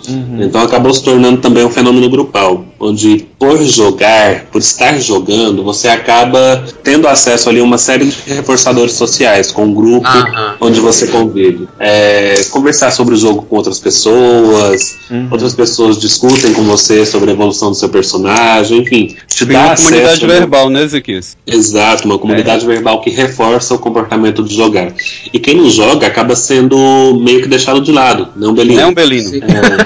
Então 0.41 0.62
acabou 0.62 0.93
se 0.95 1.03
tornando 1.03 1.38
também 1.38 1.65
um 1.65 1.71
fenômeno 1.71 2.09
grupal, 2.09 2.65
onde 2.81 3.27
por 3.38 3.61
jogar, 3.62 4.47
por 4.53 4.61
estar 4.61 4.99
jogando, 5.01 5.62
você 5.62 5.88
acaba 5.88 6.65
tendo 6.83 7.07
acesso 7.07 7.49
ali 7.49 7.61
a 7.61 7.65
uma 7.65 7.77
série 7.77 8.07
de 8.07 8.17
reforçadores 8.27 8.93
sociais, 8.93 9.51
com 9.51 9.65
um 9.65 9.75
grupo 9.75 10.07
Aham. 10.07 10.57
onde 10.61 10.81
você 10.81 11.09
convive. 11.09 11.69
É, 11.79 12.41
conversar 12.51 12.91
sobre 12.91 13.15
o 13.15 13.19
jogo 13.19 13.43
com 13.43 13.57
outras 13.57 13.79
pessoas, 13.79 14.97
outras 15.31 15.55
pessoas 15.55 15.99
discutem 15.99 16.53
com 16.53 16.62
você 16.62 17.05
sobre 17.05 17.31
a 17.31 17.33
evolução 17.35 17.71
do 17.71 17.77
seu 17.77 17.88
personagem, 17.88 18.79
enfim, 18.79 19.17
te 19.29 19.45
Tem 19.45 19.55
dá 19.55 19.67
uma 19.67 19.77
comunidade 19.77 20.27
verbal, 20.27 20.71
né, 20.71 20.87
Zequias? 20.87 21.37
Exato, 21.47 22.07
uma 22.07 22.19
comunidade 22.19 22.65
verbal 22.65 23.01
que 23.01 23.11
reforça 23.11 23.75
o 23.75 23.79
comportamento 23.79 24.43
de 24.43 24.55
jogar. 24.55 24.93
E 25.33 25.38
quem 25.38 25.57
não 25.57 25.69
joga 25.69 26.07
acaba 26.07 26.35
sendo 26.37 26.77
meio 27.21 27.42
que 27.43 27.49
deixado 27.49 27.81
de 27.81 27.93
lado, 27.93 28.33
não 28.37 28.55
Belino. 28.55 28.81
É 28.81 28.87
um 28.87 28.95
belino. 28.95 29.29
Sim. 29.29 29.41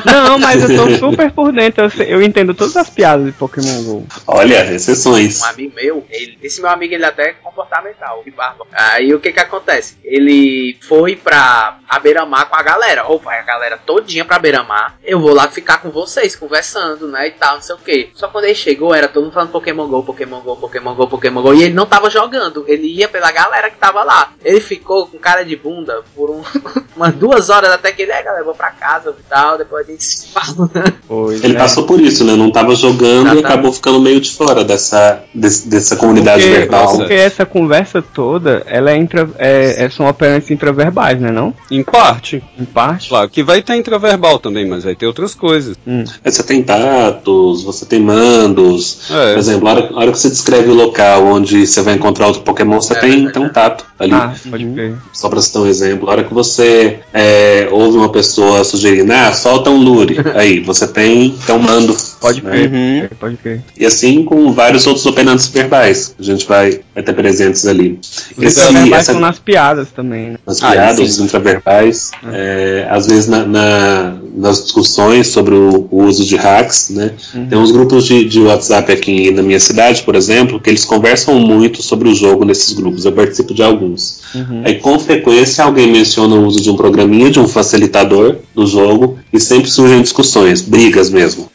Não, 0.04 0.38
mas 0.38 0.62
eu 0.68 0.76
tô 0.76 0.90
super 0.98 1.30
por 1.32 1.52
dentro. 1.52 1.84
Eu, 1.84 1.90
sei- 1.90 2.12
eu 2.12 2.22
entendo 2.22 2.54
todas 2.54 2.76
as 2.76 2.90
piadas 2.90 3.26
de 3.26 3.32
Pokémon 3.32 3.82
GO. 3.84 4.06
Olha, 4.26 4.72
exceções. 4.74 5.40
um 5.42 5.44
amigo 5.46 5.72
meu, 5.74 6.06
ele- 6.10 6.38
esse 6.42 6.60
meu 6.60 6.70
amigo 6.70 6.94
ele 6.94 7.04
até 7.04 7.30
é 7.30 7.32
comportamental, 7.34 8.22
de 8.24 8.30
barba. 8.30 8.66
Aí 8.72 9.12
o 9.14 9.20
que 9.20 9.32
que 9.32 9.40
acontece? 9.40 9.96
Ele 10.04 10.76
foi 10.82 11.16
pra 11.16 11.78
a 11.88 11.98
beira-mar 11.98 12.48
com 12.48 12.56
a 12.56 12.62
galera. 12.62 13.04
Ou 13.06 13.18
vai 13.18 13.38
a 13.38 13.42
galera 13.42 13.78
todinha 13.78 14.24
pra 14.24 14.38
beira-mar. 14.38 14.96
Eu 15.04 15.20
vou 15.20 15.32
lá 15.34 15.48
ficar 15.48 15.78
com 15.78 15.90
vocês, 15.90 16.34
conversando, 16.36 17.08
né? 17.08 17.28
E 17.28 17.30
tal, 17.32 17.56
não 17.56 17.62
sei 17.62 17.74
o 17.74 17.78
que. 17.78 18.10
Só 18.14 18.28
quando 18.28 18.44
ele 18.44 18.54
chegou, 18.54 18.94
era 18.94 19.08
todo 19.08 19.24
mundo 19.24 19.32
falando 19.34 19.50
Pokémon 19.50 19.86
GO, 19.88 20.02
Pokémon 20.02 20.40
GO, 20.40 20.56
Pokémon 20.56 20.94
GO, 20.94 21.06
Pokémon 21.08 21.42
GO. 21.42 21.54
E 21.54 21.64
ele 21.64 21.74
não 21.74 21.86
tava 21.86 22.10
jogando. 22.10 22.64
Ele 22.68 22.86
ia 22.88 23.08
pela 23.08 23.30
galera 23.30 23.70
que 23.70 23.76
tava 23.78 24.02
lá. 24.02 24.32
Ele 24.44 24.60
ficou 24.60 25.06
com 25.06 25.18
cara 25.18 25.44
de 25.44 25.56
bunda 25.56 26.02
por 26.14 26.30
um- 26.30 26.42
umas 26.96 27.14
duas 27.14 27.45
horas 27.50 27.70
até 27.70 27.92
que 27.92 28.02
ele, 28.02 28.12
é, 28.12 28.22
galera, 28.22 28.40
eu 28.42 28.44
vou 28.44 28.54
pra 28.54 28.70
casa 28.70 29.10
e 29.18 29.22
tal. 29.28 29.58
Depois 29.58 29.86
a 29.88 29.90
gente 29.90 30.04
se 30.04 30.28
fala. 30.28 30.70
Pois 31.06 31.42
Ele 31.44 31.54
é. 31.54 31.58
passou 31.58 31.84
por 31.84 32.00
isso, 32.00 32.24
né? 32.24 32.34
Não 32.34 32.50
tava 32.50 32.74
jogando 32.74 33.06
e 33.06 33.20
Exatamente. 33.22 33.44
acabou 33.46 33.72
ficando 33.72 34.00
meio 34.00 34.20
de 34.20 34.30
fora 34.32 34.64
dessa, 34.64 35.20
desse- 35.34 35.68
dessa 35.68 35.96
comunidade 35.96 36.42
porque, 36.42 36.58
verbal. 36.58 36.96
porque 36.96 37.14
essa 37.14 37.46
conversa 37.46 38.02
toda, 38.02 38.62
ela 38.66 38.90
é, 38.90 38.96
intra, 38.96 39.28
é, 39.38 39.84
é- 39.84 39.90
são 39.90 40.06
operantes 40.06 40.50
intraverbais, 40.50 41.20
né 41.20 41.30
não? 41.30 41.54
Em 41.70 41.82
parte. 41.82 42.42
Em 42.58 42.64
parte. 42.64 43.08
Claro 43.08 43.28
que 43.28 43.42
vai 43.42 43.62
ter 43.62 43.76
intraverbal 43.76 44.38
também, 44.38 44.66
mas 44.66 44.84
vai 44.84 44.94
ter 44.94 45.06
outras 45.06 45.34
coisas. 45.34 45.76
Hum. 45.86 46.04
Aí 46.24 46.32
Você 46.32 46.42
tem 46.42 46.62
tatos, 46.62 47.62
você 47.64 47.84
tem 47.86 48.00
mandos. 48.00 49.10
É. 49.10 49.32
Por 49.32 49.38
exemplo, 49.38 49.68
a 49.68 49.72
hora, 49.72 49.88
a 49.92 49.96
hora 50.00 50.12
que 50.12 50.18
você 50.18 50.28
descreve 50.28 50.70
o 50.70 50.74
local 50.74 51.24
onde 51.26 51.66
você 51.66 51.82
vai 51.82 51.94
encontrar 51.94 52.26
outro 52.26 52.42
Pokémon, 52.42 52.80
você 52.80 52.94
É 52.94 53.00
tem, 53.00 53.30
tem 53.30 53.42
um 53.42 53.48
tato 53.48 53.84
ali. 53.98 54.12
Ah, 54.12 54.32
pode 54.50 54.64
crer. 54.66 54.94
Só 55.12 55.28
pra 55.28 55.40
citar 55.40 55.62
um 55.62 55.66
exemplo, 55.66 56.08
a 56.08 56.12
hora 56.12 56.24
que 56.24 56.32
você 56.34 57.00
é, 57.12 57.35
ouve 57.70 57.96
uma 57.96 58.08
pessoa 58.10 58.62
sugerindo, 58.64 59.12
ah, 59.12 59.32
solta 59.32 59.70
um 59.70 59.76
lure, 59.78 60.16
aí 60.34 60.60
você 60.60 60.86
tem, 60.86 61.34
um 61.50 61.58
mando. 61.58 61.96
Pode 62.20 62.42
né? 62.42 62.50
crer. 62.50 62.72
Uhum. 62.72 63.08
Pode 63.20 63.36
crer. 63.36 63.62
E 63.78 63.84
assim 63.86 64.24
com 64.24 64.52
vários 64.52 64.86
outros 64.86 65.04
operantes 65.06 65.46
verbais, 65.48 66.14
que 66.16 66.22
a 66.22 66.24
gente 66.24 66.46
vai, 66.46 66.80
vai 66.94 67.02
ter 67.02 67.12
presentes 67.12 67.66
ali. 67.66 67.98
Os 68.36 68.44
Esse- 68.44 68.92
essa- 68.92 69.12
são 69.12 69.20
nas 69.20 69.38
piadas 69.38 69.88
também, 69.94 70.30
né? 70.30 70.38
nas 70.46 70.62
Ah, 70.62 70.72
piadas, 70.72 71.00
os 71.10 71.18
intraverbais, 71.20 72.10
é, 72.32 72.86
às 72.90 73.06
vezes 73.06 73.28
na, 73.28 73.44
na- 73.44 74.16
nas 74.36 74.62
discussões 74.64 75.28
sobre 75.28 75.54
o, 75.54 75.86
o 75.90 76.04
uso 76.04 76.24
de 76.24 76.36
hacks, 76.36 76.90
né? 76.90 77.12
Tem 77.48 77.58
uns 77.58 77.70
grupos 77.70 78.04
de, 78.04 78.24
de 78.24 78.40
WhatsApp 78.40 78.92
aqui 78.92 79.30
na 79.30 79.42
minha 79.42 79.60
cidade, 79.60 80.02
por 80.02 80.14
exemplo, 80.14 80.60
que 80.60 80.68
eles 80.68 80.84
conversam 80.84 81.38
muito 81.38 81.82
sobre 81.82 82.08
o 82.08 82.14
jogo 82.14 82.44
nesses 82.44 82.72
grupos. 82.72 83.04
Eu 83.04 83.12
participo 83.12 83.54
de 83.54 83.62
alguns. 83.62 84.20
Aí 84.64 84.74
com 84.78 84.98
frequência 84.98 85.64
alguém 85.64 85.90
menciona 85.90 86.34
o 86.34 86.44
uso 86.46 86.60
de 86.60 86.70
um 86.70 86.76
programinha, 86.76 87.25
de 87.30 87.40
um 87.40 87.48
facilitador 87.48 88.36
do 88.54 88.66
jogo, 88.66 89.18
e 89.32 89.40
sempre 89.40 89.70
surgem 89.70 90.02
discussões, 90.02 90.60
brigas 90.62 91.10
mesmo. 91.10 91.50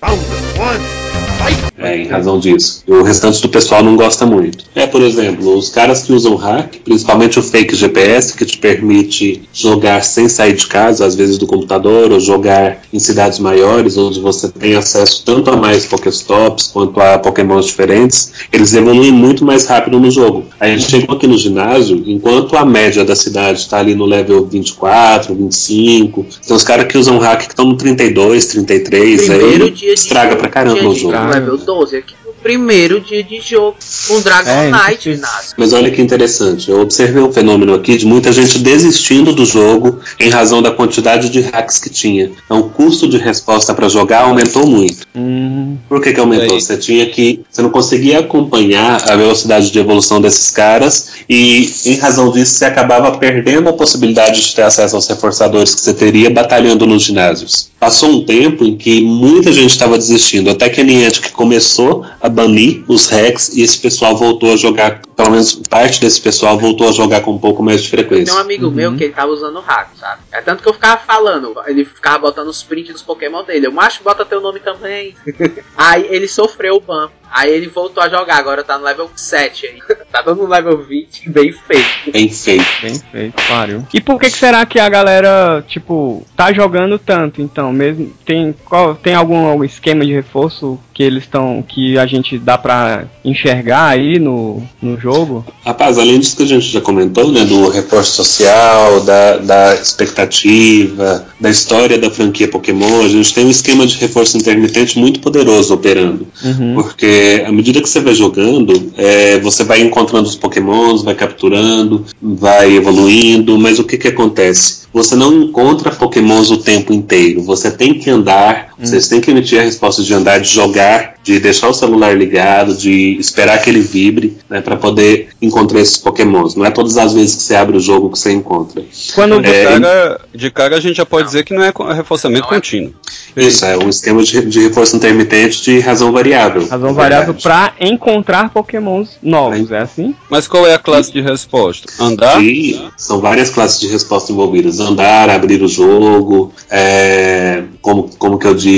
É, 1.77 1.97
em 1.97 2.07
razão 2.07 2.39
disso. 2.39 2.83
E 2.87 2.91
o 2.91 3.01
restante 3.01 3.41
do 3.41 3.49
pessoal 3.49 3.83
não 3.83 3.95
gosta 3.95 4.25
muito. 4.25 4.65
É, 4.75 4.85
por 4.85 5.01
exemplo, 5.01 5.57
os 5.57 5.69
caras 5.69 6.03
que 6.03 6.13
usam 6.13 6.35
hack, 6.35 6.77
principalmente 6.83 7.39
o 7.39 7.43
fake 7.43 7.75
GPS, 7.75 8.35
que 8.35 8.45
te 8.45 8.57
permite 8.57 9.41
jogar 9.51 10.03
sem 10.03 10.29
sair 10.29 10.53
de 10.53 10.67
casa, 10.67 11.05
às 11.05 11.15
vezes 11.15 11.39
do 11.39 11.47
computador, 11.47 12.11
ou 12.11 12.19
jogar 12.19 12.81
em 12.93 12.99
cidades 12.99 13.39
maiores, 13.39 13.97
onde 13.97 14.19
você 14.19 14.47
tem 14.49 14.75
acesso 14.75 15.23
tanto 15.25 15.49
a 15.49 15.55
mais 15.55 15.85
Pokéstops 15.85 16.67
quanto 16.67 16.99
a 16.99 17.17
Pokémons 17.17 17.65
diferentes, 17.65 18.31
eles 18.53 18.73
evoluem 18.73 19.11
muito 19.11 19.43
mais 19.43 19.65
rápido 19.65 19.99
no 19.99 20.11
jogo. 20.11 20.45
A 20.59 20.67
gente 20.67 20.89
chegou 20.89 21.15
aqui 21.15 21.25
no 21.25 21.37
ginásio, 21.37 22.03
enquanto 22.05 22.55
a 22.55 22.63
média 22.63 23.03
da 23.03 23.15
cidade 23.15 23.59
está 23.59 23.79
ali 23.79 23.95
no 23.95 24.05
level 24.05 24.45
24, 24.45 25.33
25, 25.33 26.25
tem 26.45 26.55
os 26.55 26.63
caras 26.63 26.85
que 26.85 26.97
usam 26.97 27.17
hack 27.17 27.41
que 27.41 27.53
estão 27.53 27.65
no 27.65 27.75
32, 27.75 28.45
33, 28.45 29.21
Primeiro 29.21 29.65
aí 29.65 29.71
de 29.71 29.85
estraga 29.87 30.29
jogo, 30.29 30.41
pra 30.41 30.49
caramba 30.49 30.87
o 30.87 30.93
de 30.93 30.99
jogo. 30.99 31.30
Level 31.33 31.57
12 31.57 31.97
aqui 31.97 32.15
no 32.25 32.33
primeiro 32.33 32.99
dia 32.99 33.23
de 33.23 33.39
jogo 33.39 33.77
com 34.07 34.19
Dragon 34.21 34.49
É, 34.49 34.71
Knight. 34.71 35.09
Inácio. 35.09 35.53
Mas 35.57 35.73
olha 35.73 35.91
que 35.91 36.01
interessante, 36.01 36.69
eu 36.69 36.81
observei 36.81 37.21
um 37.21 37.31
fenômeno 37.31 37.73
aqui 37.73 37.97
de 37.97 38.05
muita 38.05 38.31
gente 38.31 38.59
desistindo 38.59 39.33
do 39.33 39.45
jogo 39.45 39.99
em 40.19 40.29
razão 40.29 40.61
da 40.61 40.71
quantidade 40.71 41.29
de 41.29 41.41
hacks 41.41 41.79
que 41.79 41.89
tinha. 41.89 42.31
Então 42.45 42.59
o 42.59 42.69
custo 42.69 43.07
de 43.07 43.17
resposta 43.17 43.73
para 43.73 43.87
jogar 43.89 44.21
aumentou 44.23 44.65
muito. 44.67 45.05
Hum, 45.15 45.77
Por 45.87 46.01
que, 46.01 46.13
que 46.13 46.19
aumentou? 46.19 46.55
Aí? 46.55 46.61
Você 46.61 46.77
tinha 46.77 47.05
que. 47.05 47.41
Você 47.49 47.61
não 47.61 47.69
conseguia 47.69 48.19
acompanhar 48.19 49.09
a 49.09 49.15
velocidade 49.15 49.71
de 49.71 49.79
evolução 49.79 50.19
desses 50.21 50.49
caras, 50.51 51.11
e 51.29 51.71
em 51.85 51.95
razão 51.97 52.31
disso 52.31 52.55
você 52.55 52.65
acabava 52.65 53.17
perdendo 53.17 53.69
a 53.69 53.73
possibilidade 53.73 54.41
de 54.41 54.55
ter 54.55 54.63
acesso 54.63 54.95
aos 54.95 55.07
reforçadores 55.07 55.75
que 55.75 55.81
você 55.81 55.93
teria 55.93 56.29
batalhando 56.29 56.85
nos 56.85 57.03
ginásios. 57.03 57.70
Passou 57.81 58.11
um 58.11 58.23
tempo 58.23 58.63
em 58.63 58.77
que 58.77 59.01
muita 59.01 59.51
gente 59.51 59.71
estava 59.71 59.97
desistindo, 59.97 60.51
até 60.51 60.69
que 60.69 60.81
a 60.81 60.83
Niantic 60.83 61.31
começou 61.31 62.05
a 62.21 62.29
banir 62.29 62.83
os 62.87 63.07
hacks 63.07 63.55
e 63.55 63.63
esse 63.63 63.79
pessoal 63.79 64.15
voltou 64.15 64.53
a 64.53 64.55
jogar, 64.55 65.01
pelo 65.15 65.31
menos 65.31 65.55
parte 65.67 65.99
desse 65.99 66.21
pessoal 66.21 66.59
voltou 66.59 66.87
a 66.87 66.91
jogar 66.91 67.21
com 67.21 67.31
um 67.31 67.39
pouco 67.39 67.63
mais 67.63 67.81
de 67.81 67.89
Tem 67.89 67.97
frequência. 67.97 68.35
um 68.35 68.37
amigo 68.37 68.69
meu 68.69 68.95
que 68.95 69.05
ele 69.05 69.13
tava 69.13 69.31
usando 69.31 69.59
hack, 69.59 69.97
sabe? 69.99 70.21
É 70.31 70.41
tanto 70.41 70.61
que 70.61 70.69
eu 70.69 70.73
ficava 70.73 71.01
falando, 71.01 71.55
ele 71.65 71.83
ficava 71.83 72.19
botando 72.19 72.49
os 72.49 72.61
prints 72.61 72.93
dos 72.93 73.01
Pokémon 73.01 73.43
dele. 73.43 73.65
Eu, 73.65 73.71
macho, 73.71 74.03
bota 74.03 74.23
teu 74.23 74.39
nome 74.39 74.59
também. 74.59 75.15
aí 75.75 76.05
ele 76.07 76.27
sofreu 76.27 76.75
o 76.75 76.79
ban. 76.79 77.09
Aí 77.31 77.51
ele 77.51 77.67
voltou 77.67 78.03
a 78.03 78.09
jogar, 78.09 78.35
agora 78.35 78.63
tá 78.63 78.77
no 78.77 78.83
level 78.83 79.09
7 79.15 79.65
aí. 79.65 79.79
tá 80.11 80.21
todo 80.21 80.41
no 80.41 80.47
level 80.47 80.83
20, 80.83 81.29
bem 81.29 81.53
feio. 81.53 81.85
Bem 82.11 82.29
feito. 82.29 82.65
bem 82.81 82.99
feito, 82.99 83.41
pariu. 83.47 83.87
E 83.93 84.01
por 84.01 84.19
que, 84.19 84.29
que 84.29 84.37
será 84.37 84.65
que 84.65 84.79
a 84.79 84.89
galera, 84.89 85.63
tipo, 85.67 86.25
tá 86.35 86.51
jogando 86.51 86.99
tanto, 86.99 87.41
então? 87.41 87.71
Mesmo 87.71 88.11
tem 88.25 88.53
qual 88.65 88.95
tem 88.95 89.13
algum, 89.13 89.45
algum 89.45 89.63
esquema 89.63 90.05
de 90.05 90.11
reforço 90.11 90.77
que 90.93 91.03
eles 91.03 91.23
estão 91.23 91.63
que 91.65 91.97
a 91.97 92.05
gente 92.05 92.37
dá 92.37 92.57
pra 92.57 93.05
enxergar 93.23 93.87
aí 93.87 94.19
no, 94.19 94.61
no 94.81 94.99
jogo? 94.99 95.45
Rapaz, 95.65 95.97
além 95.97 96.19
disso 96.19 96.35
que 96.35 96.43
a 96.43 96.47
gente 96.47 96.65
já 96.65 96.81
comentou, 96.81 97.31
né, 97.31 97.45
do 97.45 97.69
reforço 97.69 98.11
social, 98.11 98.99
da, 99.01 99.37
da 99.37 99.75
expectativa, 99.75 101.25
da 101.39 101.49
história 101.49 101.97
da 101.97 102.11
franquia 102.11 102.47
Pokémon, 102.47 103.05
a 103.05 103.07
gente 103.07 103.33
tem 103.33 103.45
um 103.45 103.49
esquema 103.49 103.87
de 103.87 103.97
reforço 103.97 104.37
intermitente 104.37 104.99
muito 104.99 105.21
poderoso 105.21 105.73
operando. 105.73 106.27
Uhum. 106.43 106.75
Porque 106.75 107.20
à 107.45 107.51
medida 107.51 107.81
que 107.81 107.89
você 107.89 107.99
vai 107.99 108.13
jogando, 108.13 108.91
é, 108.97 109.39
você 109.39 109.63
vai 109.63 109.81
encontrando 109.81 110.27
os 110.27 110.35
Pokémons, 110.35 111.03
vai 111.03 111.15
capturando, 111.15 112.05
vai 112.21 112.75
evoluindo, 112.75 113.57
mas 113.57 113.79
o 113.79 113.83
que, 113.83 113.97
que 113.97 114.07
acontece? 114.07 114.81
Você 114.93 115.15
não 115.15 115.43
encontra 115.43 115.91
Pokémons 115.91 116.51
o 116.51 116.57
tempo 116.57 116.93
inteiro. 116.93 117.41
Você 117.43 117.71
tem 117.71 117.93
que 117.93 118.09
andar 118.09 118.70
Vocês 118.81 119.07
têm 119.07 119.21
que 119.21 119.31
emitir 119.31 119.59
a 119.59 119.63
resposta 119.63 120.01
de 120.03 120.13
andar, 120.13 120.39
de 120.39 120.49
jogar, 120.49 121.15
de 121.23 121.39
deixar 121.39 121.69
o 121.69 121.73
celular 121.73 122.17
ligado, 122.17 122.75
de 122.75 123.15
esperar 123.19 123.61
que 123.61 123.69
ele 123.69 123.79
vibre, 123.81 124.37
né, 124.49 124.59
para 124.59 124.75
poder 124.75 125.29
encontrar 125.41 125.79
esses 125.79 125.97
pokémons. 125.97 126.55
Não 126.55 126.65
é 126.65 126.71
todas 126.71 126.97
as 126.97 127.13
vezes 127.13 127.35
que 127.35 127.43
você 127.43 127.55
abre 127.55 127.77
o 127.77 127.79
jogo 127.79 128.09
que 128.09 128.17
você 128.17 128.31
encontra. 128.31 128.83
Quando 129.13 129.39
de, 129.41 129.49
É, 129.49 129.63
cara, 129.65 130.21
de 130.33 130.49
cara 130.51 130.77
a 130.77 130.79
gente 130.79 130.97
já 130.97 131.05
pode 131.05 131.27
dizer 131.27 131.43
que 131.45 131.53
não 131.53 131.63
é 131.63 131.71
co- 131.71 131.83
reforçamento 131.91 132.47
contínuo. 132.47 132.93
Isso, 133.37 133.63
é 133.65 133.77
um 133.77 133.87
esquema 133.87 134.23
de, 134.23 134.41
de 134.45 134.59
reforço 134.67 134.95
intermitente 134.95 135.61
de 135.61 135.79
razão 135.79 136.11
variável. 136.11 136.67
Razão 136.67 136.93
variável 136.93 137.33
pra 137.35 137.73
encontrar 137.79 138.49
pokémons 138.49 139.09
novos, 139.21 139.71
é 139.71 139.77
assim? 139.79 140.15
Mas 140.29 140.47
qual 140.47 140.65
é 140.67 140.73
a 140.73 140.79
classe 140.79 141.11
de 141.13 141.21
resposta? 141.21 141.87
Andar? 141.99 142.43
E 142.43 142.81
são 142.97 143.19
várias 143.19 143.49
classes 143.51 143.79
de 143.79 143.87
resposta 143.87 144.31
envolvidas. 144.31 144.79
Andar, 144.79 145.29
abrir 145.29 145.61
o 145.61 145.67
jogo, 145.67 146.51
é, 146.69 147.63
como, 147.81 148.09
como 148.17 148.37
que 148.39 148.47
eu 148.47 148.55
digo, 148.55 148.70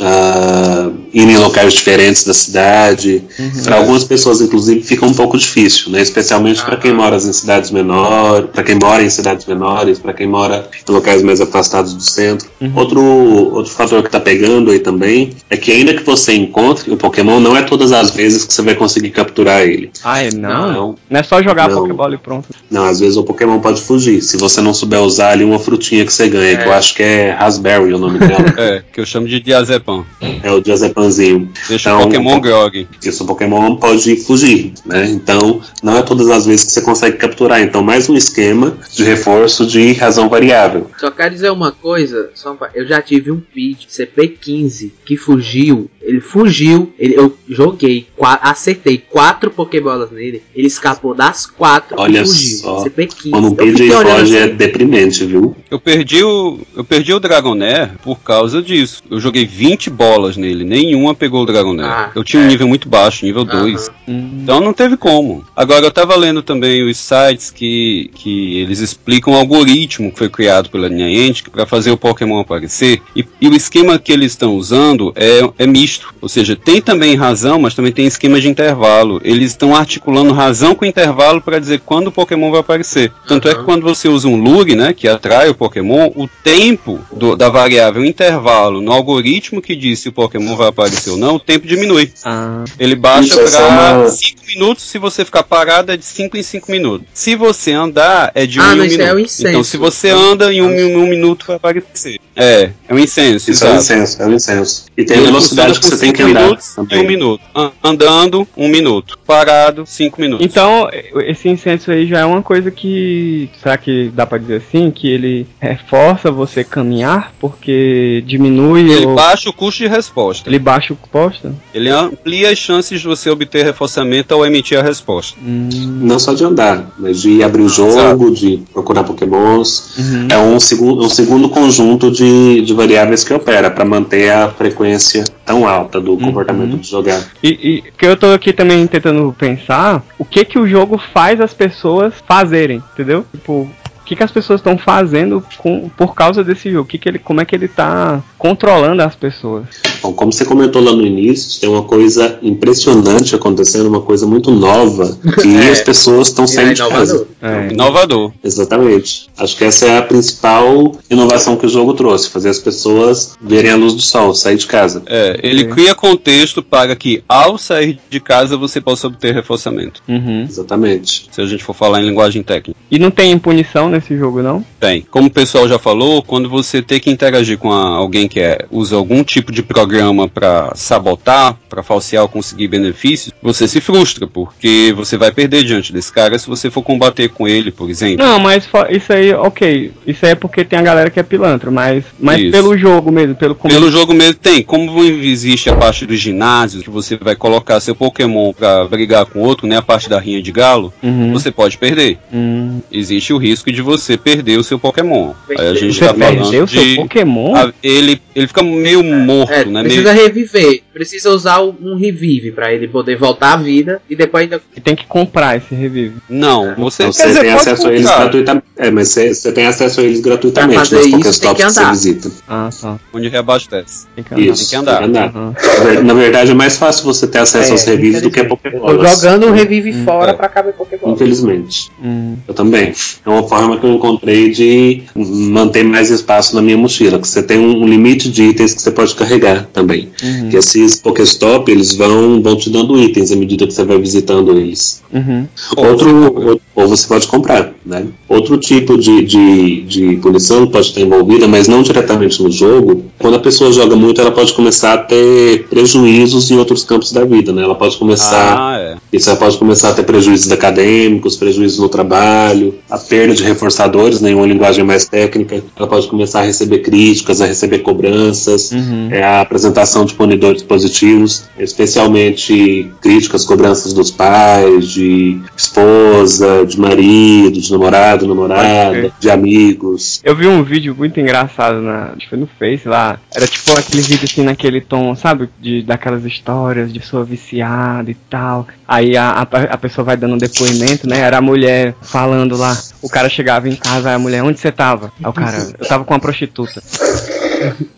ah, 0.00 0.90
ir 1.16 1.26
em 1.26 1.36
locais 1.38 1.72
diferentes 1.72 2.24
da 2.24 2.34
cidade. 2.34 3.24
Para 3.64 3.76
algumas 3.76 4.04
pessoas, 4.04 4.42
inclusive, 4.42 4.82
fica 4.82 5.06
um 5.06 5.14
pouco 5.14 5.38
difícil, 5.38 5.90
né? 5.90 6.02
especialmente 6.02 6.62
para 6.62 6.76
quem 6.76 6.92
mora 6.92 7.16
em 7.16 7.32
cidades 7.32 7.70
menores, 7.70 8.50
para 8.52 8.62
quem 8.62 8.74
mora 8.74 9.02
em 9.02 9.08
cidades 9.08 9.46
menores, 9.46 9.98
para 9.98 10.12
quem 10.12 10.26
mora 10.26 10.68
em 10.86 10.92
locais 10.92 11.22
mais 11.22 11.40
afastados 11.40 11.94
do 11.94 12.02
centro. 12.02 12.46
Outro, 12.74 13.00
outro 13.00 13.72
fator 13.72 14.02
que 14.02 14.08
está 14.08 14.20
pegando 14.20 14.70
aí 14.70 14.78
também 14.78 15.32
é 15.48 15.56
que 15.56 15.72
ainda 15.72 15.94
que 15.94 16.02
você 16.02 16.34
encontre 16.34 16.92
o 16.92 16.98
Pokémon, 16.98 17.40
não 17.40 17.56
é 17.56 17.62
todas 17.62 17.92
as 17.92 18.10
vezes 18.10 18.44
que 18.44 18.52
você 18.52 18.60
vai 18.60 18.74
conseguir 18.74 19.10
capturar 19.10 19.62
ele. 19.62 19.90
Ah, 20.04 20.22
é 20.22 20.30
não? 20.34 20.72
Não. 20.72 20.94
Não, 21.08 21.20
é 21.20 21.22
só 21.22 21.42
jogar 21.42 21.70
Não. 21.70 21.80
Pokébola 21.80 22.14
e 22.14 22.18
pronto. 22.18 22.48
Não, 22.70 22.84
às 22.84 23.00
vezes 23.00 23.16
o 23.16 23.24
Pokémon 23.24 23.58
pode 23.60 23.80
fugir. 23.80 24.20
Se 24.20 24.36
você 24.36 24.60
não 24.60 24.74
souber 24.74 25.00
usar 25.00 25.30
ali 25.30 25.44
uma 25.44 25.58
frutinha 25.58 26.04
que 26.04 26.12
você 26.12 26.28
ganha, 26.28 26.58
que 26.58 26.68
eu 26.68 26.72
acho 26.72 26.94
que 26.94 27.02
é 27.02 27.30
Raspberry 27.30 27.94
o 27.94 27.98
nome 27.98 28.18
dela. 28.18 28.36
É, 28.56 28.82
que 28.92 29.00
eu 29.00 29.06
chamo 29.06 29.28
de 29.28 29.38
diazepam. 29.38 30.04
é 30.42 30.50
o 30.50 30.60
Diazepanzinho. 31.06 31.50
Deixa 31.68 31.90
Então, 31.90 32.00
o 32.00 32.04
Pokémon 32.04 32.40
grog. 32.40 32.88
Isso, 33.04 33.24
o 33.24 33.26
Pokémon 33.26 33.76
pode 33.76 34.16
fugir, 34.16 34.72
né? 34.84 35.06
Então, 35.10 35.60
não 35.82 35.96
é 35.96 36.02
todas 36.02 36.28
as 36.30 36.46
vezes 36.46 36.64
que 36.64 36.72
você 36.72 36.80
consegue 36.82 37.16
capturar. 37.16 37.62
Então, 37.62 37.82
mais 37.82 38.08
um 38.08 38.16
esquema 38.16 38.76
de 38.92 39.04
reforço 39.04 39.66
de 39.66 39.92
razão 39.92 40.28
variável. 40.28 40.90
Só 40.98 41.10
quero 41.10 41.34
dizer 41.34 41.50
uma 41.50 41.72
coisa, 41.72 42.30
só 42.34 42.52
um 42.52 42.56
eu 42.74 42.86
já 42.86 43.00
tive 43.00 43.30
um 43.30 43.40
pitch 43.40 43.86
CP15 43.86 44.90
que 45.04 45.16
fugiu, 45.16 45.90
ele 46.02 46.20
fugiu, 46.20 46.92
ele, 46.98 47.14
eu 47.16 47.36
joguei, 47.48 48.06
acertei 48.20 48.98
quatro 48.98 49.50
Pokébolas 49.50 50.10
nele, 50.10 50.42
ele 50.54 50.66
escapou 50.66 51.14
das 51.14 51.46
quatro 51.46 51.96
Olha 51.98 52.22
e 52.22 52.26
fugiu. 52.26 52.58
só. 52.58 52.84
CP15. 52.84 53.30
Quando 53.30 53.48
o 53.48 53.50
Eu 53.50 53.56
PJ 53.56 53.90
foge 53.90 54.36
é 54.36 54.44
assim, 54.44 54.54
deprimente, 54.54 55.24
viu? 55.24 55.56
Eu 55.70 55.78
perdi 55.78 56.22
o. 56.22 56.58
Eu 56.74 56.84
perdi 56.84 57.12
o 57.12 57.20
Dragonair 57.20 57.92
por 58.02 58.18
causa 58.20 58.62
disso. 58.62 59.02
Eu 59.10 59.20
joguei 59.20 59.46
20 59.46 59.90
bolas 59.90 60.36
nele, 60.36 60.64
nenhuma 60.96 61.14
pegou 61.14 61.42
o 61.42 61.46
Dragonair. 61.46 61.88
Ah, 61.90 62.10
eu 62.14 62.24
tinha 62.24 62.42
um 62.42 62.46
é. 62.46 62.48
nível 62.48 62.66
muito 62.66 62.88
baixo, 62.88 63.24
nível 63.24 63.44
2. 63.44 63.90
Então 64.08 64.60
não 64.60 64.72
teve 64.72 64.96
como. 64.96 65.44
Agora 65.54 65.84
eu 65.84 65.90
tava 65.90 66.16
lendo 66.16 66.42
também 66.42 66.82
os 66.82 66.96
sites 66.96 67.50
que, 67.50 68.10
que 68.14 68.58
eles 68.58 68.80
explicam 68.80 69.34
o 69.34 69.36
algoritmo 69.36 70.10
que 70.10 70.18
foi 70.18 70.28
criado 70.28 70.70
pela 70.70 70.88
Niantic 70.88 71.50
para 71.50 71.66
fazer 71.66 71.90
o 71.90 71.96
Pokémon 71.96 72.40
aparecer. 72.40 73.02
E, 73.14 73.24
e 73.40 73.48
o 73.48 73.54
esquema 73.54 73.98
que 73.98 74.12
eles 74.12 74.32
estão 74.32 74.56
usando 74.56 75.12
é, 75.14 75.40
é 75.58 75.66
misto. 75.66 76.14
Ou 76.20 76.28
seja, 76.28 76.56
tem 76.56 76.80
também 76.80 77.14
razão, 77.14 77.60
mas 77.60 77.74
também 77.74 77.92
tem 77.92 78.06
esquema 78.06 78.40
de 78.40 78.48
intervalo. 78.48 79.20
Eles 79.22 79.50
estão 79.50 79.74
articulando 79.76 80.32
razão 80.32 80.74
com 80.74 80.84
intervalo 80.84 81.40
para 81.40 81.58
dizer 81.58 81.80
quando 81.84 82.08
o 82.08 82.12
Pokémon 82.12 82.50
vai 82.50 82.60
aparecer. 82.60 83.12
Tanto 83.26 83.48
é 83.48 83.54
que 83.54 83.64
quando 83.64 83.82
você 83.82 84.08
usa 84.08 84.28
um 84.28 84.36
lure, 84.36 84.74
né, 84.74 84.92
que 84.92 85.08
atrai 85.08 85.48
o 85.48 85.54
Pokémon, 85.54 86.10
o 86.14 86.28
tempo 86.42 87.00
do- 87.12 87.36
da 87.36 87.48
variável 87.48 88.04
intervalo 88.04 88.80
no 88.80 88.92
algoritmo 88.92 89.60
que 89.60 89.74
diz 89.76 90.00
se 90.00 90.08
o 90.08 90.12
Pokémon 90.12 90.56
vai 90.56 90.68
aparecer 90.76 91.10
ou 91.10 91.16
não, 91.16 91.36
o 91.36 91.40
tempo 91.40 91.66
diminui. 91.66 92.12
Ah. 92.24 92.64
Ele 92.78 92.94
baixa 92.94 93.42
Isso, 93.42 93.56
é 93.56 93.60
pra 93.66 93.68
uma- 93.98 94.08
5 94.08 94.35
minutos, 94.46 94.84
se 94.84 94.98
você 94.98 95.24
ficar 95.24 95.42
parado 95.42 95.92
é 95.92 95.96
de 95.96 96.04
5 96.04 96.36
em 96.36 96.42
5 96.42 96.70
minutos. 96.70 97.06
Se 97.12 97.34
você 97.34 97.72
andar, 97.72 98.30
é 98.34 98.46
de 98.46 98.58
1 98.60 98.62
Ah, 98.62 98.66
um 98.68 98.72
em 98.72 98.76
não, 98.76 98.82
um 98.82 98.86
isso 98.86 98.96
minuto. 98.98 99.08
é 99.08 99.14
o 99.14 99.18
incenso. 99.20 99.48
Então, 99.48 99.64
se 99.64 99.76
você 99.76 100.10
anda 100.10 100.52
em 100.52 100.62
um, 100.62 100.70
em 100.72 100.96
um 100.96 101.06
minuto, 101.06 101.44
vai 101.46 101.56
aparecer. 101.56 102.18
É, 102.38 102.70
é 102.88 102.94
um 102.94 102.98
incenso, 102.98 103.50
Isso 103.50 103.64
é 103.64 103.70
um 103.70 103.76
exato. 103.76 103.82
incenso, 104.00 104.22
é 104.22 104.26
um 104.26 104.32
incenso. 104.34 104.84
E 104.96 105.04
tem 105.04 105.16
a 105.16 105.20
Ele 105.20 105.26
velocidade 105.28 105.80
que 105.80 105.86
você 105.86 105.96
tem 105.98 106.12
que 106.12 106.22
andar 106.22 106.42
minutos 106.42 106.76
e 106.76 106.80
um 106.80 106.86
também. 106.86 107.06
minuto. 107.06 107.40
An- 107.54 107.72
Andando, 107.82 108.46
um 108.56 108.68
minuto. 108.68 109.18
Parado, 109.26 109.84
cinco 109.86 110.20
minutos. 110.20 110.44
Então, 110.44 110.88
esse 111.24 111.48
incenso 111.48 111.90
aí 111.90 112.06
já 112.06 112.20
é 112.20 112.24
uma 112.24 112.42
coisa 112.42 112.70
que. 112.70 113.48
Será 113.62 113.76
que 113.78 114.10
dá 114.14 114.26
pra 114.26 114.36
dizer 114.38 114.56
assim? 114.56 114.90
Que 114.90 115.08
ele 115.08 115.46
reforça 115.58 116.30
você 116.30 116.62
caminhar 116.62 117.32
porque 117.40 118.22
diminui 118.26 118.90
Ele 118.92 119.06
ou. 119.06 119.14
baixa 119.14 119.48
o 119.48 119.52
custo 119.52 119.82
de 119.82 119.88
resposta. 119.88 120.48
Ele 120.48 120.58
baixa 120.58 120.92
o 120.92 120.96
custo? 120.96 121.54
Ele 121.72 121.88
amplia 121.88 122.50
as 122.50 122.58
chances 122.58 123.00
de 123.00 123.06
você 123.06 123.30
obter 123.30 123.64
reforçamento 123.64 124.34
ao 124.36 124.46
emitir 124.46 124.78
a 124.78 124.82
resposta. 124.82 125.36
Não 125.42 126.18
só 126.18 126.34
de 126.34 126.44
andar, 126.44 126.90
mas 126.98 127.20
de 127.20 127.42
abrir 127.42 127.62
o 127.62 127.68
jogo, 127.68 128.30
de 128.30 128.62
procurar 128.72 129.04
pokémons. 129.04 129.96
Uhum. 129.98 130.28
É 130.30 130.38
um, 130.38 130.60
segu 130.60 131.04
um 131.04 131.08
segundo 131.08 131.48
conjunto 131.48 132.10
de, 132.10 132.62
de 132.62 132.74
variáveis 132.74 133.24
que 133.24 133.32
opera 133.32 133.70
para 133.70 133.84
manter 133.84 134.30
a 134.30 134.48
frequência 134.48 135.24
tão 135.44 135.66
alta 135.66 136.00
do 136.00 136.16
comportamento 136.16 136.78
de 136.78 136.88
jogar. 136.88 137.22
E, 137.42 137.48
e 137.48 137.84
que 137.96 138.06
eu 138.06 138.16
tô 138.16 138.32
aqui 138.32 138.52
também 138.52 138.86
tentando 138.86 139.34
pensar 139.38 140.04
o 140.18 140.24
que 140.24 140.44
que 140.44 140.58
o 140.58 140.66
jogo 140.66 141.00
faz 141.12 141.40
as 141.40 141.54
pessoas 141.54 142.14
fazerem, 142.26 142.82
entendeu? 142.92 143.24
Tipo, 143.32 143.68
que, 144.06 144.16
que 144.16 144.22
as 144.22 144.30
pessoas 144.30 144.60
estão 144.60 144.78
fazendo 144.78 145.42
com, 145.58 145.88
por 145.90 146.14
causa 146.14 146.42
desse 146.44 146.70
jogo? 146.70 146.88
Que 146.88 146.96
que 146.98 147.08
ele, 147.08 147.18
como 147.18 147.40
é 147.40 147.44
que 147.44 147.54
ele 147.54 147.68
tá 147.68 148.22
controlando 148.38 149.02
as 149.02 149.14
pessoas? 149.14 149.64
Bom, 150.02 150.12
como 150.12 150.32
você 150.32 150.44
comentou 150.44 150.82
lá 150.82 150.92
no 150.92 151.04
início, 151.06 151.60
tem 151.60 151.68
uma 151.68 151.82
coisa 151.82 152.38
impressionante 152.42 153.34
acontecendo, 153.34 153.86
uma 153.88 154.00
coisa 154.02 154.26
muito 154.26 154.50
nova, 154.50 155.16
que 155.42 155.56
É. 155.56 155.70
as 155.70 155.80
pessoas 155.80 156.28
estão 156.28 156.44
E 156.44 156.48
é 156.48 156.50
saindo 156.50 156.74
de 156.74 156.88
casa. 156.88 157.14
inovador. 157.14 157.26
É. 157.42 157.72
Inovador. 157.72 158.32
Exatamente. 158.44 159.28
Acho 159.36 159.56
que 159.56 159.64
essa 159.64 159.86
é 159.86 159.98
a 159.98 160.02
principal 160.02 160.94
inovação 161.10 161.56
que 161.56 161.66
o 161.66 161.68
jogo 161.68 161.94
trouxe, 161.94 162.30
fazer 162.30 162.48
as 162.50 162.58
pessoas 162.58 163.36
verem 163.40 163.70
a 163.70 163.76
luz 163.76 163.94
do 163.94 164.00
sol, 164.02 164.34
sair 164.34 164.56
de 164.56 164.66
casa. 164.66 165.02
É, 165.06 165.38
ele 165.42 165.62
Ok. 165.64 165.74
cria 165.74 165.94
contexto 165.94 166.62
para 166.62 166.94
que 166.94 167.22
ao 167.28 167.58
sair 167.58 167.98
de 168.08 168.20
casa 168.20 168.56
você 168.56 168.80
possa 168.80 169.06
obter 169.06 169.34
reforçamento. 169.34 170.02
Uhum. 170.08 170.42
Exatamente. 170.42 171.28
Se 171.30 171.40
a 171.40 171.46
gente 171.46 171.64
for 171.64 171.74
falar 171.74 172.00
em 172.02 172.06
linguagem 172.06 172.42
técnica. 172.42 172.78
E 172.90 172.98
não 172.98 173.10
tem 173.10 173.36
punição 173.38 173.88
nesse 173.96 174.16
jogo, 174.16 174.42
não? 174.42 174.64
Tem. 174.80 175.02
Como 175.10 175.26
o 175.28 175.30
pessoal 175.30 175.68
já 175.68 175.78
falou, 175.78 176.22
quando 176.22 176.48
você 176.48 176.80
tem 176.80 177.00
que 177.00 177.10
interagir 177.10 177.58
com 177.58 177.72
a- 177.72 177.96
alguém 177.96 178.28
que 178.28 178.40
é, 178.40 178.64
usa 178.70 178.96
algum 178.96 179.22
tipo 179.24 179.50
de 179.52 179.62
programa 179.62 180.28
para 180.28 180.72
sabotar, 180.74 181.56
para 181.68 181.82
falsear 181.82 182.22
ou 182.22 182.28
conseguir 182.28 182.68
benefícios, 182.68 183.32
você 183.42 183.66
se 183.68 183.80
frustra, 183.80 184.26
porque 184.26 184.92
você 184.96 185.16
vai 185.16 185.30
perder 185.32 185.64
diante 185.64 185.92
desse 185.92 186.12
cara 186.12 186.38
se 186.38 186.46
você 186.48 186.70
for 186.70 186.82
combater 186.82 187.28
com 187.28 187.46
ele, 187.46 187.70
por 187.70 187.90
exemplo. 187.90 188.24
Não, 188.24 188.38
mas 188.38 188.68
isso 188.90 189.12
aí, 189.12 189.32
ok. 189.34 189.92
Isso 190.06 190.24
aí 190.24 190.32
é 190.32 190.34
porque 190.34 190.64
tem 190.64 190.78
a 190.78 190.82
galera 190.82 191.10
que 191.10 191.20
é 191.20 191.22
pilantra, 191.22 191.70
mas, 191.70 192.04
mas 192.18 192.40
Isso. 192.40 192.50
pelo 192.52 192.76
jogo 192.76 193.10
mesmo, 193.10 193.34
pelo 193.34 193.54
Pelo 193.54 193.90
jogo 193.90 194.14
mesmo 194.14 194.34
tem, 194.34 194.62
como 194.62 195.02
existe 195.04 195.68
a 195.68 195.76
parte 195.76 196.06
dos 196.06 196.18
ginásios, 196.20 196.82
que 196.82 196.90
você 196.90 197.16
vai 197.16 197.34
colocar 197.36 197.80
seu 197.80 197.94
Pokémon 197.94 198.52
pra 198.52 198.84
brigar 198.86 199.26
com 199.26 199.40
outro, 199.40 199.66
né? 199.66 199.76
A 199.76 199.82
parte 199.82 200.08
da 200.08 200.18
rinha 200.20 200.40
de 200.42 200.52
galo, 200.52 200.92
Uhum. 201.02 201.32
você 201.32 201.50
pode 201.50 201.76
perder. 201.78 202.18
Hum. 202.32 202.80
Existe 202.90 203.32
o 203.32 203.38
risco 203.38 203.70
de 203.72 203.82
você 203.86 204.16
perder 204.18 204.58
o 204.58 204.64
seu 204.64 204.78
Pokémon. 204.78 205.32
Aí 205.58 205.68
a 205.68 205.74
gente 205.74 205.94
Você 205.94 206.06
tá 206.06 206.12
perdeu 206.12 206.44
falando 206.44 206.50
seu 206.50 206.66
de. 206.66 206.96
Pokémon? 206.96 207.54
a- 207.56 207.72
ele, 207.82 208.20
ele 208.34 208.46
fica 208.46 208.62
meio 208.62 209.02
morto, 209.02 209.52
É, 209.52 209.64
né? 209.64 209.82
precisa 209.82 210.12
Meio, 210.12 210.24
reviver, 210.26 210.82
precisa 210.96 211.28
usar 211.28 211.60
um 211.62 211.94
revive 211.94 212.50
pra 212.52 212.72
ele 212.72 212.88
poder 212.88 213.16
voltar 213.18 213.52
à 213.52 213.56
vida 213.58 214.00
e 214.08 214.16
depois 214.16 214.44
ainda. 214.44 214.62
E 214.74 214.80
tem 214.80 214.96
que 214.96 215.04
comprar 215.04 215.58
esse 215.58 215.74
revive. 215.74 216.14
não, 216.28 216.74
você, 216.74 217.02
Então, 217.02 217.12
você 217.12 217.26
dizer, 217.26 217.40
tem 217.40 217.52
acesso 217.52 217.86
a 217.86 217.92
eles 217.92 218.02
comprar. 218.06 218.20
gratuitamente. 218.22 218.66
É, 218.78 218.90
mas 218.90 219.08
você, 219.10 219.34
você 219.34 219.52
tem 219.52 219.66
acesso 219.66 220.00
a 220.00 220.04
eles 220.04 220.20
gratuitamente 220.20 220.76
nas 220.78 220.90
isso, 220.92 221.10
Pokéstops 221.10 221.38
tem 221.40 221.54
que 221.54 221.62
que 221.64 221.70
você 221.70 221.80
andar. 221.80 221.90
visita. 221.92 222.30
Ah, 222.48 222.70
tá. 222.80 222.98
Onde 223.12 223.28
reabastece. 223.28 224.06
Tem 224.14 224.24
que 224.24 224.32
andar. 224.34 224.42
Isso, 224.42 224.70
tem 224.70 224.70
que 224.70 224.76
andar. 224.90 225.02
Uhum. 225.34 225.52
Na 225.52 225.84
ver- 225.84 226.04
Na 226.04 226.14
verdade, 226.14 226.50
é 226.50 226.54
mais 226.54 226.78
fácil 226.78 227.04
você 227.04 227.26
ter 227.26 227.38
acesso 227.38 227.68
É, 227.68 227.72
aos 227.72 227.84
revives 227.84 228.22
do 228.22 228.30
que 228.30 228.40
a 228.40 228.44
Pokébolas. 228.46 229.10
jogando 229.20 229.48
o 229.48 229.52
revive 229.52 229.92
fora 230.04 230.30
é. 230.30 230.34
pra 230.34 230.48
caber 230.48 230.72
Pokébola. 230.72 231.12
Infelizmente. 231.12 231.90
Hum. 232.02 232.36
Eu 232.48 232.54
também. 232.54 232.92
É 233.24 233.28
uma 233.28 233.46
forma 233.46 233.78
que 233.78 233.84
eu 233.84 233.92
encontrei 233.92 234.50
de 234.50 235.02
manter 235.14 235.84
mais 235.84 236.10
espaço 236.10 236.54
na 236.56 236.62
minha 236.62 236.76
mochila. 236.78 237.18
Que 237.18 237.28
você 237.28 237.42
tem 237.42 237.58
um 237.58 237.86
limite 237.86 238.30
de 238.30 238.44
itens 238.44 238.72
que 238.74 238.80
você 238.82 238.90
pode 238.90 239.14
carregar 239.14 239.66
também. 239.72 240.10
Uhum. 240.22 240.48
Que 240.48 240.56
esses 240.56 240.85
esses 240.86 241.00
Pokéstop, 241.00 241.70
eles 241.70 241.94
vão, 241.94 242.40
vão 242.42 242.56
te 242.56 242.70
dando 242.70 242.98
itens 242.98 243.30
à 243.32 243.36
medida 243.36 243.66
que 243.66 243.72
você 243.72 243.84
vai 243.84 243.98
visitando 243.98 244.56
eles. 244.58 245.02
Uhum. 245.12 245.46
Outro, 245.76 246.60
ou, 246.74 246.88
você 246.88 247.06
pode 247.06 247.26
comprar, 247.26 247.72
né? 247.84 248.06
Outro 248.28 248.56
tipo 248.58 248.96
de, 248.98 249.22
de, 249.24 249.82
de 249.82 250.16
punição 250.16 250.66
pode 250.66 250.88
estar 250.88 251.00
envolvida, 251.00 251.46
mas 251.48 251.68
não 251.68 251.82
diretamente 251.82 252.42
no 252.42 252.50
jogo. 252.50 253.04
Quando 253.18 253.34
a 253.34 253.40
pessoa 253.40 253.72
joga 253.72 253.96
muito, 253.96 254.20
ela 254.20 254.30
pode 254.30 254.52
começar 254.52 254.92
a 254.94 254.98
ter 254.98 255.66
prejuízos 255.68 256.50
em 256.50 256.58
outros 256.58 256.84
campos 256.84 257.12
da 257.12 257.24
vida, 257.24 257.52
né? 257.52 257.62
Ela 257.62 257.74
pode 257.74 257.96
começar, 257.96 258.56
Ah, 258.58 258.78
é. 258.78 258.96
isso 259.12 259.28
ela 259.28 259.38
pode 259.38 259.56
começar 259.58 259.90
a 259.90 259.94
ter 259.94 260.02
prejuízos 260.04 260.50
acadêmicos, 260.52 261.36
prejuízos 261.36 261.78
no 261.78 261.88
trabalho, 261.88 262.74
a 262.90 262.98
perda 262.98 263.34
de 263.34 263.42
reforçadores, 263.42 264.20
né, 264.20 264.30
em 264.30 264.34
uma 264.34 264.46
linguagem 264.46 264.84
mais 264.84 265.06
técnica. 265.06 265.62
Ela 265.76 265.86
pode 265.88 266.06
começar 266.08 266.40
a 266.40 266.44
receber 266.44 266.78
críticas, 266.80 267.40
a 267.40 267.46
receber 267.46 267.78
cobranças, 267.80 268.70
Uhum. 268.72 269.08
é 269.10 269.22
a 269.22 269.40
apresentação 269.40 270.04
de 270.04 270.14
punidores 270.14 270.62
positivos, 270.76 271.48
especialmente 271.58 272.92
críticas, 273.00 273.46
cobranças 273.46 273.94
dos 273.94 274.10
pais, 274.10 274.88
de 274.88 275.40
esposa, 275.56 276.66
de 276.66 276.78
marido, 276.78 277.58
de 277.58 277.72
namorado, 277.72 278.26
namorada, 278.26 279.10
de 279.18 279.30
amigos. 279.30 280.20
Eu 280.22 280.36
vi 280.36 280.46
um 280.46 280.62
vídeo 280.62 280.94
muito 280.94 281.18
engraçado 281.18 281.80
na, 281.80 282.12
foi 282.28 282.38
no 282.38 282.46
Face 282.58 282.86
lá. 282.86 283.18
Era 283.34 283.46
tipo 283.46 283.72
aquele 283.72 284.02
vídeo 284.02 284.24
assim 284.24 284.42
naquele 284.42 284.82
tom, 284.82 285.14
sabe? 285.14 285.48
De 285.58 285.82
daquelas 285.82 286.24
histórias 286.24 286.92
de 286.92 287.00
pessoa 287.00 287.24
viciada 287.24 288.10
e 288.10 288.14
tal. 288.14 288.66
Aí 288.86 289.16
a, 289.16 289.30
a, 289.30 289.42
a 289.42 289.78
pessoa 289.78 290.04
vai 290.04 290.16
dando 290.16 290.34
um 290.34 290.38
depoimento, 290.38 291.08
né? 291.08 291.20
Era 291.20 291.38
a 291.38 291.42
mulher 291.42 291.94
falando 292.02 292.56
lá. 292.56 292.76
O 293.00 293.08
cara 293.08 293.30
chegava 293.30 293.68
em 293.68 293.76
casa, 293.76 294.12
a 294.12 294.18
mulher, 294.18 294.42
onde 294.42 294.60
você 294.60 294.70
tava? 294.70 295.10
Aí 295.22 295.30
o 295.30 295.32
cara, 295.32 295.56
eu 295.78 295.86
tava 295.86 296.04
com 296.04 296.12
uma 296.12 296.20
prostituta. 296.20 296.82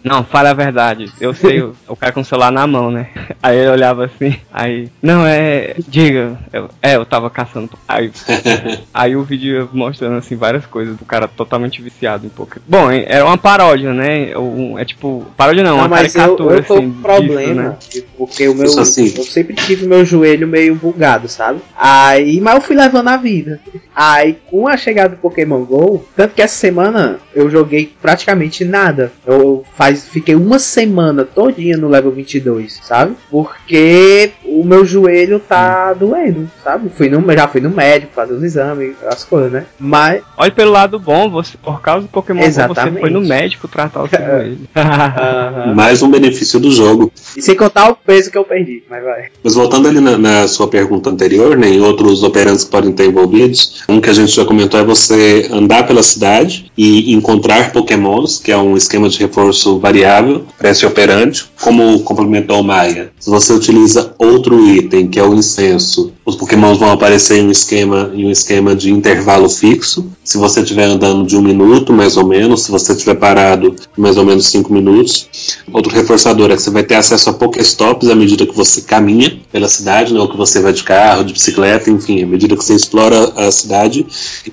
Não, 0.02 0.24
fala 0.24 0.50
a 0.50 0.54
verdade. 0.54 1.12
Eu 1.20 1.34
sei, 1.34 1.60
o, 1.60 1.74
o 1.86 1.96
cara 1.96 2.12
com 2.12 2.20
o 2.20 2.24
celular 2.24 2.50
na 2.50 2.66
mão, 2.66 2.90
né? 2.90 3.08
Aí 3.42 3.56
ele 3.56 3.70
olhava 3.70 4.04
assim, 4.06 4.36
aí. 4.52 4.88
Não, 5.02 5.24
é. 5.24 5.74
Diga. 5.86 6.36
Eu, 6.52 6.68
é, 6.82 6.96
eu 6.96 7.04
tava 7.04 7.30
caçando. 7.30 7.70
Aí, 7.86 8.10
aí 8.92 9.16
o 9.16 9.22
vídeo 9.22 9.68
mostrando 9.72 10.16
assim 10.16 10.34
várias 10.36 10.66
coisas 10.66 10.96
do 10.96 11.04
cara 11.04 11.28
totalmente 11.28 11.80
viciado 11.80 12.26
em 12.26 12.28
poker. 12.28 12.60
Bom, 12.66 12.90
é- 12.90 13.04
era 13.06 13.24
uma 13.24 13.38
paródia, 13.38 13.92
né? 13.92 14.36
Um- 14.36 14.78
é 14.78 14.84
tipo. 14.84 15.24
Paródia 15.36 15.62
não, 15.62 15.76
uma 15.76 15.88
mas 15.88 16.14
eu, 16.14 16.20
caricatura 16.20 16.56
eu 16.56 16.64
tô 16.64 16.74
assim. 16.74 16.90
problema, 16.90 17.38
disso, 17.38 17.54
né? 17.54 17.76
tipo, 17.78 18.08
porque 18.18 18.48
o 18.48 18.54
meu. 18.54 18.78
Assim. 18.78 19.12
Eu 19.16 19.22
sempre 19.24 19.54
tive 19.54 19.86
meu 19.86 20.04
joelho 20.04 20.48
meio 20.48 20.74
bugado, 20.74 21.28
sabe? 21.28 21.60
Aí, 21.76 22.40
mas 22.40 22.54
eu 22.56 22.60
fui 22.60 22.76
levando 22.76 23.08
a 23.08 23.16
vida. 23.16 23.60
Aí, 23.94 24.36
com 24.50 24.66
a 24.68 24.76
chegada 24.76 25.10
do 25.10 25.16
Pokémon 25.20 25.64
GO, 25.64 26.04
tanto 26.16 26.34
que 26.34 26.42
essa 26.42 26.54
semana 26.54 27.18
eu 27.34 27.50
joguei 27.50 27.92
praticamente 28.00 28.64
nada. 28.64 29.12
Eu 29.26 29.57
faz, 29.74 30.06
fiquei 30.08 30.34
uma 30.34 30.58
semana 30.58 31.24
todinha 31.24 31.76
no 31.76 31.88
level 31.88 32.12
22, 32.12 32.80
sabe? 32.82 33.16
Porque 33.30 34.32
o 34.60 34.64
meu 34.64 34.84
joelho 34.84 35.38
tá 35.38 35.92
doendo, 35.92 36.50
sabe? 36.64 36.90
Fui 36.96 37.08
no, 37.08 37.32
já 37.32 37.46
fui 37.46 37.60
no 37.60 37.70
médico 37.70 38.12
fazer 38.14 38.34
os 38.34 38.42
exames, 38.42 38.96
as 39.06 39.24
coisas, 39.24 39.52
né? 39.52 39.66
Mas. 39.78 40.22
Olha 40.36 40.50
pelo 40.50 40.72
lado 40.72 40.98
bom, 40.98 41.30
você, 41.30 41.56
por 41.56 41.80
causa 41.80 42.06
do 42.06 42.08
Pokémon 42.08 42.40
Go, 42.40 42.44
você 42.44 42.60
Exatamente. 42.60 43.00
foi 43.00 43.10
no 43.10 43.20
médico 43.20 43.68
tratar 43.68 44.02
o 44.02 44.08
seu 44.08 44.18
joelho. 44.24 44.58
aham. 44.74 45.74
Mais 45.74 46.02
um 46.02 46.10
benefício 46.10 46.58
do 46.58 46.70
jogo. 46.70 47.12
E 47.36 47.42
sem 47.42 47.54
contar 47.54 47.88
o 47.90 47.94
peso 47.94 48.30
que 48.30 48.38
eu 48.38 48.44
perdi, 48.44 48.82
mas 48.88 49.02
vai. 49.04 49.26
Mas 49.42 49.54
voltando 49.54 49.88
ali 49.88 50.00
na, 50.00 50.18
na 50.18 50.48
sua 50.48 50.68
pergunta 50.68 51.10
anterior, 51.10 51.56
né, 51.56 51.68
em 51.68 51.80
outros 51.80 52.22
operantes 52.22 52.64
que 52.64 52.70
podem 52.70 52.90
estar 52.90 53.04
envolvidos, 53.04 53.84
um 53.88 54.00
que 54.00 54.10
a 54.10 54.12
gente 54.12 54.32
já 54.32 54.44
comentou 54.44 54.80
é 54.80 54.84
você 54.84 55.48
andar 55.52 55.86
pela 55.86 56.02
cidade 56.02 56.70
e 56.76 57.12
encontrar 57.14 57.72
pokémons, 57.72 58.40
que 58.40 58.50
é 58.50 58.56
um 58.56 58.76
esquema 58.76 59.08
de 59.08 59.18
reforço 59.18 59.78
variável 59.78 60.44
para 60.56 60.70
esse 60.70 60.84
operante, 60.84 61.50
como 61.60 62.00
complementou 62.00 62.60
o 62.60 62.64
Maia. 62.64 63.10
Você 63.28 63.52
utiliza 63.52 64.14
outro 64.18 64.66
item, 64.66 65.06
que 65.06 65.20
é 65.20 65.22
o 65.22 65.34
incenso, 65.34 66.12
os 66.28 66.36
pokémons 66.36 66.76
vão 66.76 66.92
aparecer 66.92 67.38
em 67.38 67.46
um 67.46 67.50
esquema, 67.50 68.12
em 68.14 68.26
um 68.26 68.30
esquema 68.30 68.76
de 68.76 68.92
intervalo 68.92 69.48
fixo. 69.48 70.06
Se 70.22 70.36
você 70.36 70.60
estiver 70.60 70.84
andando 70.84 71.26
de 71.26 71.34
um 71.38 71.40
minuto, 71.40 71.90
mais 71.90 72.18
ou 72.18 72.26
menos, 72.26 72.64
se 72.64 72.70
você 72.70 72.92
estiver 72.92 73.14
parado, 73.14 73.74
mais 73.96 74.18
ou 74.18 74.26
menos 74.26 74.46
cinco 74.46 74.70
minutos. 74.70 75.26
Outro 75.72 75.90
reforçador 75.90 76.50
é 76.50 76.56
que 76.56 76.60
você 76.60 76.70
vai 76.70 76.82
ter 76.82 76.96
acesso 76.96 77.30
a 77.30 77.32
Pokéstops 77.32 78.10
à 78.10 78.14
medida 78.14 78.44
que 78.44 78.54
você 78.54 78.82
caminha 78.82 79.38
pela 79.50 79.68
cidade, 79.68 80.12
né, 80.12 80.20
ou 80.20 80.28
que 80.28 80.36
você 80.36 80.60
vai 80.60 80.74
de 80.74 80.82
carro, 80.82 81.24
de 81.24 81.32
bicicleta, 81.32 81.90
enfim, 81.90 82.22
à 82.22 82.26
medida 82.26 82.54
que 82.54 82.62
você 82.62 82.74
explora 82.74 83.32
a 83.34 83.50
cidade. 83.50 84.06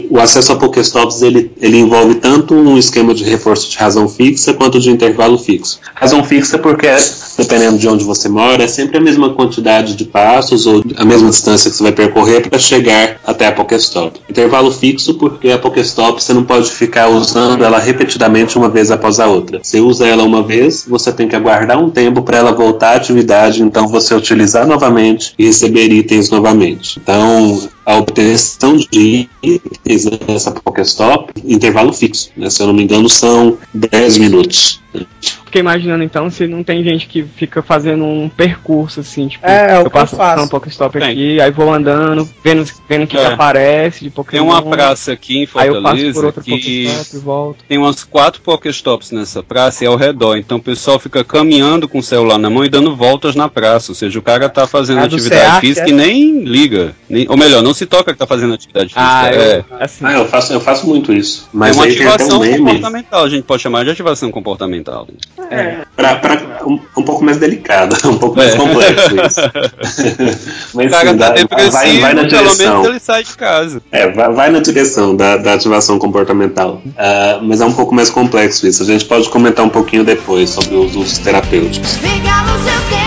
O 0.10 0.18
acesso 0.18 0.54
a 0.54 0.56
Pokéstops 0.56 1.22
ele, 1.22 1.52
ele 1.60 1.78
envolve 1.78 2.16
tanto 2.16 2.56
um 2.56 2.78
esquema 2.78 3.14
de 3.14 3.26
reforço 3.26 3.70
de 3.70 3.76
razão 3.76 4.08
fixa 4.08 4.54
quanto 4.54 4.80
de 4.80 4.90
intervalo 4.90 5.38
fixo. 5.38 5.82
Razão 5.94 6.24
fixa 6.24 6.58
porque, 6.58 6.88
dependendo 7.38 7.78
de 7.78 7.88
onde 7.90 8.06
você 8.06 8.30
mora, 8.30 8.64
é 8.64 8.68
sempre 8.68 8.98
a 8.98 9.02
mesma 9.02 9.34
quantidade 9.34 9.94
de 9.94 10.06
passos 10.06 10.66
ou 10.66 10.82
a 10.96 11.04
mesma 11.04 11.30
distância 11.30 11.65
que 11.70 11.78
você 11.78 11.84
vai 11.84 11.92
percorrer 11.92 12.48
para 12.48 12.60
chegar 12.60 13.18
até 13.26 13.48
a 13.48 13.52
Pokéstop. 13.52 14.20
Intervalo 14.30 14.72
fixo 14.72 15.16
porque 15.16 15.50
a 15.50 15.58
Pokéstop 15.58 16.22
você 16.22 16.34
não 16.34 16.44
pode 16.44 16.72
ficar 16.72 17.10
usando 17.10 17.64
ela 17.64 17.80
repetidamente 17.80 18.58
uma 18.58 18.70
vez 18.70 18.92
após 18.92 19.20
a 19.20 19.28
outra. 19.28 19.60
Você 19.62 19.80
usa 19.80 20.08
ela 20.08 20.24
uma 20.24 20.44
vez, 20.44 20.86
você 20.88 21.12
tem 21.12 21.28
que 21.28 21.36
aguardar 21.36 21.80
um 21.80 21.90
tempo 21.90 22.22
para 22.22 22.38
ela 22.38 22.52
voltar 22.52 22.92
à 22.92 22.96
atividade, 22.96 23.62
então 23.62 23.88
você 23.88 24.14
utilizar 24.14 24.68
novamente 24.68 25.34
e 25.38 25.46
receber 25.46 25.92
itens 25.92 26.30
novamente. 26.30 27.00
Então, 27.02 27.70
a 27.86 27.98
obtenção 27.98 28.78
de 28.78 29.30
itens 29.44 30.06
nessa 30.28 30.52
Pokéstop, 30.52 31.32
intervalo 31.44 31.94
fixo, 31.94 32.32
né? 32.36 32.50
se 32.50 32.62
eu 32.62 32.68
não 32.68 32.74
me 32.74 32.84
engano, 32.84 33.10
são 33.10 33.58
10 33.74 34.18
minutos. 34.18 34.82
Fiquei 35.46 35.60
imaginando 35.60 36.04
então 36.06 36.30
se 36.30 36.48
não 36.48 36.64
tem 36.64 36.82
gente 36.82 37.06
que 37.08 37.22
fica 37.24 37.62
fazendo 37.62 38.06
um 38.06 38.30
percurso 38.30 39.02
assim, 39.02 39.28
tipo, 39.28 39.46
É, 39.46 39.74
é 39.74 39.76
eu 39.76 39.82
que 39.82 39.88
eu 39.88 39.92
passo 39.92 40.16
faço. 40.16 40.44
um 40.44 40.48
Pokéstop 40.48 40.98
Tem. 40.98 41.10
aqui, 41.12 41.42
aí 41.42 41.52
vou 41.52 41.72
andando, 41.74 42.28
vendo, 42.42 42.64
vendo 42.88 43.04
o 43.04 43.08
que, 43.08 43.18
que 43.18 43.22
É. 43.24 43.26
aparece 43.28 43.98
de 44.00 44.06
Tem 44.06 44.12
Pokémon. 44.12 44.46
uma 44.46 44.62
praça 44.62 45.12
aqui 45.12 45.40
em 45.40 45.48
Aí 45.56 45.68
eu 45.68 45.82
passo 45.82 45.98
por 46.14 46.14
Fortaleza 46.14 46.32
que 46.42 46.86
Pokéstop 46.86 47.16
e 47.18 47.20
volto. 47.20 47.58
tem 47.68 47.78
umas 47.78 48.06
quatro 48.06 48.42
Pokéstops 48.42 49.12
nessa 49.12 49.44
praça 49.44 49.84
e 49.84 49.88
ao 49.88 49.98
redor. 49.98 50.38
Então 50.38 50.58
o 50.60 50.62
pessoal 50.62 50.98
fica 50.98 51.26
caminhando 51.26 51.90
com 51.90 52.00
o 52.00 52.04
celular 52.04 52.38
na 52.38 52.50
mão 52.50 52.64
e 52.64 52.70
dando 52.70 52.96
voltas 52.96 53.36
na 53.36 53.50
praça. 53.50 53.92
Ou 53.92 53.96
seja, 53.96 54.18
o 54.18 54.22
cara 54.22 54.48
tá 54.48 54.66
fazendo 54.66 55.00
Ah, 55.00 55.08
do 55.08 55.16
atividade 55.18 55.60
física 55.60 55.88
é? 55.88 55.90
e 55.90 55.94
nem 55.94 56.44
liga. 56.44 56.96
Nem- 57.10 57.28
ou 57.30 57.36
melhor, 57.36 57.62
não 57.62 57.74
se 57.76 57.86
toca 57.86 58.12
que 58.14 58.18
tá 58.20 58.26
fazendo 58.26 58.54
atividade 58.54 58.86
física. 58.88 59.02
Ah, 59.02 59.30
é. 59.32 59.60
eu, 59.60 59.66
assim, 59.80 60.06
Ah, 60.06 60.14
eu 60.14 60.26
faço, 60.28 60.54
eu 60.54 60.60
faço 60.62 60.88
muito 60.88 61.14
isso. 61.14 61.44
É 61.46 61.58
Mas 61.58 61.76
uma 61.76 61.86
aí 61.86 61.96
tem 61.96 62.06
até 62.08 62.16
ativação 62.16 62.38
um 62.40 62.42
meme. 62.42 62.58
comportamental, 62.66 63.24
a 63.24 63.30
gente 63.30 63.44
pode 63.44 63.62
chamar 63.62 63.84
de 63.84 63.92
ativação 63.92 64.32
comportamental. 64.32 65.08
Pra, 65.96 66.16
pra- 66.16 66.56
um, 66.66 66.80
um 66.98 67.04
pouco 67.04 67.24
mais 67.24 67.38
delicado, 67.38 67.96
um 68.10 68.18
pouco 68.18 68.36
mais 68.38 68.54
É. 68.54 68.58
complexo 68.58 69.16
isso. 69.26 69.42
Mas 70.74 70.88
O 70.88 70.90
cara 70.90 71.12
sim, 71.12 71.18
tá 71.18 71.30
dá- 71.30 71.36
depressivo, 71.36 71.72
vai, 71.72 72.00
vai 72.00 72.14
na 72.14 72.22
pelo 72.26 72.32
menos 72.44 72.58
direção. 72.58 72.86
ele 72.86 73.00
sai 73.00 73.24
de 73.24 73.36
casa. 73.38 73.82
É, 73.92 74.10
vai, 74.12 74.32
vai 74.34 74.50
na 74.50 74.60
direção 74.60 75.16
da, 75.16 75.38
da 75.38 75.54
ativação 75.54 76.00
comportamental. 76.00 76.82
Ah, 76.98 77.40
mas 77.44 77.62
é 77.62 77.66
um 77.66 77.74
pouco 77.74 77.94
mais 77.94 78.10
complexo 78.10 78.68
isso. 78.68 78.82
A 78.84 78.86
gente 78.86 79.06
pode 79.06 79.30
comentar 79.30 79.64
um 79.66 79.70
pouquinho 79.70 80.04
depois 80.04 80.50
sobre 80.50 80.76
os 80.76 80.96
usos 80.96 81.18
terapêuticos. 81.20 81.96
No 81.96 82.64
seu 82.64 82.80
tentarei. 82.90 83.05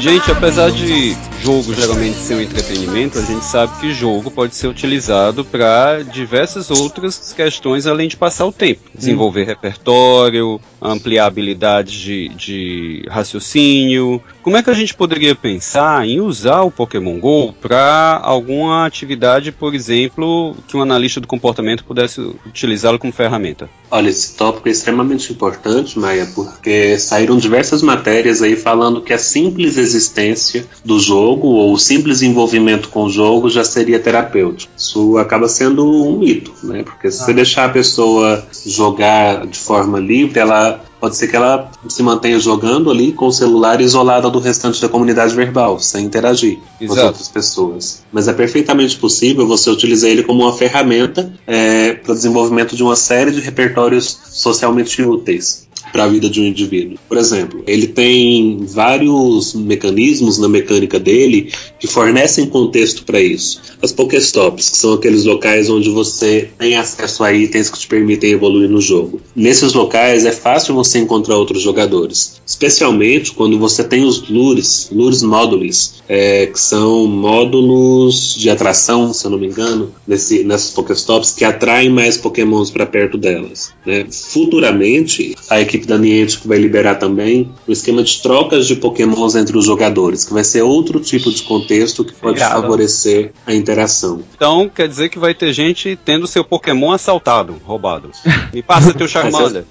Gente, 0.00 0.30
apesar 0.30 0.70
de 0.70 1.14
jogo 1.40 1.74
geralmente 1.74 2.16
ser 2.16 2.34
um 2.34 2.40
entretenimento, 2.40 3.18
a 3.18 3.22
gente 3.22 3.44
sabe 3.44 3.80
que 3.80 3.94
jogo 3.94 4.30
pode 4.30 4.54
ser 4.54 4.68
utilizado 4.68 5.44
para 5.44 6.02
diversas 6.02 6.70
outras 6.70 7.32
questões 7.32 7.86
além 7.86 8.08
de 8.08 8.16
passar 8.16 8.46
o 8.46 8.52
tempo. 8.52 8.82
Desenvolver 8.94 9.44
repertório, 9.44 10.60
ampliar 10.80 11.26
habilidades 11.26 11.94
de, 11.94 12.28
de 12.30 13.06
raciocínio. 13.08 14.22
Como 14.42 14.56
é 14.56 14.62
que 14.62 14.70
a 14.70 14.74
gente 14.74 14.94
poderia 14.94 15.34
pensar 15.34 16.06
em 16.06 16.20
usar 16.20 16.62
o 16.62 16.70
Pokémon 16.70 17.18
GO 17.18 17.54
para 17.54 18.20
alguma 18.22 18.86
atividade, 18.86 19.50
por 19.50 19.74
exemplo, 19.74 20.54
que 20.68 20.76
um 20.76 20.82
analista 20.82 21.20
do 21.20 21.26
comportamento 21.26 21.84
pudesse 21.84 22.20
utilizá-lo 22.46 22.98
como 22.98 23.12
ferramenta? 23.12 23.68
Olha, 23.90 24.08
esse 24.08 24.34
tópico 24.34 24.68
é 24.68 24.72
extremamente 24.72 25.32
importante, 25.32 25.98
Maia, 25.98 26.26
porque 26.34 26.98
saíram 26.98 27.38
diversas 27.38 27.82
matérias 27.82 28.42
aí 28.42 28.56
falando 28.56 29.00
que 29.00 29.12
a 29.12 29.18
simples 29.18 29.76
existência 29.76 30.66
do 30.84 30.98
jogo 30.98 31.29
ou 31.38 31.72
o 31.72 31.78
simples 31.78 32.22
envolvimento 32.22 32.88
com 32.88 33.04
o 33.04 33.10
jogo 33.10 33.48
já 33.48 33.64
seria 33.64 33.98
terapêutico. 33.98 34.72
Isso 34.76 35.18
acaba 35.18 35.48
sendo 35.48 35.86
um 35.86 36.18
mito, 36.18 36.52
né? 36.62 36.82
Porque 36.82 37.10
se 37.10 37.24
você 37.24 37.32
deixar 37.32 37.66
a 37.66 37.68
pessoa 37.70 38.44
jogar 38.66 39.46
de 39.46 39.58
forma 39.58 39.98
livre, 39.98 40.38
ela 40.38 40.80
pode 41.00 41.16
ser 41.16 41.28
que 41.28 41.36
ela 41.36 41.70
se 41.88 42.02
mantenha 42.02 42.38
jogando 42.38 42.90
ali 42.90 43.12
com 43.12 43.26
o 43.26 43.32
celular 43.32 43.80
isolada 43.80 44.28
do 44.28 44.38
restante 44.38 44.80
da 44.82 44.88
comunidade 44.88 45.34
verbal, 45.34 45.80
sem 45.80 46.04
interagir 46.04 46.58
com 46.78 46.84
as 46.84 46.90
Exato. 46.90 47.06
outras 47.06 47.28
pessoas. 47.28 48.02
Mas 48.12 48.28
é 48.28 48.32
perfeitamente 48.34 48.96
possível 48.96 49.46
você 49.46 49.70
utilizar 49.70 50.10
ele 50.10 50.22
como 50.22 50.42
uma 50.42 50.52
ferramenta 50.52 51.32
é, 51.46 51.94
para 51.94 52.12
o 52.12 52.14
desenvolvimento 52.14 52.76
de 52.76 52.82
uma 52.82 52.96
série 52.96 53.30
de 53.30 53.40
repertórios 53.40 54.18
socialmente 54.30 55.02
úteis 55.02 55.69
para 55.92 56.04
a 56.04 56.08
vida 56.08 56.28
de 56.28 56.40
um 56.40 56.44
indivíduo. 56.44 56.98
Por 57.08 57.18
exemplo, 57.18 57.62
ele 57.66 57.86
tem 57.86 58.58
vários 58.66 59.54
mecanismos 59.54 60.38
na 60.38 60.48
mecânica 60.48 60.98
dele 60.98 61.52
que 61.78 61.86
fornecem 61.86 62.46
contexto 62.46 63.04
para 63.04 63.20
isso. 63.20 63.60
As 63.82 63.92
Pokéstops, 63.92 64.68
que 64.68 64.76
são 64.76 64.94
aqueles 64.94 65.24
locais 65.24 65.70
onde 65.70 65.90
você 65.90 66.50
tem 66.58 66.76
acesso 66.76 67.24
a 67.24 67.32
itens 67.32 67.70
que 67.70 67.78
te 67.78 67.86
permitem 67.86 68.32
evoluir 68.32 68.68
no 68.68 68.80
jogo. 68.80 69.20
Nesses 69.34 69.72
locais 69.72 70.24
é 70.24 70.32
fácil 70.32 70.74
você 70.74 70.98
encontrar 70.98 71.36
outros 71.36 71.62
jogadores, 71.62 72.40
especialmente 72.46 73.32
quando 73.32 73.58
você 73.58 73.82
tem 73.82 74.04
os 74.04 74.28
lures, 74.28 74.88
lures 74.92 75.22
módulos, 75.22 76.02
é, 76.08 76.46
que 76.46 76.60
são 76.60 77.06
módulos 77.06 78.34
de 78.36 78.50
atração, 78.50 79.12
se 79.12 79.24
eu 79.24 79.30
não 79.30 79.38
me 79.38 79.46
engano, 79.46 79.92
nesse, 80.06 80.44
nessas 80.44 80.70
Pokéstops 80.70 81.32
que 81.32 81.44
atraem 81.44 81.90
mais 81.90 82.16
Pokémons 82.16 82.70
para 82.70 82.86
perto 82.86 83.16
delas. 83.16 83.72
né? 83.84 84.06
Futuramente, 84.10 85.34
a 85.48 85.60
equipe 85.60 85.79
da 85.86 85.98
Niantic 85.98 86.46
vai 86.46 86.58
liberar 86.58 86.96
também 86.96 87.50
o 87.66 87.72
esquema 87.72 88.02
de 88.02 88.20
trocas 88.20 88.66
de 88.66 88.76
Pokémons 88.76 89.34
entre 89.34 89.56
os 89.56 89.64
jogadores, 89.64 90.24
que 90.24 90.32
vai 90.32 90.44
ser 90.44 90.62
outro 90.62 91.00
tipo 91.00 91.30
de 91.30 91.42
contexto 91.42 92.04
que 92.04 92.12
pode 92.12 92.38
Obrigado. 92.38 92.62
favorecer 92.62 93.32
a 93.46 93.54
interação. 93.54 94.22
Então 94.34 94.68
quer 94.68 94.88
dizer 94.88 95.08
que 95.08 95.18
vai 95.18 95.34
ter 95.34 95.52
gente 95.52 95.98
tendo 96.04 96.26
seu 96.26 96.44
Pokémon 96.44 96.92
assaltado, 96.92 97.60
roubado. 97.64 98.10
Me 98.52 98.62
passa 98.62 98.92
teu 98.94 99.08
Charmander. 99.08 99.64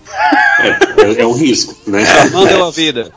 É, 0.63 1.01
é- 1.03 1.21
é 1.21 1.25
um 1.25 1.31
risco, 1.33 1.75
né? 1.89 2.05
Charmander 2.05 2.61
a 2.63 2.71
vida. 2.71 3.11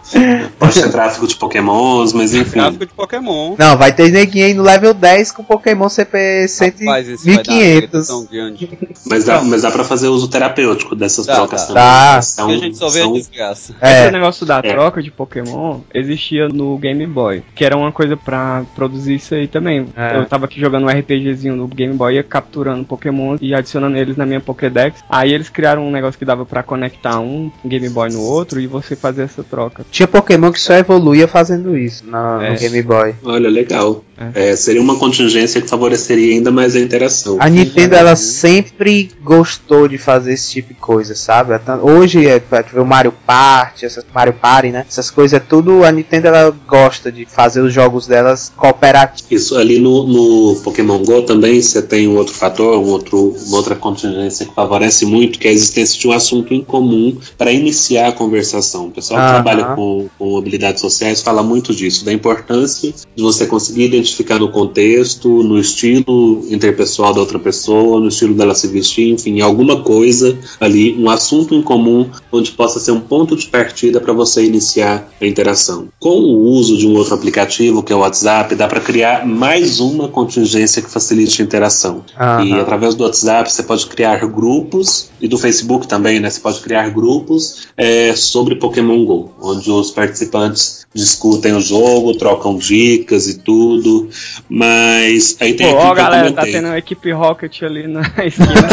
Pode 0.58 0.74
ter 0.80 0.90
tráfico 0.90 1.26
de 1.26 1.34
Pokémons, 1.36 2.12
mas 2.12 2.34
enfim. 2.34 2.60
Tráfico 2.60 2.86
de 2.86 2.92
Pokémon. 2.92 3.54
Não, 3.58 3.76
vai 3.76 3.92
ter 3.92 4.10
neguinho 4.10 4.46
aí 4.46 4.54
no 4.54 4.62
level 4.62 4.94
10 4.94 5.32
com 5.32 5.42
Pokémon 5.42 5.88
CP 5.88 6.46
100 6.48 6.70
Rapaz, 6.80 7.08
isso 7.08 7.24
vai 7.24 7.34
dar 7.36 7.42
uma 7.52 7.58
1500. 7.58 7.78
treta 7.90 8.06
tão 8.06 8.24
grande. 8.26 8.78
Mas 9.06 9.24
dá, 9.24 9.40
mas 9.42 9.62
dá 9.62 9.70
pra 9.70 9.84
fazer 9.84 10.08
uso 10.08 10.28
terapêutico 10.28 10.94
dessas 10.94 11.26
Dá, 11.26 11.34
trocas 11.36 11.62
dá. 11.62 11.66
também. 11.68 11.82
Dá. 11.82 12.22
São- 12.22 12.46
Porque 12.46 12.60
a 12.62 12.64
gente 12.66 12.76
só 12.78 12.88
vê 12.88 13.00
a 13.00 13.02
são- 13.02 13.12
desgraça. 13.12 13.74
É. 13.80 14.02
Esse 14.04 14.12
negócio 14.12 14.46
da 14.46 14.58
É. 14.58 14.62
troca 14.62 15.02
de 15.02 15.10
Pokémon 15.10 15.80
existia 15.92 16.48
no 16.48 16.76
Game 16.78 17.06
Boy, 17.06 17.42
que 17.54 17.64
era 17.64 17.76
uma 17.76 17.90
coisa 17.92 18.16
pra 18.16 18.62
produzir 18.74 19.14
isso 19.16 19.34
aí 19.34 19.46
também. 19.48 19.86
É. 19.96 20.16
Eu 20.18 20.26
tava 20.26 20.44
aqui 20.46 20.60
jogando 20.60 20.84
um 20.84 20.88
RPGzinho 20.90 21.56
no 21.56 21.66
Game 21.66 21.94
Boy, 21.94 22.14
ia 22.14 22.22
capturando 22.22 22.84
Pokémon 22.84 23.36
e 23.40 23.54
adicionando 23.54 23.96
eles 23.96 24.16
na 24.16 24.24
minha 24.26 24.40
Pokédex. 24.40 25.02
Aí 25.08 25.32
eles 25.32 25.48
criaram 25.48 25.86
um 25.86 25.90
negócio 25.90 26.18
que 26.18 26.24
dava 26.24 26.44
pra 26.46 26.62
conectar 26.62 27.18
um 27.18 27.31
Game 27.64 27.88
Boy 27.88 28.10
no 28.10 28.20
outro 28.22 28.60
e 28.60 28.66
você 28.66 28.94
fazer 28.96 29.22
essa 29.22 29.42
troca. 29.42 29.84
Tinha 29.90 30.06
Pokémon 30.08 30.50
que 30.52 30.60
só 30.60 30.74
evoluía 30.74 31.26
fazendo 31.28 31.76
isso 31.76 32.04
na- 32.06 32.44
É. 32.44 32.50
no 32.52 32.58
Game 32.58 32.82
Boy. 32.82 33.14
Olha, 33.22 33.48
legal. 33.48 34.02
É, 34.34 34.56
seria 34.56 34.80
uma 34.80 34.96
contingência 34.96 35.60
que 35.60 35.68
favoreceria 35.68 36.34
ainda 36.34 36.50
mais 36.50 36.76
a 36.76 36.80
interação. 36.80 37.36
A 37.40 37.48
Nintendo 37.48 37.94
ela 37.94 38.16
sempre 38.16 39.10
gostou 39.22 39.88
de 39.88 39.98
fazer 39.98 40.32
esse 40.34 40.50
tipo 40.50 40.74
de 40.74 40.80
coisa, 40.80 41.14
sabe? 41.14 41.52
Hoje 41.82 42.26
é 42.26 42.42
o 42.74 42.84
Mario 42.84 43.12
Party, 43.26 43.86
essas 43.86 44.04
Mario 44.14 44.34
Party, 44.34 44.70
né? 44.70 44.84
Essas 44.88 45.10
coisas 45.10 45.34
é 45.34 45.40
tudo 45.40 45.84
a 45.84 45.92
Nintendo 45.92 46.28
ela 46.28 46.54
gosta 46.66 47.10
de 47.10 47.24
fazer 47.26 47.60
os 47.60 47.72
jogos 47.72 48.06
delas 48.06 48.52
cooperativos. 48.56 49.30
Isso 49.30 49.56
ali 49.56 49.78
no, 49.78 50.06
no 50.06 50.60
Pokémon 50.60 50.98
Go 50.98 51.22
também 51.22 51.60
você 51.60 51.82
tem 51.82 52.08
um 52.08 52.16
outro 52.16 52.34
fator, 52.34 52.78
um 52.78 52.88
outro, 52.88 53.36
uma 53.46 53.56
outra 53.56 53.74
contingência 53.74 54.46
que 54.46 54.54
favorece 54.54 55.04
muito, 55.06 55.38
que 55.38 55.46
é 55.46 55.50
a 55.50 55.54
existência 55.54 55.98
de 55.98 56.06
um 56.08 56.12
assunto 56.12 56.52
em 56.54 56.62
comum 56.62 57.16
para 57.36 57.52
iniciar 57.52 58.08
a 58.08 58.12
conversação. 58.12 58.86
O 58.86 58.90
pessoal 58.90 59.20
que 59.20 59.26
Aham. 59.26 59.42
trabalha 59.42 59.64
com, 59.74 60.08
com 60.18 60.36
habilidades 60.36 60.80
sociais 60.80 61.22
fala 61.22 61.42
muito 61.42 61.74
disso, 61.74 62.04
da 62.04 62.12
importância 62.12 62.92
de 63.14 63.22
você 63.22 63.46
conseguir 63.46 63.84
identificar 63.84 64.11
no 64.38 64.48
contexto, 64.48 65.42
no 65.42 65.58
estilo 65.58 66.44
interpessoal 66.48 67.12
da 67.12 67.20
outra 67.20 67.38
pessoa, 67.38 68.00
no 68.00 68.08
estilo 68.08 68.34
dela 68.34 68.54
se 68.54 68.66
vestir, 68.68 69.12
enfim, 69.12 69.40
alguma 69.40 69.82
coisa 69.82 70.38
ali, 70.60 70.96
um 70.98 71.10
assunto 71.10 71.54
em 71.54 71.62
comum 71.62 72.08
onde 72.30 72.50
possa 72.52 72.80
ser 72.80 72.92
um 72.92 73.00
ponto 73.00 73.36
de 73.36 73.46
partida 73.46 74.00
para 74.00 74.12
você 74.12 74.44
iniciar 74.44 75.08
a 75.20 75.26
interação. 75.26 75.88
Com 76.00 76.20
o 76.20 76.38
uso 76.50 76.76
de 76.76 76.86
um 76.86 76.94
outro 76.94 77.14
aplicativo, 77.14 77.82
que 77.82 77.92
é 77.92 77.96
o 77.96 78.00
WhatsApp, 78.00 78.54
dá 78.54 78.66
para 78.66 78.80
criar 78.80 79.26
mais 79.26 79.80
uma 79.80 80.08
contingência 80.08 80.82
que 80.82 80.90
facilite 80.90 81.40
a 81.40 81.44
interação. 81.44 82.04
E 82.44 82.52
através 82.54 82.94
do 82.94 83.04
WhatsApp 83.04 83.52
você 83.52 83.62
pode 83.62 83.86
criar 83.86 84.26
grupos, 84.26 85.10
e 85.22 85.28
do 85.28 85.38
Facebook 85.38 85.86
também, 85.86 86.18
né? 86.18 86.28
Você 86.28 86.40
pode 86.40 86.60
criar 86.60 86.90
grupos 86.90 87.68
é, 87.76 88.14
sobre 88.16 88.56
Pokémon 88.56 89.04
GO, 89.04 89.30
onde 89.40 89.70
os 89.70 89.92
participantes 89.92 90.84
discutem 90.92 91.54
o 91.54 91.60
jogo, 91.60 92.16
trocam 92.18 92.56
dicas 92.56 93.28
e 93.28 93.38
tudo. 93.38 93.91
Mas 94.48 95.36
aí 95.40 95.54
tem 95.54 95.66
Pô, 95.66 95.76
ó 95.76 95.94
galera, 95.94 96.32
tá 96.32 96.42
tendo 96.42 96.68
a 96.68 96.78
equipe 96.78 97.10
Rocket 97.12 97.62
ali 97.62 97.86
na 97.86 98.02
esquina. 98.24 98.68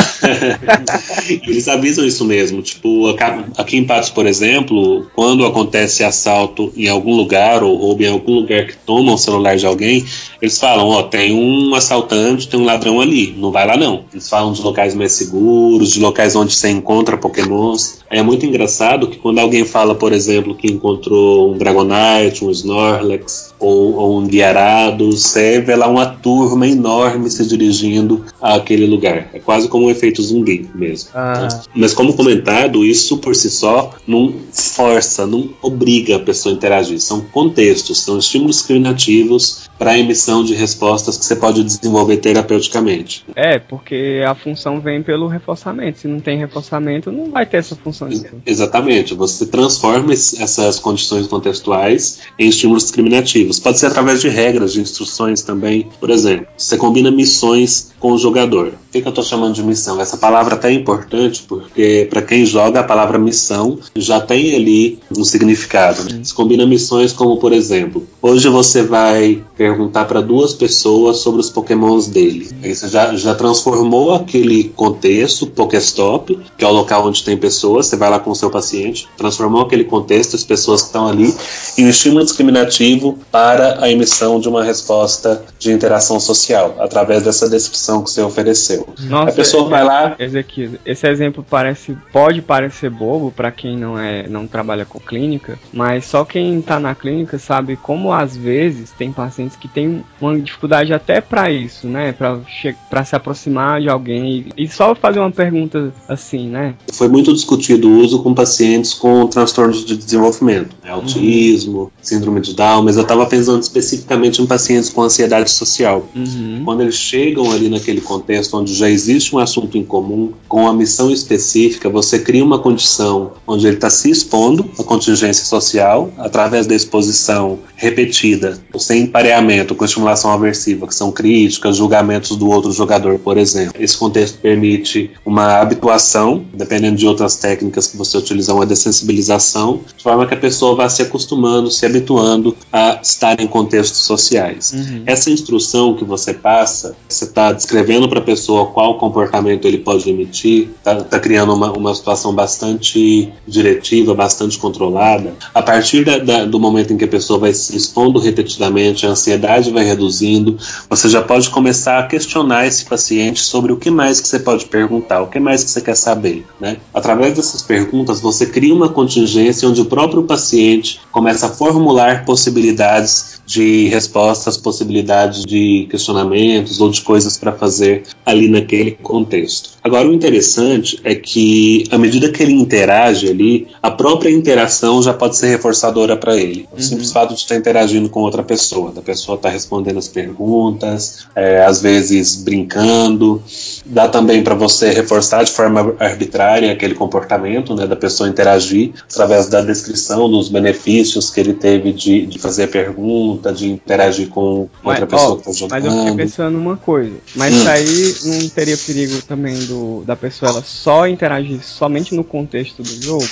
Eles 1.48 1.68
avisam 1.68 2.06
isso 2.06 2.26
mesmo. 2.26 2.62
Tipo, 2.62 3.16
aqui 3.58 3.78
em 3.78 3.84
Patos, 3.84 4.10
por 4.10 4.26
exemplo, 4.26 5.08
quando 5.16 5.46
acontece 5.46 6.04
assalto 6.04 6.72
em 6.76 6.88
algum 6.88 7.16
lugar 7.16 7.64
ou 7.64 7.76
roubo 7.76 8.04
em 8.04 8.08
algum 8.08 8.36
lugar 8.36 8.68
que 8.68 8.76
toma 8.78 9.14
o 9.14 9.18
celular 9.18 9.56
de 9.56 9.66
alguém, 9.66 10.06
eles 10.42 10.58
falam: 10.58 10.88
Ó, 10.88 11.04
tem 11.04 11.34
um 11.34 11.74
assaltante, 11.76 12.48
tem 12.48 12.60
um 12.60 12.66
ladrão 12.66 13.00
ali, 13.02 13.34
não 13.38 13.52
vai 13.52 13.66
lá 13.66 13.78
não. 13.78 14.04
Eles 14.12 14.30
falam 14.30 14.54
de 14.54 14.62
locais 14.62 14.94
mais 14.96 15.14
seguros, 15.14 15.94
de 15.94 16.00
locais 16.00 16.36
onde 16.36 16.54
você 16.54 16.70
encontra 16.70 17.18
Pokémons. 17.18 18.00
É 18.10 18.22
muito 18.22 18.46
engraçado 18.46 19.08
que 19.08 19.18
quando 19.18 19.40
alguém 19.40 19.66
fala, 19.66 19.94
por 19.96 20.12
exemplo, 20.12 20.56
que 20.56 20.68
encontrou 20.68 21.54
um 21.54 21.58
Dragonite, 21.58 22.44
um 22.44 22.50
Snorlax 22.52 23.54
ou, 23.60 23.96
ou 23.96 24.20
um 24.20 24.30
Gyarados, 24.30 25.09
você 25.12 25.60
vê 25.62 25.74
uma 25.74 26.06
turma 26.06 26.68
enorme 26.68 27.30
se 27.30 27.46
dirigindo 27.46 28.24
àquele 28.42 28.86
lugar. 28.88 29.30
É 29.34 29.40
quase 29.40 29.68
como 29.68 29.88
um 29.88 29.90
efeito 29.90 30.22
zumbi 30.22 30.70
mesmo. 30.74 31.10
Ah. 31.14 31.48
Mas 31.76 31.94
como 31.94 32.14
comentado, 32.14 32.86
isso 32.86 33.18
por 33.18 33.36
si 33.36 33.50
só 33.50 33.92
não 34.08 34.34
força, 34.52 35.26
não 35.26 35.50
obriga 35.62 36.16
a 36.16 36.20
pessoa 36.20 36.54
a 36.54 36.56
interagir. 36.58 37.00
São 37.00 37.22
contextos, 37.22 38.02
são 38.02 38.18
estímulos 38.18 38.58
discriminativos 38.58 39.70
para 39.78 39.92
a 39.92 40.00
emissão 40.00 40.44
de 40.44 40.54
respostas 40.54 41.18
que 41.18 41.26
você 41.26 41.36
pode 41.36 41.64
desenvolver 41.64 42.18
terapeuticamente. 42.18 43.24
é, 43.36 43.58
porque 43.60 44.22
a 44.28 44.36
função 44.36 44.80
vem 44.82 45.02
pelo 45.02 45.28
reforçamento. 45.28 46.00
Se 46.00 46.08
não 46.08 46.20
tem 46.20 46.38
reforçamento, 46.38 47.12
não 47.12 47.30
vai 47.32 47.46
ter 47.46 47.58
essa 47.58 47.76
função. 47.76 48.10
Exatamente, 48.46 49.14
você 49.14 49.46
transforma 49.46 50.14
es- 50.14 50.40
essas 50.40 50.80
condições 50.80 51.28
contextuais 51.28 52.20
em 52.38 52.50
estímulos 52.50 52.84
discriminativos. 52.84 53.60
Pode 53.60 53.80
ser 53.80 53.88
através 53.88 54.22
de 54.22 54.30
regras, 54.30 54.74
de 54.74 54.82
instruções 54.82 55.42
também. 55.42 55.88
Por 56.00 56.10
exemplo, 56.10 56.48
você 56.58 56.78
combina 56.78 57.10
missões 57.12 57.92
com 58.00 58.12
o 58.14 58.18
jogador. 58.30 58.68
O 58.68 58.92
que, 58.92 59.02
que 59.02 59.08
eu 59.08 59.12
estou 59.12 59.24
chamando 59.24 59.54
de 59.54 59.62
missão? 59.62 60.02
Essa 60.02 60.18
palavra 60.18 60.56
até 60.56 60.70
é 60.70 60.74
importante 60.74 61.44
porque, 61.48 62.08
para 62.10 62.22
quem 62.22 62.46
joga, 62.46 62.80
a 62.80 62.84
palavra 62.84 63.20
missão 63.20 63.78
já 63.96 64.20
tem 64.20 64.56
ali 64.56 65.00
um 65.16 65.24
significado. 65.24 66.04
né? 66.06 66.22
Você 66.24 66.34
combina 66.34 66.66
missões 66.66 67.14
como, 67.14 67.38
por 67.38 67.54
exemplo, 67.54 68.08
hoje 68.22 68.48
você 68.50 68.82
vai 68.82 69.44
perguntar 69.56 70.06
para 70.06 70.22
duas 70.22 70.54
pessoas 70.54 71.18
sobre 71.18 71.40
os 71.40 71.50
pokémons 71.50 72.08
dele. 72.08 72.50
Aí 72.64 72.74
você 72.74 72.88
já, 72.88 73.16
já 73.16 73.36
transformou 73.36 74.16
aquele 74.16 74.66
contexto, 74.76 75.46
Pokéstop, 75.46 76.40
que 76.58 76.66
é 76.66 76.68
o 76.68 76.72
local 76.72 77.08
onde 77.08 77.24
tem 77.24 77.38
pessoas, 77.38 77.88
você 77.88 77.96
vai 77.96 78.10
lá 78.10 78.20
com 78.20 78.32
o 78.32 78.36
seu 78.36 78.50
paciente, 78.50 79.08
transformou 79.18 79.62
aquele 79.62 79.84
contexto, 79.84 80.36
as 80.36 80.44
pessoas 80.44 80.82
que 80.82 80.88
estão 80.88 81.08
ali, 81.08 81.34
em 81.78 81.86
um 81.86 81.90
estímulo 81.90 82.24
discriminativo 82.24 83.20
para 83.32 83.84
a 83.84 83.90
emissão 83.92 84.40
de 84.40 84.50
uma 84.50 84.64
resposta 84.64 85.44
de 85.60 85.72
interação 85.72 86.20
social, 86.20 86.76
através 86.80 87.22
dessa 87.22 87.48
descrição 87.48 88.04
que 88.04 88.10
você 88.10 88.19
ofereceu. 88.24 88.88
Nossa, 89.02 89.30
a 89.32 89.34
pessoa 89.34 89.70
vai 89.70 89.84
lá, 89.84 90.16
Ezequiel, 90.20 90.72
esse 90.86 91.08
exemplo 91.08 91.46
parece 91.48 91.98
pode 92.12 92.42
parecer 92.42 92.90
bobo 92.90 93.32
para 93.32 93.52
quem 93.52 93.78
não 93.78 93.98
é 94.00 94.28
não 94.28 94.48
trabalha 94.48 94.86
com 94.86 95.00
clínica, 95.00 95.58
mas 95.74 96.06
só 96.06 96.24
quem 96.26 96.62
tá 96.62 96.80
na 96.80 96.94
clínica 96.96 97.38
sabe 97.40 97.76
como 97.76 98.12
às 98.14 98.36
vezes 98.36 98.92
tem 98.92 99.12
pacientes 99.12 99.56
que 99.58 99.68
têm 99.68 100.04
uma 100.20 100.40
dificuldade 100.40 100.94
até 100.94 101.22
para 101.22 101.52
isso, 101.52 101.88
né, 101.88 102.14
che- 102.48 102.76
pra 102.90 103.04
se 103.04 103.16
aproximar 103.16 103.82
de 103.82 103.90
alguém 103.90 104.46
e, 104.58 104.64
e 104.66 104.68
só 104.68 104.94
fazer 104.96 105.20
uma 105.20 105.32
pergunta 105.32 105.92
assim, 106.08 106.48
né? 106.50 106.76
foi 106.94 107.08
muito 107.08 107.34
discutido 107.34 107.90
o 107.90 108.00
uso 108.00 108.22
com 108.24 108.34
pacientes 108.34 108.94
com 108.94 109.28
transtornos 109.28 109.86
de 109.86 109.96
desenvolvimento, 109.98 110.76
né, 110.84 110.92
autismo, 110.92 111.92
síndrome 112.02 112.42
de 112.42 112.54
Down, 112.56 112.84
mas 112.84 112.96
eu 112.98 113.04
estava 113.04 113.26
pensando 113.26 113.62
especificamente 113.62 114.42
em 114.42 114.46
pacientes 114.46 114.90
com 114.90 115.02
ansiedade 115.02 115.50
social. 115.52 116.08
Uhum. 116.16 116.62
Quando 116.66 116.82
eles 116.82 116.96
chegam 116.96 117.52
ali 117.52 117.70
naquele 117.70 118.02
contexto 118.10 118.58
onde 118.58 118.74
já 118.74 118.90
existe 118.90 119.36
um 119.36 119.40
assunto 119.40 119.78
em 119.78 119.84
comum, 119.84 120.34
com 120.48 120.62
uma 120.64 120.74
missão 120.74 121.12
específica, 121.12 121.88
você 121.90 122.18
cria 122.18 122.44
uma 122.44 122.58
condição 122.58 123.34
onde 123.46 123.68
ele 123.68 123.76
está 123.76 123.90
se 123.90 124.10
expondo 124.10 124.70
à 124.80 124.84
contingência 124.84 125.46
social 125.46 126.12
através 126.18 126.66
da 126.66 126.74
exposição 126.74 127.60
repetida, 127.76 128.60
sem 128.80 129.06
pareamento 129.06 129.76
com 129.76 129.86
estimulação 129.86 130.32
aversiva, 130.32 130.88
que 130.88 130.96
são 130.96 131.12
críticas, 131.12 131.78
julgamentos 131.78 132.36
do 132.36 132.50
outro 132.50 132.72
jogador, 132.72 133.20
por 133.20 133.38
exemplo. 133.38 133.76
Esse 133.80 133.96
contexto 133.96 134.40
permite 134.40 135.12
uma 135.24 135.60
habituação, 135.60 136.44
dependendo 136.54 136.98
de 136.98 137.06
outras 137.06 137.36
técnicas 137.36 137.88
que 137.88 137.96
você 137.96 138.18
utiliza, 138.18 138.54
uma 138.54 138.66
dessensibilização, 138.66 139.82
de 139.96 140.02
forma 140.02 140.26
que 140.26 140.34
a 140.34 140.38
pessoa 140.38 140.76
vá 140.76 140.90
se 140.90 141.04
acostumando, 141.04 141.70
se 141.70 141.86
habituando 141.86 142.56
a 142.74 143.00
estar 143.04 143.40
em 143.40 143.48
contextos 143.48 144.00
sociais. 144.00 144.74
Uhum. 144.74 145.04
Essa 145.06 145.30
instrução 145.30 145.96
que 145.96 146.04
você 146.04 146.34
passa, 146.34 146.96
você 147.08 147.26
está 147.26 147.52
descrevendo 147.52 147.99
para 148.08 148.20
a 148.20 148.24
pessoa 148.24 148.68
qual 148.68 148.98
comportamento 148.98 149.66
ele 149.66 149.80
pode 149.80 150.10
emitir, 150.10 150.70
está 150.78 151.04
tá 151.04 151.20
criando 151.20 151.54
uma, 151.54 151.72
uma 151.72 151.96
situação 151.96 152.34
bastante 152.34 153.32
diretiva, 153.48 154.14
bastante 154.14 154.58
controlada. 154.58 155.34
A 155.54 155.62
partir 155.62 156.06
da, 156.06 156.18
da, 156.20 156.46
do 156.46 156.60
momento 156.60 156.94
em 156.94 156.98
que 156.98 157.06
a 157.06 157.08
pessoa 157.08 157.40
vai 157.40 157.54
se 157.54 157.76
expondo 157.76 158.20
repetidamente, 158.20 159.06
a 159.06 159.10
ansiedade 159.10 159.72
vai 159.72 159.84
reduzindo, 159.84 160.58
você 160.90 161.10
já 161.10 161.22
pode 161.22 161.50
começar 161.50 162.00
a 162.00 162.08
questionar 162.08 162.68
esse 162.68 162.86
paciente 162.86 163.42
sobre 163.42 163.74
o 163.74 163.78
que 163.78 163.90
mais 163.90 164.22
que 164.22 164.28
você 164.28 164.40
pode 164.40 164.66
perguntar, 164.66 165.22
o 165.22 165.28
que 165.28 165.40
mais 165.40 165.64
que 165.64 165.72
você 165.72 165.82
quer 165.82 165.96
saber. 165.96 166.46
Né? 166.60 166.78
Através 166.94 167.36
dessas 167.36 167.62
perguntas, 167.62 168.22
você 168.22 168.46
cria 168.46 168.74
uma 168.74 168.90
contingência 168.90 169.68
onde 169.68 169.82
o 169.82 169.86
próprio 169.86 170.24
paciente 170.24 171.00
começa 171.12 171.48
a 171.48 171.50
formular 171.50 172.26
possibilidades 172.26 173.42
de 173.46 173.88
respostas, 173.88 174.58
possibilidades 174.58 175.44
de 175.44 175.88
questionamentos 175.90 176.80
ou 176.80 176.90
de 176.90 177.02
coisas 177.02 177.38
para 177.38 177.52
fazer 177.52 177.89
ali 178.26 178.48
naquele 178.48 178.92
contexto. 178.92 179.72
Agora, 179.84 180.08
o 180.08 180.14
interessante 180.14 181.00
é 181.04 181.16
que, 181.16 181.86
à 181.90 181.98
medida 181.98 182.30
que 182.30 182.44
ele 182.44 182.54
interage 182.54 183.30
ali, 183.30 183.68
a 183.82 183.90
própria 183.90 184.30
interação 184.30 185.02
já 185.02 185.14
pode 185.14 185.38
ser 185.38 185.48
reforçadora 185.48 186.18
para 186.18 186.36
ele. 186.36 186.68
O 186.76 186.82
simples 186.82 187.12
fato 187.12 187.34
de 187.34 187.40
estar 187.40 187.56
interagindo 187.56 188.10
com 188.10 188.20
outra 188.22 188.44
pessoa, 188.44 188.92
da 188.92 189.02
pessoa 189.02 189.36
estar 189.36 189.50
respondendo 189.50 189.98
as 189.98 190.08
perguntas, 190.08 191.28
é, 191.36 191.64
às 191.64 191.82
vezes 191.82 192.36
brincando, 192.36 193.42
dá 193.86 194.08
também 194.08 194.44
para 194.44 194.56
você 194.56 194.90
reforçar 194.92 195.44
de 195.44 195.52
forma 195.52 195.96
arbitrária 196.00 196.72
aquele 196.72 196.94
comportamento 196.94 197.76
né, 197.76 197.88
da 197.88 197.96
pessoa 197.96 198.30
interagir 198.30 198.92
através 199.12 199.48
da 199.48 199.62
descrição 199.62 200.30
dos 200.30 200.50
benefícios 200.50 201.30
que 201.30 201.40
ele 201.40 201.54
teve 201.54 201.92
de, 201.94 202.26
de 202.26 202.40
fazer 202.40 202.68
pergunta, 202.68 203.52
de 203.54 203.70
interagir 203.70 204.28
com 204.30 204.68
outra 204.84 205.08
Mas, 205.10 205.10
pessoa 205.10 205.32
ó, 205.32 205.36
que 205.38 205.50
está 205.50 205.68
mas 205.70 205.86
eu 205.86 205.92
fiquei 205.92 206.04
jogando. 206.04 206.18
pensando 206.18 206.52
numa 206.58 206.78
coisa. 206.78 207.14
Mas 207.36 207.50
Hum. 207.54 207.58
isso 207.60 207.70
aí 207.80 208.16
não 208.24 208.50
teria 208.50 208.78
perigo 208.78 209.22
também 209.22 209.66
do, 209.66 210.04
da 210.06 210.16
pessoa 210.16 210.52
ela 210.52 210.64
só 210.64 211.08
interagir 211.08 211.64
somente 211.64 212.14
no 212.14 212.24
contexto 212.24 212.84
do 212.84 213.04
jogo? 213.04 213.28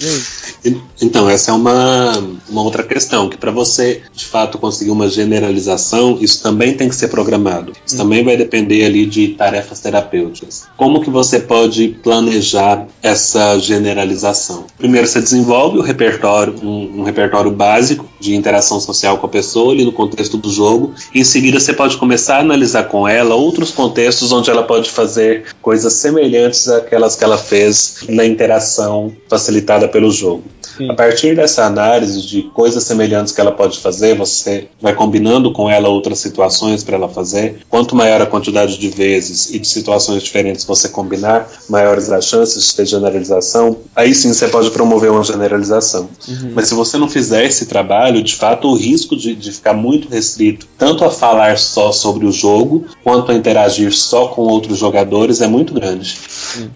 E 0.00 0.06
aí? 0.06 0.22
Então, 1.00 1.28
essa 1.28 1.50
é 1.50 1.54
uma, 1.54 2.12
uma 2.48 2.62
outra 2.62 2.82
questão, 2.82 3.28
que 3.28 3.36
para 3.36 3.50
você 3.50 4.02
de 4.14 4.24
fato 4.24 4.58
conseguir 4.58 4.90
uma 4.90 5.08
generalização, 5.08 6.18
isso 6.20 6.42
também 6.42 6.74
tem 6.74 6.88
que 6.88 6.94
ser 6.94 7.08
programado. 7.08 7.72
Isso 7.84 7.96
também 7.96 8.22
vai 8.22 8.36
depender 8.36 8.84
ali 8.84 9.04
de 9.04 9.28
tarefas 9.28 9.80
terapêuticas. 9.80 10.64
Como 10.76 11.00
que 11.00 11.10
você 11.10 11.40
pode 11.40 11.88
planejar 12.02 12.86
essa 13.02 13.58
generalização? 13.58 14.66
Primeiro, 14.78 15.06
você 15.06 15.20
desenvolve 15.20 15.78
o 15.78 15.82
repertório, 15.82 16.54
um, 16.62 17.00
um 17.00 17.02
repertório 17.02 17.50
básico 17.50 18.08
de 18.20 18.36
interação 18.36 18.80
social 18.80 19.18
com 19.18 19.26
a 19.26 19.30
pessoa 19.30 19.72
ali 19.72 19.84
no 19.84 19.92
contexto 19.92 20.36
do 20.36 20.50
jogo. 20.50 20.94
Em 21.12 21.24
seguida, 21.24 21.58
você 21.58 21.72
pode 21.72 21.96
começar 21.96 22.36
a 22.36 22.40
analisar 22.40 22.84
com 22.84 23.08
ela 23.08 23.34
outros 23.34 23.72
contextos 23.72 24.30
onde 24.30 24.50
ela 24.50 24.62
pode 24.62 24.90
fazer 24.90 25.46
coisas 25.60 25.94
semelhantes 25.94 26.68
àquelas 26.68 27.16
que 27.16 27.24
ela 27.24 27.38
fez 27.38 28.04
na 28.08 28.24
interação 28.24 29.12
facilitada 29.28 29.88
pelo 29.88 30.10
jogo. 30.10 30.51
A 30.88 30.94
partir 30.94 31.36
dessa 31.36 31.64
análise 31.64 32.22
de 32.22 32.42
coisas 32.42 32.84
semelhantes 32.84 33.32
que 33.32 33.40
ela 33.40 33.52
pode 33.52 33.78
fazer, 33.78 34.16
você 34.16 34.68
vai 34.80 34.94
combinando 34.94 35.52
com 35.52 35.68
ela 35.68 35.88
outras 35.88 36.18
situações 36.18 36.82
para 36.82 36.96
ela 36.96 37.08
fazer. 37.08 37.58
Quanto 37.68 37.94
maior 37.94 38.20
a 38.20 38.26
quantidade 38.26 38.78
de 38.78 38.88
vezes 38.88 39.50
e 39.52 39.58
de 39.58 39.68
situações 39.68 40.22
diferentes 40.22 40.64
você 40.64 40.88
combinar, 40.88 41.48
maiores 41.68 42.10
as 42.10 42.24
chances 42.24 42.66
de 42.66 42.74
ter 42.74 42.86
generalização. 42.86 43.78
Aí 43.94 44.14
sim 44.14 44.32
você 44.32 44.48
pode 44.48 44.70
promover 44.70 45.10
uma 45.10 45.24
generalização. 45.24 46.08
Mas 46.54 46.68
se 46.68 46.74
você 46.74 46.96
não 46.96 47.08
fizer 47.08 47.44
esse 47.44 47.66
trabalho, 47.66 48.22
de 48.22 48.34
fato 48.34 48.68
o 48.68 48.74
risco 48.74 49.16
de, 49.16 49.34
de 49.34 49.52
ficar 49.52 49.74
muito 49.74 50.08
restrito 50.08 50.66
tanto 50.78 51.04
a 51.04 51.10
falar 51.10 51.58
só 51.58 51.92
sobre 51.92 52.26
o 52.26 52.32
jogo 52.32 52.86
quanto 53.04 53.30
a 53.30 53.34
interagir 53.34 53.92
só 53.92 54.28
com 54.28 54.42
outros 54.42 54.78
jogadores 54.78 55.40
é 55.40 55.46
muito 55.46 55.72
grande. 55.74 56.16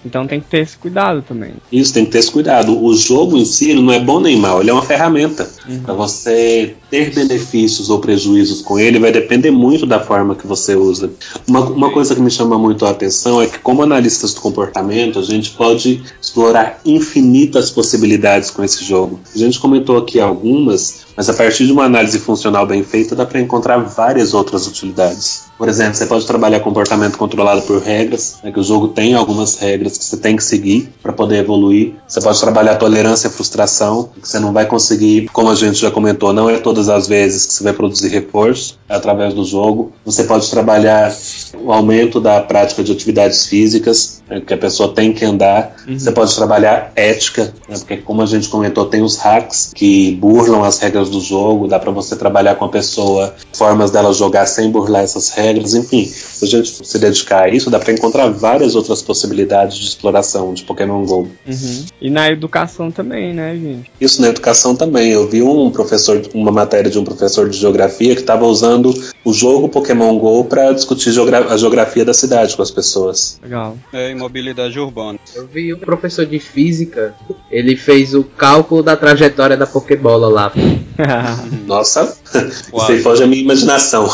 Então 0.04 0.26
tem 0.26 0.40
que 0.40 0.46
ter 0.46 0.58
esse 0.58 0.76
cuidado 0.76 1.22
também. 1.22 1.54
Isso 1.70 1.92
tem 1.92 2.04
que 2.04 2.12
ter 2.12 2.18
esse 2.18 2.30
cuidado. 2.30 2.84
O 2.84 2.94
jogo 2.94 3.36
em 3.36 3.44
si 3.44 3.72
não 3.86 3.94
é 3.94 4.00
bom 4.00 4.20
nem 4.20 4.36
mal, 4.36 4.60
ele 4.60 4.70
é 4.70 4.72
uma 4.72 4.82
ferramenta. 4.82 5.48
Para 5.84 5.94
você 5.94 6.74
ter 6.90 7.12
benefícios 7.14 7.90
ou 7.90 7.98
prejuízos 7.98 8.62
com 8.62 8.78
ele 8.78 8.98
vai 8.98 9.12
depender 9.12 9.50
muito 9.50 9.86
da 9.86 10.00
forma 10.00 10.34
que 10.34 10.46
você 10.46 10.74
usa. 10.74 11.10
Uma, 11.46 11.60
uma 11.60 11.90
coisa 11.90 12.14
que 12.14 12.20
me 12.20 12.30
chama 12.30 12.58
muito 12.58 12.86
a 12.86 12.90
atenção 12.90 13.40
é 13.40 13.46
que, 13.46 13.58
como 13.58 13.82
analistas 13.82 14.32
do 14.34 14.40
comportamento, 14.40 15.18
a 15.18 15.22
gente 15.22 15.50
pode 15.50 16.02
explorar 16.20 16.80
infinitas 16.84 17.70
possibilidades 17.70 18.50
com 18.50 18.62
esse 18.62 18.84
jogo. 18.84 19.20
A 19.34 19.38
gente 19.38 19.58
comentou 19.58 19.98
aqui 19.98 20.20
algumas, 20.20 21.06
mas 21.16 21.28
a 21.28 21.34
partir 21.34 21.66
de 21.66 21.72
uma 21.72 21.84
análise 21.84 22.18
funcional 22.18 22.66
bem 22.66 22.82
feita 22.82 23.16
dá 23.16 23.26
para 23.26 23.40
encontrar 23.40 23.78
várias 23.78 24.34
outras 24.34 24.66
utilidades. 24.66 25.46
Por 25.58 25.68
exemplo, 25.68 25.94
você 25.94 26.04
pode 26.04 26.26
trabalhar 26.26 26.60
comportamento 26.60 27.16
controlado 27.16 27.62
por 27.62 27.80
regras, 27.80 28.36
né, 28.44 28.52
que 28.52 28.60
o 28.60 28.62
jogo 28.62 28.88
tem 28.88 29.14
algumas 29.14 29.56
regras 29.56 29.96
que 29.96 30.04
você 30.04 30.16
tem 30.18 30.36
que 30.36 30.44
seguir 30.44 30.92
para 31.02 31.12
poder 31.12 31.38
evoluir. 31.38 31.94
Você 32.06 32.20
pode 32.20 32.38
trabalhar 32.38 32.76
tolerância 32.76 33.28
à 33.28 33.30
frustração, 33.30 34.10
que 34.20 34.28
você 34.28 34.38
não 34.38 34.52
vai 34.52 34.66
conseguir, 34.66 35.28
como 35.32 35.50
a 35.50 35.54
gente 35.56 35.80
já 35.80 35.90
comentou, 35.90 36.32
não 36.32 36.48
é 36.48 36.58
todas 36.58 36.88
as 36.88 37.08
vezes 37.08 37.46
que 37.46 37.52
você 37.52 37.64
vai 37.64 37.72
produzir 37.72 38.08
reforço 38.08 38.78
é 38.88 38.94
através 38.94 39.34
do 39.34 39.44
jogo. 39.44 39.92
Você 40.04 40.24
pode 40.24 40.48
trabalhar 40.48 41.14
o 41.54 41.72
aumento 41.72 42.20
da 42.20 42.40
prática 42.40 42.82
de 42.84 42.92
atividades 42.92 43.46
físicas, 43.46 44.22
né, 44.28 44.40
que 44.40 44.54
a 44.54 44.58
pessoa 44.58 44.92
tem 44.92 45.12
que 45.12 45.24
andar. 45.24 45.76
Você 45.88 46.12
pode 46.12 46.34
trabalhar 46.34 46.92
ética, 46.94 47.52
né, 47.68 47.76
porque 47.78 47.96
como 47.96 48.22
a 48.22 48.26
gente 48.26 48.48
comentou, 48.48 48.86
tem 48.86 49.02
os 49.02 49.16
hacks 49.16 49.72
que 49.74 50.12
burlam 50.12 50.62
as 50.62 50.78
regras 50.78 51.10
do 51.10 51.20
jogo, 51.20 51.66
dá 51.66 51.78
para 51.78 51.90
você 51.90 52.14
trabalhar 52.16 52.54
com 52.54 52.64
a 52.64 52.68
pessoa 52.68 53.34
formas 53.52 53.90
dela 53.90 54.12
jogar 54.12 54.46
sem 54.46 54.70
burlar 54.70 55.02
essas 55.02 55.30
regras, 55.30 55.74
enfim. 55.74 56.04
Se 56.06 56.44
a 56.44 56.48
gente 56.48 56.86
se 56.86 56.98
dedicar 56.98 57.44
a 57.44 57.48
isso, 57.48 57.70
dá 57.70 57.78
para 57.78 57.92
encontrar 57.92 58.28
várias 58.28 58.74
outras 58.74 59.02
possibilidades 59.02 59.76
de 59.76 59.86
exploração 59.86 60.54
de 60.54 60.62
Pokémon 60.62 61.04
GO. 61.04 61.28
Uhum. 61.46 61.84
E 62.00 62.10
na 62.10 62.30
educação 62.30 62.90
também, 62.90 63.34
né, 63.34 63.54
gente? 63.54 63.90
Isso 64.00 64.20
na 64.20 64.28
educação 64.28 64.76
também. 64.76 65.10
Eu 65.10 65.28
vi 65.28 65.42
um 65.48 65.70
professor, 65.70 66.20
uma 66.34 66.50
matéria 66.50 66.90
de 66.90 66.98
um 66.98 67.04
professor 67.04 67.48
de 67.48 67.56
geografia 67.58 68.14
que 68.14 68.20
estava 68.20 68.44
usando 68.46 68.92
o 69.24 69.32
jogo 69.32 69.68
Pokémon 69.68 70.18
GO 70.18 70.44
para 70.44 70.72
discutir 70.72 71.12
geogra- 71.12 71.46
a 71.52 71.56
geografia 71.56 72.04
da 72.04 72.14
cidade 72.14 72.56
com 72.56 72.62
as 72.62 72.70
pessoas. 72.70 73.38
Legal. 73.42 73.76
É 73.92 74.10
imobilidade 74.10 74.78
urbana. 74.78 75.18
Eu 75.34 75.46
vi 75.46 75.72
um 75.74 75.78
professor 75.78 76.24
de 76.26 76.38
física, 76.38 77.14
ele 77.50 77.76
fez 77.76 78.14
o 78.14 78.24
cálculo 78.24 78.82
da 78.82 78.96
trajetória 78.96 79.56
da 79.56 79.66
Pokébola 79.66 80.28
lá. 80.28 80.52
Nossa, 81.66 82.16
isso 82.34 82.90
aí 82.92 83.02
foge 83.02 83.22
a 83.22 83.26
minha 83.26 83.42
imaginação. 83.42 84.08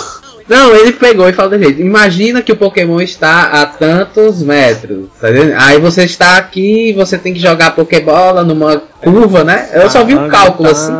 Não, 0.48 0.74
ele 0.74 0.92
pegou 0.92 1.28
e 1.28 1.32
falou 1.32 1.52
do 1.52 1.58
jeito. 1.58 1.80
Imagina 1.80 2.42
que 2.42 2.52
o 2.52 2.56
Pokémon 2.56 3.00
está 3.00 3.44
a 3.44 3.66
tantos 3.66 4.42
metros. 4.42 5.06
Tá? 5.20 5.28
Aí 5.58 5.78
você 5.78 6.04
está 6.04 6.36
aqui 6.36 6.92
você 6.92 7.18
tem 7.18 7.32
que 7.32 7.40
jogar 7.40 7.74
Pokébola 7.74 8.44
numa 8.44 8.82
curva, 9.00 9.44
né? 9.44 9.70
Eu 9.72 9.90
só 9.90 10.04
vi 10.04 10.14
um 10.14 10.28
cálculo 10.28 10.70
assim. 10.70 10.92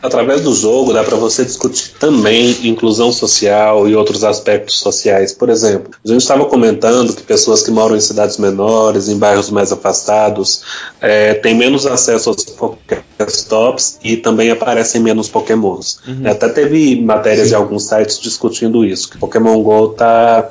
Através 0.00 0.42
do 0.42 0.54
jogo 0.54 0.92
dá 0.92 1.02
para 1.02 1.16
você 1.16 1.44
discutir 1.44 1.94
também 1.98 2.56
inclusão 2.66 3.10
social 3.10 3.88
e 3.88 3.96
outros 3.96 4.22
aspectos 4.22 4.78
sociais. 4.78 5.32
Por 5.32 5.48
exemplo, 5.48 5.90
a 6.04 6.08
gente 6.08 6.20
estava 6.20 6.44
comentando 6.44 7.12
que 7.12 7.22
pessoas 7.22 7.62
que 7.62 7.70
moram 7.70 7.96
em 7.96 8.00
cidades 8.00 8.36
menores, 8.38 9.08
em 9.08 9.18
bairros 9.18 9.50
mais 9.50 9.72
afastados, 9.72 10.62
eh, 11.00 11.34
têm 11.34 11.54
menos 11.54 11.84
acesso 11.86 12.28
aos 12.30 12.44
Pokéstops 12.44 13.98
e 14.02 14.16
também 14.16 14.50
aparecem 14.50 15.00
menos 15.00 15.28
Pokémons. 15.28 15.98
Até 16.24 16.48
teve 16.48 17.00
matérias 17.02 17.48
de 17.48 17.54
alguns 17.54 17.84
sites 17.88 18.20
discutindo 18.20 18.84
isso, 18.84 19.10
que 19.10 19.18
Pokémon 19.18 19.60
GO 19.62 19.92
está 19.92 20.48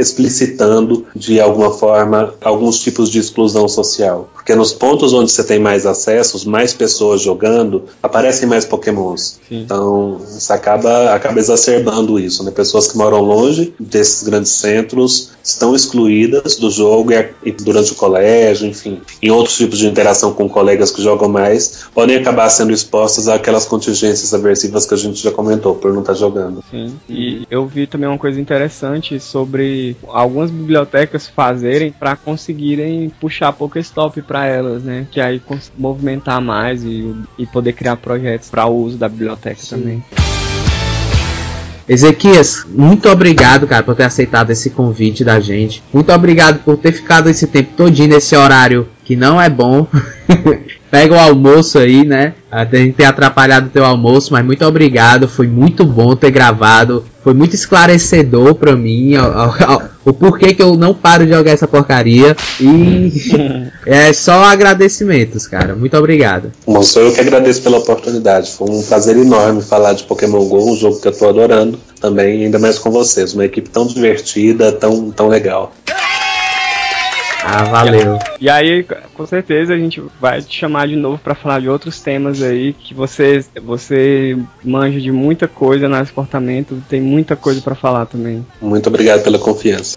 explicitando 0.00 1.06
de 1.14 1.40
alguma 1.40 1.70
forma 1.70 2.34
alguns 2.40 2.80
tipos 2.80 3.10
de 3.10 3.18
exclusão 3.18 3.68
social. 3.68 4.28
Porque 4.32 4.54
nos 4.54 4.72
pontos 4.72 5.12
onde 5.12 5.30
você 5.30 5.44
tem 5.44 5.58
mais 5.58 5.86
acessos, 5.86 6.44
mais 6.44 6.72
pessoas 6.72 7.20
jogando, 7.20 7.84
aparecem 8.02 8.48
mais 8.48 8.64
pokémons. 8.64 9.38
Então, 9.50 10.20
isso 10.36 10.52
acaba, 10.52 11.14
acaba 11.14 11.38
exacerbando 11.38 12.18
isso. 12.18 12.42
Né? 12.42 12.50
Pessoas 12.50 12.90
que 12.90 12.96
moram 12.96 13.20
longe 13.20 13.74
desses 13.78 14.22
grandes 14.22 14.52
centros 14.52 15.30
estão 15.42 15.74
excluídas 15.74 16.56
do 16.56 16.70
jogo 16.70 17.12
e, 17.12 17.28
e 17.44 17.52
durante 17.52 17.92
o 17.92 17.94
colégio, 17.94 18.66
enfim. 18.66 19.00
Em 19.22 19.30
outros 19.30 19.56
tipos 19.56 19.78
de 19.78 19.86
interação 19.86 20.32
com 20.32 20.48
colegas 20.48 20.90
que 20.90 21.02
jogam 21.02 21.28
mais, 21.28 21.84
podem 21.94 22.16
acabar 22.16 22.48
sendo 22.48 22.72
expostas 22.72 23.28
àquelas 23.28 23.66
contingências 23.66 24.32
aversivas 24.32 24.86
que 24.86 24.94
a 24.94 24.96
gente 24.96 25.22
já 25.22 25.30
comentou, 25.30 25.74
por 25.74 25.92
não 25.92 26.00
estar 26.00 26.14
jogando. 26.14 26.62
Sim. 26.70 26.94
E 27.08 27.46
eu 27.50 27.66
vi 27.66 27.86
também 27.86 28.08
uma 28.08 28.18
coisa 28.18 28.40
interessante 28.40 29.20
sobre 29.20 29.89
algumas 30.08 30.50
bibliotecas 30.50 31.28
fazerem 31.28 31.92
para 31.92 32.16
conseguirem 32.16 33.10
puxar 33.20 33.52
Pokéstop 33.52 34.20
para 34.22 34.46
elas, 34.46 34.82
né? 34.82 35.06
Que 35.10 35.20
aí 35.20 35.40
movimentar 35.76 36.40
mais 36.40 36.84
e, 36.84 37.14
e 37.38 37.46
poder 37.46 37.72
criar 37.72 37.96
projetos 37.96 38.50
para 38.50 38.66
o 38.66 38.76
uso 38.76 38.96
da 38.96 39.08
biblioteca 39.08 39.60
também. 39.68 40.02
Ezequias, 41.88 42.64
muito 42.68 43.08
obrigado, 43.08 43.66
cara, 43.66 43.82
por 43.82 43.96
ter 43.96 44.04
aceitado 44.04 44.50
esse 44.50 44.70
convite 44.70 45.24
da 45.24 45.40
gente. 45.40 45.82
Muito 45.92 46.12
obrigado 46.12 46.60
por 46.60 46.76
ter 46.76 46.92
ficado 46.92 47.28
esse 47.28 47.48
tempo 47.48 47.72
todinho 47.76 48.10
nesse 48.10 48.36
horário 48.36 48.86
que 49.04 49.16
não 49.16 49.40
é 49.40 49.50
bom. 49.50 49.88
Pega 50.88 51.14
o 51.14 51.18
almoço 51.18 51.80
aí, 51.80 52.06
né? 52.06 52.34
A 52.48 52.64
gente 52.64 52.92
ter 52.92 53.06
atrapalhado 53.06 53.66
o 53.66 53.70
teu 53.70 53.84
almoço, 53.84 54.32
mas 54.32 54.44
muito 54.44 54.64
obrigado. 54.64 55.26
Foi 55.26 55.48
muito 55.48 55.84
bom 55.84 56.14
ter 56.14 56.30
gravado. 56.30 57.04
Foi 57.22 57.34
muito 57.34 57.54
esclarecedor 57.54 58.54
pra 58.54 58.74
mim 58.74 59.16
ó, 59.16 59.24
ó, 59.24 59.74
ó, 59.74 59.82
o 60.04 60.12
porquê 60.12 60.54
que 60.54 60.62
eu 60.62 60.76
não 60.76 60.94
paro 60.94 61.26
de 61.26 61.32
jogar 61.32 61.52
essa 61.52 61.68
porcaria. 61.68 62.36
E 62.60 63.12
é 63.86 64.12
só 64.12 64.44
agradecimentos, 64.44 65.46
cara. 65.46 65.74
Muito 65.74 65.96
obrigado. 65.96 66.50
Bom, 66.66 66.82
sou 66.82 67.02
eu 67.02 67.12
que 67.12 67.20
agradeço 67.20 67.62
pela 67.62 67.78
oportunidade. 67.78 68.52
Foi 68.52 68.70
um 68.70 68.82
prazer 68.82 69.16
enorme 69.16 69.62
falar 69.62 69.92
de 69.92 70.04
Pokémon 70.04 70.44
GO, 70.46 70.72
um 70.72 70.76
jogo 70.76 71.00
que 71.00 71.08
eu 71.08 71.12
tô 71.12 71.28
adorando 71.28 71.78
também, 72.00 72.44
ainda 72.44 72.58
mais 72.58 72.78
com 72.78 72.90
vocês. 72.90 73.34
Uma 73.34 73.44
equipe 73.44 73.68
tão 73.68 73.86
divertida, 73.86 74.72
tão, 74.72 75.10
tão 75.10 75.28
legal. 75.28 75.72
Ah, 77.44 77.64
valeu. 77.64 78.18
E 78.40 78.48
aí, 78.48 78.84
com 79.14 79.26
certeza, 79.26 79.74
a 79.74 79.78
gente 79.78 80.02
vai 80.20 80.42
te 80.42 80.56
chamar 80.56 80.88
de 80.88 80.96
novo 80.96 81.18
para 81.18 81.34
falar 81.34 81.60
de 81.60 81.68
outros 81.68 82.00
temas 82.00 82.42
aí 82.42 82.72
que 82.72 82.94
você, 82.94 83.44
você 83.62 84.36
manja 84.62 85.00
de 85.00 85.10
muita 85.10 85.48
coisa 85.48 85.88
no 85.88 86.06
comportamento, 86.06 86.82
tem 86.88 87.00
muita 87.00 87.36
coisa 87.36 87.60
para 87.60 87.74
falar 87.74 88.06
também. 88.06 88.46
Muito 88.60 88.88
obrigado 88.88 89.22
pela 89.22 89.38
confiança. 89.38 89.96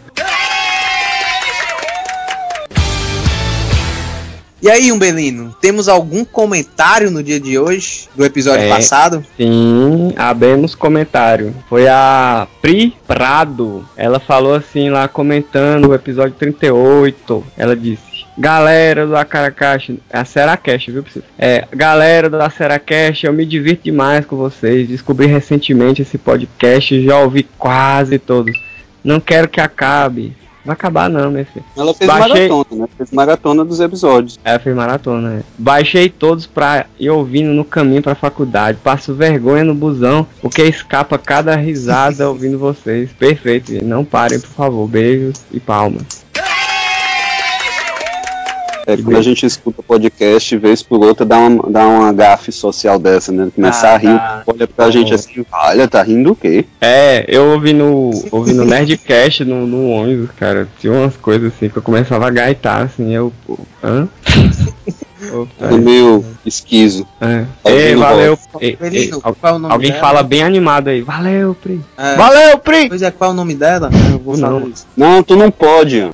E 4.63 4.69
aí, 4.71 4.93
Umbelino, 4.93 5.53
temos 5.59 5.89
algum 5.89 6.23
comentário 6.23 7.11
no 7.11 7.21
dia 7.21 7.37
de 7.37 7.59
hoje 7.59 8.07
do 8.15 8.23
episódio 8.23 8.65
É. 8.65 8.69
passado? 8.69 9.21
Sim, 9.35 10.13
abemos 10.15 10.73
comentário. 10.73 11.53
Foi 11.67 11.85
a 11.85 12.47
Pri 12.61 12.95
Prado. 13.05 13.85
Ela 13.97 14.21
falou 14.21 14.55
assim 14.55 14.89
lá 14.89 15.05
comentando 15.09 15.89
o 15.89 15.93
episódio 15.93 16.35
38. 16.39 17.43
Ela 17.57 17.75
disse: 17.75 18.23
Galera 18.37 19.05
do 19.05 19.17
Acaracast, 19.17 19.99
é 20.09 20.17
a 20.19 20.23
Seracast, 20.23 20.89
viu? 20.89 21.03
Priscila? 21.03 21.25
É, 21.37 21.67
galera 21.75 22.29
do 22.29 22.37
Seracast, 22.49 23.25
eu 23.25 23.33
me 23.33 23.45
divirto 23.45 23.83
demais 23.83 24.25
com 24.25 24.37
vocês. 24.37 24.87
Descobri 24.87 25.27
recentemente 25.27 26.03
esse 26.03 26.17
podcast 26.17 26.95
e 26.95 27.03
já 27.05 27.19
ouvi 27.19 27.43
quase 27.59 28.17
todos. 28.17 28.57
Não 29.03 29.19
quero 29.19 29.49
que 29.49 29.59
acabe. 29.59 30.33
Vai 30.65 30.73
acabar 30.73 31.09
não, 31.09 31.29
minha 31.29 31.45
filha. 31.45 31.65
Ela 31.75 31.93
fez 31.93 32.07
Baixei- 32.09 32.47
maratona, 32.47 32.81
né? 32.83 32.87
Fez 32.97 33.11
maratona 33.11 33.65
dos 33.65 33.79
episódios. 33.81 34.39
Ela 34.45 34.59
fez 34.59 34.73
maratona, 34.75 35.29
né? 35.29 35.43
Baixei 35.57 36.09
todos 36.09 36.45
pra 36.47 36.85
ir 36.99 37.09
ouvindo 37.09 37.49
no 37.53 37.65
caminho 37.65 38.01
pra 38.01 38.15
faculdade. 38.15 38.77
Passo 38.81 39.13
vergonha 39.13 39.63
no 39.65 39.75
busão, 39.75 40.25
porque 40.41 40.63
escapa 40.63 41.17
cada 41.17 41.55
risada 41.55 42.27
ouvindo 42.29 42.57
vocês. 42.57 43.11
Perfeito, 43.11 43.71
gente. 43.73 43.83
Não 43.83 44.05
parem, 44.05 44.39
por 44.39 44.49
favor. 44.51 44.87
Beijos 44.87 45.41
e 45.51 45.59
palmas. 45.59 46.22
É, 48.85 48.97
quando 48.97 49.17
a 49.17 49.21
gente 49.21 49.45
escuta 49.45 49.81
podcast, 49.81 50.57
vez 50.57 50.83
por 50.83 51.03
outra, 51.03 51.25
dá 51.25 51.37
uma, 51.39 51.69
dá 51.71 51.87
uma 51.87 52.11
gafe 52.11 52.51
social 52.51 52.99
dessa, 52.99 53.31
né? 53.31 53.49
Começar 53.55 53.91
Ah, 53.91 53.95
a 53.95 53.97
rir, 53.97 54.07
dá. 54.07 54.43
olha 54.45 54.67
pra 54.67 54.89
gente 54.91 55.13
assim, 55.13 55.45
olha, 55.51 55.87
tá 55.87 56.03
rindo 56.03 56.31
o 56.33 56.35
quê? 56.35 56.65
É, 56.81 57.23
eu 57.27 57.51
ouvi 57.51 57.71
no, 57.71 58.11
ouvi 58.31 58.53
no 58.53 58.65
Nerdcast 58.65 59.45
no, 59.45 59.65
no 59.65 59.89
ônibus, 59.89 60.29
cara. 60.37 60.67
Tinha 60.79 60.91
umas 60.91 61.15
coisas 61.15 61.53
assim 61.55 61.69
que 61.69 61.77
eu 61.77 61.81
começava 61.81 62.27
a 62.27 62.29
gaitar, 62.29 62.81
assim. 62.83 63.13
Eu, 63.13 63.31
pô, 63.47 63.57
hã? 63.83 64.07
Opa, 65.33 65.77
meio 65.77 66.23
esquizo. 66.45 67.07
é. 67.21 67.45
Tá 67.63 67.71
Ei, 67.71 67.95
valeu. 67.95 68.37
Ei, 68.59 68.77
ei, 68.81 69.11
al- 69.23 69.37
é 69.41 69.51
o 69.53 69.57
nome 69.59 69.73
alguém 69.73 69.91
dela? 69.91 70.01
fala 70.01 70.21
bem 70.21 70.43
animado 70.43 70.89
aí. 70.89 71.01
Valeu, 71.01 71.55
Pri. 71.55 71.79
É. 71.97 72.15
Valeu, 72.17 72.57
Pri! 72.57 72.89
Pois 72.89 73.01
é, 73.01 73.09
qual 73.09 73.29
é 73.29 73.33
o 73.33 73.35
nome 73.35 73.55
dela? 73.55 73.89
Eu 74.11 74.19
vou 74.19 74.35
Não. 74.35 74.59
falar 74.59 74.67
isso. 74.69 74.85
Não, 74.97 75.23
tu 75.23 75.37
não 75.37 75.49
pode, 75.49 76.09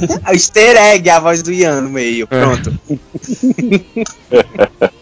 A 0.24 0.32
easter 0.32 0.76
egg, 0.76 1.08
a 1.10 1.20
voz 1.20 1.42
do 1.42 1.52
Ian 1.52 1.82
no 1.82 1.90
meio. 1.90 2.26
Pronto. 2.26 2.72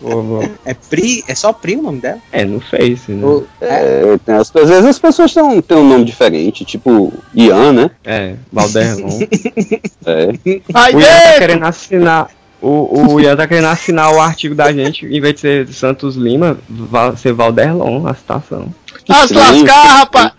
Pô, 0.00 0.22
bom. 0.22 0.48
É 0.64 0.74
Pri? 0.74 1.22
É 1.28 1.34
só 1.34 1.52
Pri 1.52 1.76
o 1.76 1.82
nome 1.82 2.00
dela? 2.00 2.18
É, 2.32 2.44
no 2.44 2.60
Face, 2.60 3.12
né? 3.12 3.42
É? 3.60 4.18
É, 4.26 4.32
as- 4.34 4.54
às 4.54 4.68
vezes 4.68 4.84
as 4.86 4.98
pessoas 4.98 5.32
têm, 5.32 5.60
têm 5.62 5.76
um 5.76 5.88
nome 5.88 6.04
diferente, 6.04 6.64
tipo 6.64 7.12
Ian, 7.34 7.72
né? 7.72 7.90
É, 8.04 8.34
Valderlon. 8.52 9.18
É. 10.06 10.94
o 10.94 11.00
Ian 11.00 11.20
tá 11.22 11.38
querendo 11.38 11.64
assinar. 11.64 12.28
O, 12.62 13.12
o 13.14 13.20
Ian 13.20 13.36
tá 13.36 13.46
querendo 13.46 13.68
assinar 13.68 14.12
o 14.12 14.20
artigo 14.20 14.54
da 14.54 14.70
gente, 14.72 15.06
em 15.06 15.20
vez 15.20 15.34
de 15.34 15.40
ser 15.40 15.68
Santos 15.68 16.16
Lima, 16.16 16.58
vai 16.68 17.16
ser 17.16 17.32
Valderlon, 17.32 18.06
a 18.06 18.14
citação. 18.14 18.72
Ah, 19.08 19.26
se 19.26 19.34
lascar, 19.34 19.82
rapaz! 19.98 20.32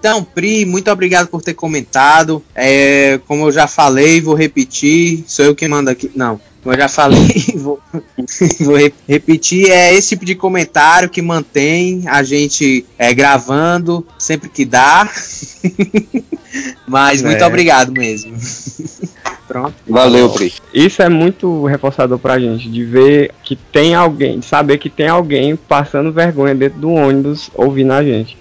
Então, 0.00 0.24
Pri, 0.24 0.64
muito 0.64 0.90
obrigado 0.90 1.28
por 1.28 1.42
ter 1.42 1.52
comentado. 1.52 2.42
É, 2.54 3.20
como 3.28 3.44
eu 3.46 3.52
já 3.52 3.66
falei, 3.66 4.18
vou 4.18 4.34
repetir. 4.34 5.22
Sou 5.26 5.44
eu 5.44 5.54
quem 5.54 5.68
manda 5.68 5.90
aqui. 5.90 6.10
Não, 6.16 6.40
como 6.62 6.74
eu 6.74 6.78
já 6.80 6.88
falei, 6.88 7.44
vou, 7.54 7.78
vou 8.60 8.76
re- 8.76 8.94
repetir. 9.06 9.70
É 9.70 9.92
esse 9.92 10.08
tipo 10.08 10.24
de 10.24 10.34
comentário 10.34 11.10
que 11.10 11.20
mantém 11.20 12.04
a 12.06 12.22
gente 12.22 12.86
é, 12.98 13.12
gravando 13.12 14.06
sempre 14.18 14.48
que 14.48 14.64
dá. 14.64 15.06
Mas 16.88 17.20
muito 17.22 17.42
É. 17.44 17.46
obrigado 17.46 17.92
mesmo. 17.92 18.34
Pronto. 19.46 19.74
Valeu, 19.86 20.30
Pri. 20.30 20.52
Isso 20.72 21.02
é 21.02 21.08
muito 21.08 21.64
reforçador 21.66 22.18
pra 22.18 22.38
gente, 22.38 22.70
de 22.70 22.84
ver 22.84 23.32
que 23.42 23.54
tem 23.54 23.94
alguém, 23.94 24.38
de 24.38 24.46
saber 24.46 24.78
que 24.78 24.88
tem 24.88 25.08
alguém 25.08 25.56
passando 25.56 26.10
vergonha 26.12 26.54
dentro 26.54 26.78
do 26.80 26.90
ônibus 26.90 27.50
ouvindo 27.54 27.92
a 27.92 28.02
gente, 28.02 28.36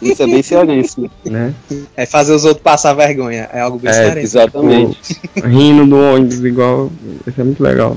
Isso 0.00 0.22
é 0.22 0.26
bem 0.26 0.42
cearense. 0.42 1.10
né? 1.24 1.54
É 1.96 2.06
fazer 2.06 2.34
os 2.34 2.44
outros 2.44 2.62
passar 2.62 2.94
vergonha. 2.94 3.48
É 3.52 3.60
algo 3.60 3.78
bem 3.78 3.90
É, 3.90 3.94
sério. 3.94 4.22
Exatamente. 4.22 5.20
Rindo 5.44 5.86
do 5.86 5.96
ônibus 5.96 6.44
igual. 6.44 6.90
Isso 7.26 7.40
é 7.40 7.44
muito 7.44 7.62
legal. 7.62 7.96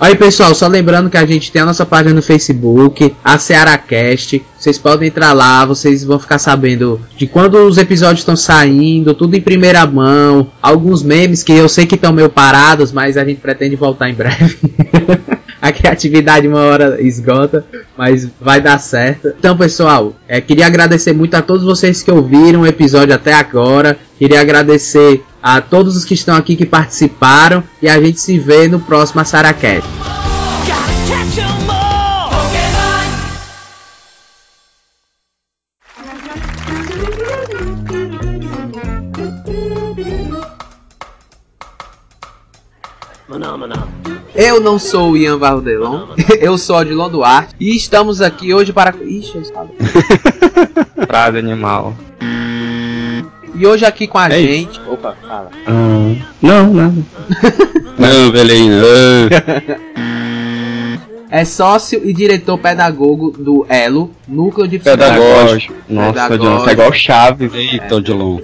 Aí 0.00 0.16
pessoal, 0.16 0.52
só 0.52 0.66
lembrando 0.66 1.08
que 1.08 1.16
a 1.16 1.24
gente 1.24 1.52
tem 1.52 1.62
a 1.62 1.64
nossa 1.64 1.86
página 1.86 2.12
no 2.12 2.20
Facebook, 2.22 3.14
a 3.22 3.38
Cearacast. 3.38 4.42
Vocês 4.58 4.76
podem 4.76 5.06
entrar 5.06 5.32
lá, 5.32 5.64
vocês 5.64 6.02
vão 6.02 6.18
ficar 6.18 6.40
sabendo 6.40 7.00
de 7.16 7.28
quando 7.28 7.54
os 7.54 7.78
episódios 7.78 8.18
estão 8.20 8.34
saindo, 8.34 9.14
tudo 9.14 9.36
em 9.36 9.40
primeira 9.40 9.86
mão. 9.86 10.50
Alguns 10.60 11.04
memes 11.04 11.44
que 11.44 11.52
eu 11.52 11.68
sei 11.68 11.86
que 11.86 11.94
estão 11.94 12.12
meio 12.12 12.28
parados, 12.28 12.90
mas 12.90 13.16
a 13.16 13.24
gente 13.24 13.40
pretende 13.40 13.76
voltar 13.76 14.10
em 14.10 14.14
breve. 14.14 14.58
a 15.62 15.70
criatividade 15.70 16.48
uma 16.48 16.58
hora 16.58 17.00
esgota, 17.00 17.64
mas 17.96 18.28
vai 18.40 18.60
dar 18.60 18.78
certo. 18.78 19.28
Então, 19.38 19.56
pessoal, 19.56 20.16
é, 20.26 20.40
queria 20.40 20.66
agradecer 20.66 21.12
muito 21.12 21.34
a 21.36 21.40
todos 21.40 21.62
vocês 21.62 22.02
que 22.02 22.10
ouviram 22.10 22.62
o 22.62 22.66
episódio 22.66 23.14
até 23.14 23.32
agora. 23.32 23.96
Queria 24.18 24.40
agradecer 24.40 25.22
a 25.40 25.60
todos 25.60 25.96
os 25.96 26.04
que 26.04 26.14
estão 26.14 26.34
aqui 26.34 26.56
que 26.56 26.66
participaram 26.66 27.62
e 27.80 27.88
a 27.88 28.00
gente 28.00 28.18
se 28.18 28.40
vê 28.40 28.66
no 28.66 28.80
próximo 28.80 29.24
Saracast. 29.24 29.88
All! 43.28 43.62
Pokemon! 43.62 44.21
Eu 44.34 44.60
não 44.60 44.78
sou 44.78 45.12
o 45.12 45.16
Ian 45.16 45.36
Valdelon, 45.36 46.06
eu 46.40 46.56
sou 46.56 46.76
o 46.76 46.80
Odilon 46.80 47.10
Duarte 47.10 47.54
e 47.60 47.76
estamos 47.76 48.20
aqui 48.22 48.54
hoje 48.54 48.72
para. 48.72 48.94
Ixi, 49.02 49.34
eu 49.34 49.42
estava. 49.42 49.68
Frase 51.06 51.38
animal. 51.38 51.94
E 53.54 53.66
hoje 53.66 53.84
aqui 53.84 54.06
com 54.06 54.16
a 54.16 54.30
Ei. 54.30 54.46
gente. 54.46 54.80
Opa, 54.88 55.14
fala. 55.20 55.50
Ah, 55.66 56.16
não, 56.40 56.72
nada. 56.72 56.94
Não, 57.98 58.32
velhinho. 58.32 58.82
É 61.30 61.44
sócio 61.44 62.00
e 62.02 62.14
diretor 62.14 62.56
pedagogo 62.56 63.30
do 63.30 63.66
Elo, 63.68 64.10
Núcleo 64.26 64.66
de 64.66 64.78
Pedagógico. 64.78 65.74
Nossa, 65.88 66.12
Pedagógico. 66.12 66.58
John, 66.58 66.64
tá 66.64 66.72
igual 66.72 66.92
Chaves. 66.94 67.54
Eita, 67.54 67.96
Odilon. 67.96 68.38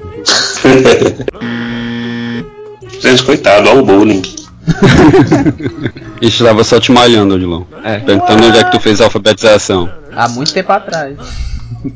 Gente, 3.00 3.22
coitado, 3.22 3.70
olha 3.70 3.80
o 3.80 3.84
bullying. 3.84 4.37
Isso 6.20 6.44
tava 6.44 6.64
só 6.64 6.80
te 6.80 6.92
malhando, 6.92 7.34
Odilon. 7.34 7.64
É. 7.84 7.98
Perguntando 7.98 8.46
onde 8.46 8.58
é 8.58 8.64
que 8.64 8.72
tu 8.72 8.80
fez 8.80 9.00
a 9.00 9.04
alfabetização. 9.04 9.90
Há 10.14 10.28
muito 10.28 10.52
tempo 10.52 10.72
atrás. 10.72 11.16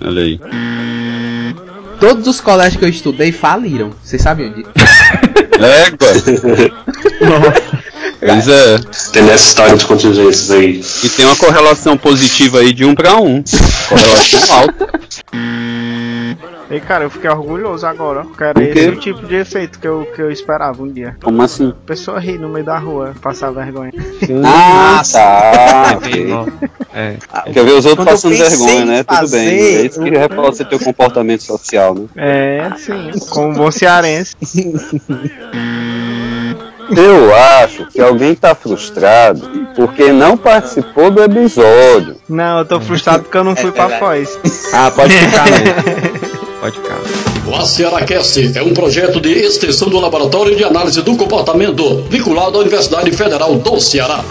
Olha 0.05 0.23
aí. 0.23 0.41
Todos 1.99 2.27
os 2.27 2.41
colégios 2.41 2.77
que 2.79 2.85
eu 2.85 2.89
estudei 2.89 3.33
faliram. 3.33 3.91
Vocês 4.03 4.23
sabiam 4.23 4.53
disso? 4.53 4.71
Égua. 5.61 6.09
Pois 8.21 8.49
é. 8.49 8.79
Tem 9.13 9.29
essa 9.31 9.49
história 9.49 9.77
de 9.77 9.85
contingências 9.85 10.51
aí. 10.51 10.81
E 11.05 11.09
tem 11.09 11.25
uma 11.25 11.37
correlação 11.37 11.97
positiva 11.97 12.61
aí 12.61 12.73
de 12.73 12.85
1 12.85 12.95
para 12.95 13.17
1. 13.17 13.45
Correlação 13.89 14.57
alta. 14.57 14.89
E 16.73 16.81
cara, 16.81 17.05
eu 17.05 17.11
fiquei 17.11 17.29
orgulhoso 17.29 17.87
agora. 17.87 18.21
ó. 18.21 18.35
Cara, 18.35 18.63
esse 18.65 18.87
é 18.87 18.89
o 18.89 18.97
tipo 18.97 19.27
de 19.27 19.37
efeito 19.37 19.79
que 19.79 19.87
eu, 19.87 20.09
que 20.15 20.23
eu 20.23 20.31
esperava 20.31 20.83
um 20.83 20.89
dia. 20.89 21.19
Como 21.23 21.43
assim? 21.43 21.75
Pessoa 21.85 22.19
rir 22.19 22.39
no 22.39 22.49
meio 22.49 22.65
da 22.65 22.79
rua, 22.79 23.13
passar 23.21 23.51
vergonha. 23.51 23.93
Ah, 24.43 25.03
tá. 25.13 25.99
É. 26.95 27.17
Quer 27.53 27.65
ver 27.65 27.73
os 27.73 27.85
outros 27.85 28.07
passando 28.07 28.35
vergonha, 28.37 28.87
né? 28.87 29.05
Tudo 29.05 29.31
bem. 29.31 29.49
É 29.49 29.83
isso 29.83 30.03
que 30.03 30.11
reforça 30.11 30.65
teu 30.65 30.81
comportamento 30.81 31.43
social, 31.43 31.95
né? 31.95 32.07
É, 32.17 32.71
sim. 32.79 33.11
Como 33.29 33.49
um 33.49 33.53
bom 33.53 33.71
cearense. 33.71 34.35
Eu 36.97 37.35
acho 37.35 37.87
que 37.87 38.01
alguém 38.01 38.35
tá 38.35 38.55
frustrado 38.55 39.41
porque 39.75 40.13
não 40.13 40.37
participou 40.37 41.11
do 41.11 41.23
episódio. 41.23 42.17
Não, 42.29 42.59
eu 42.59 42.65
tô 42.65 42.81
frustrado 42.81 43.25
porque 43.25 43.37
eu 43.37 43.45
não 43.45 43.57
fui 43.57 43.73
pra 43.73 43.89
Foz. 43.99 44.39
Ah, 44.73 44.91
pode 44.91 45.15
ficar, 45.17 45.51
né? 45.51 46.33
Ficar. 46.71 47.01
O 47.47 47.57
ACERACast 47.57 48.57
é 48.57 48.63
um 48.63 48.73
projeto 48.73 49.21
de 49.21 49.31
extensão 49.31 49.89
do 49.89 49.99
Laboratório 49.99 50.55
de 50.55 50.63
Análise 50.63 51.03
do 51.03 51.17
Comportamento, 51.17 52.03
vinculado 52.09 52.57
à 52.57 52.61
Universidade 52.61 53.11
Federal 53.11 53.57
do 53.57 53.81
Ceará. 53.81 54.25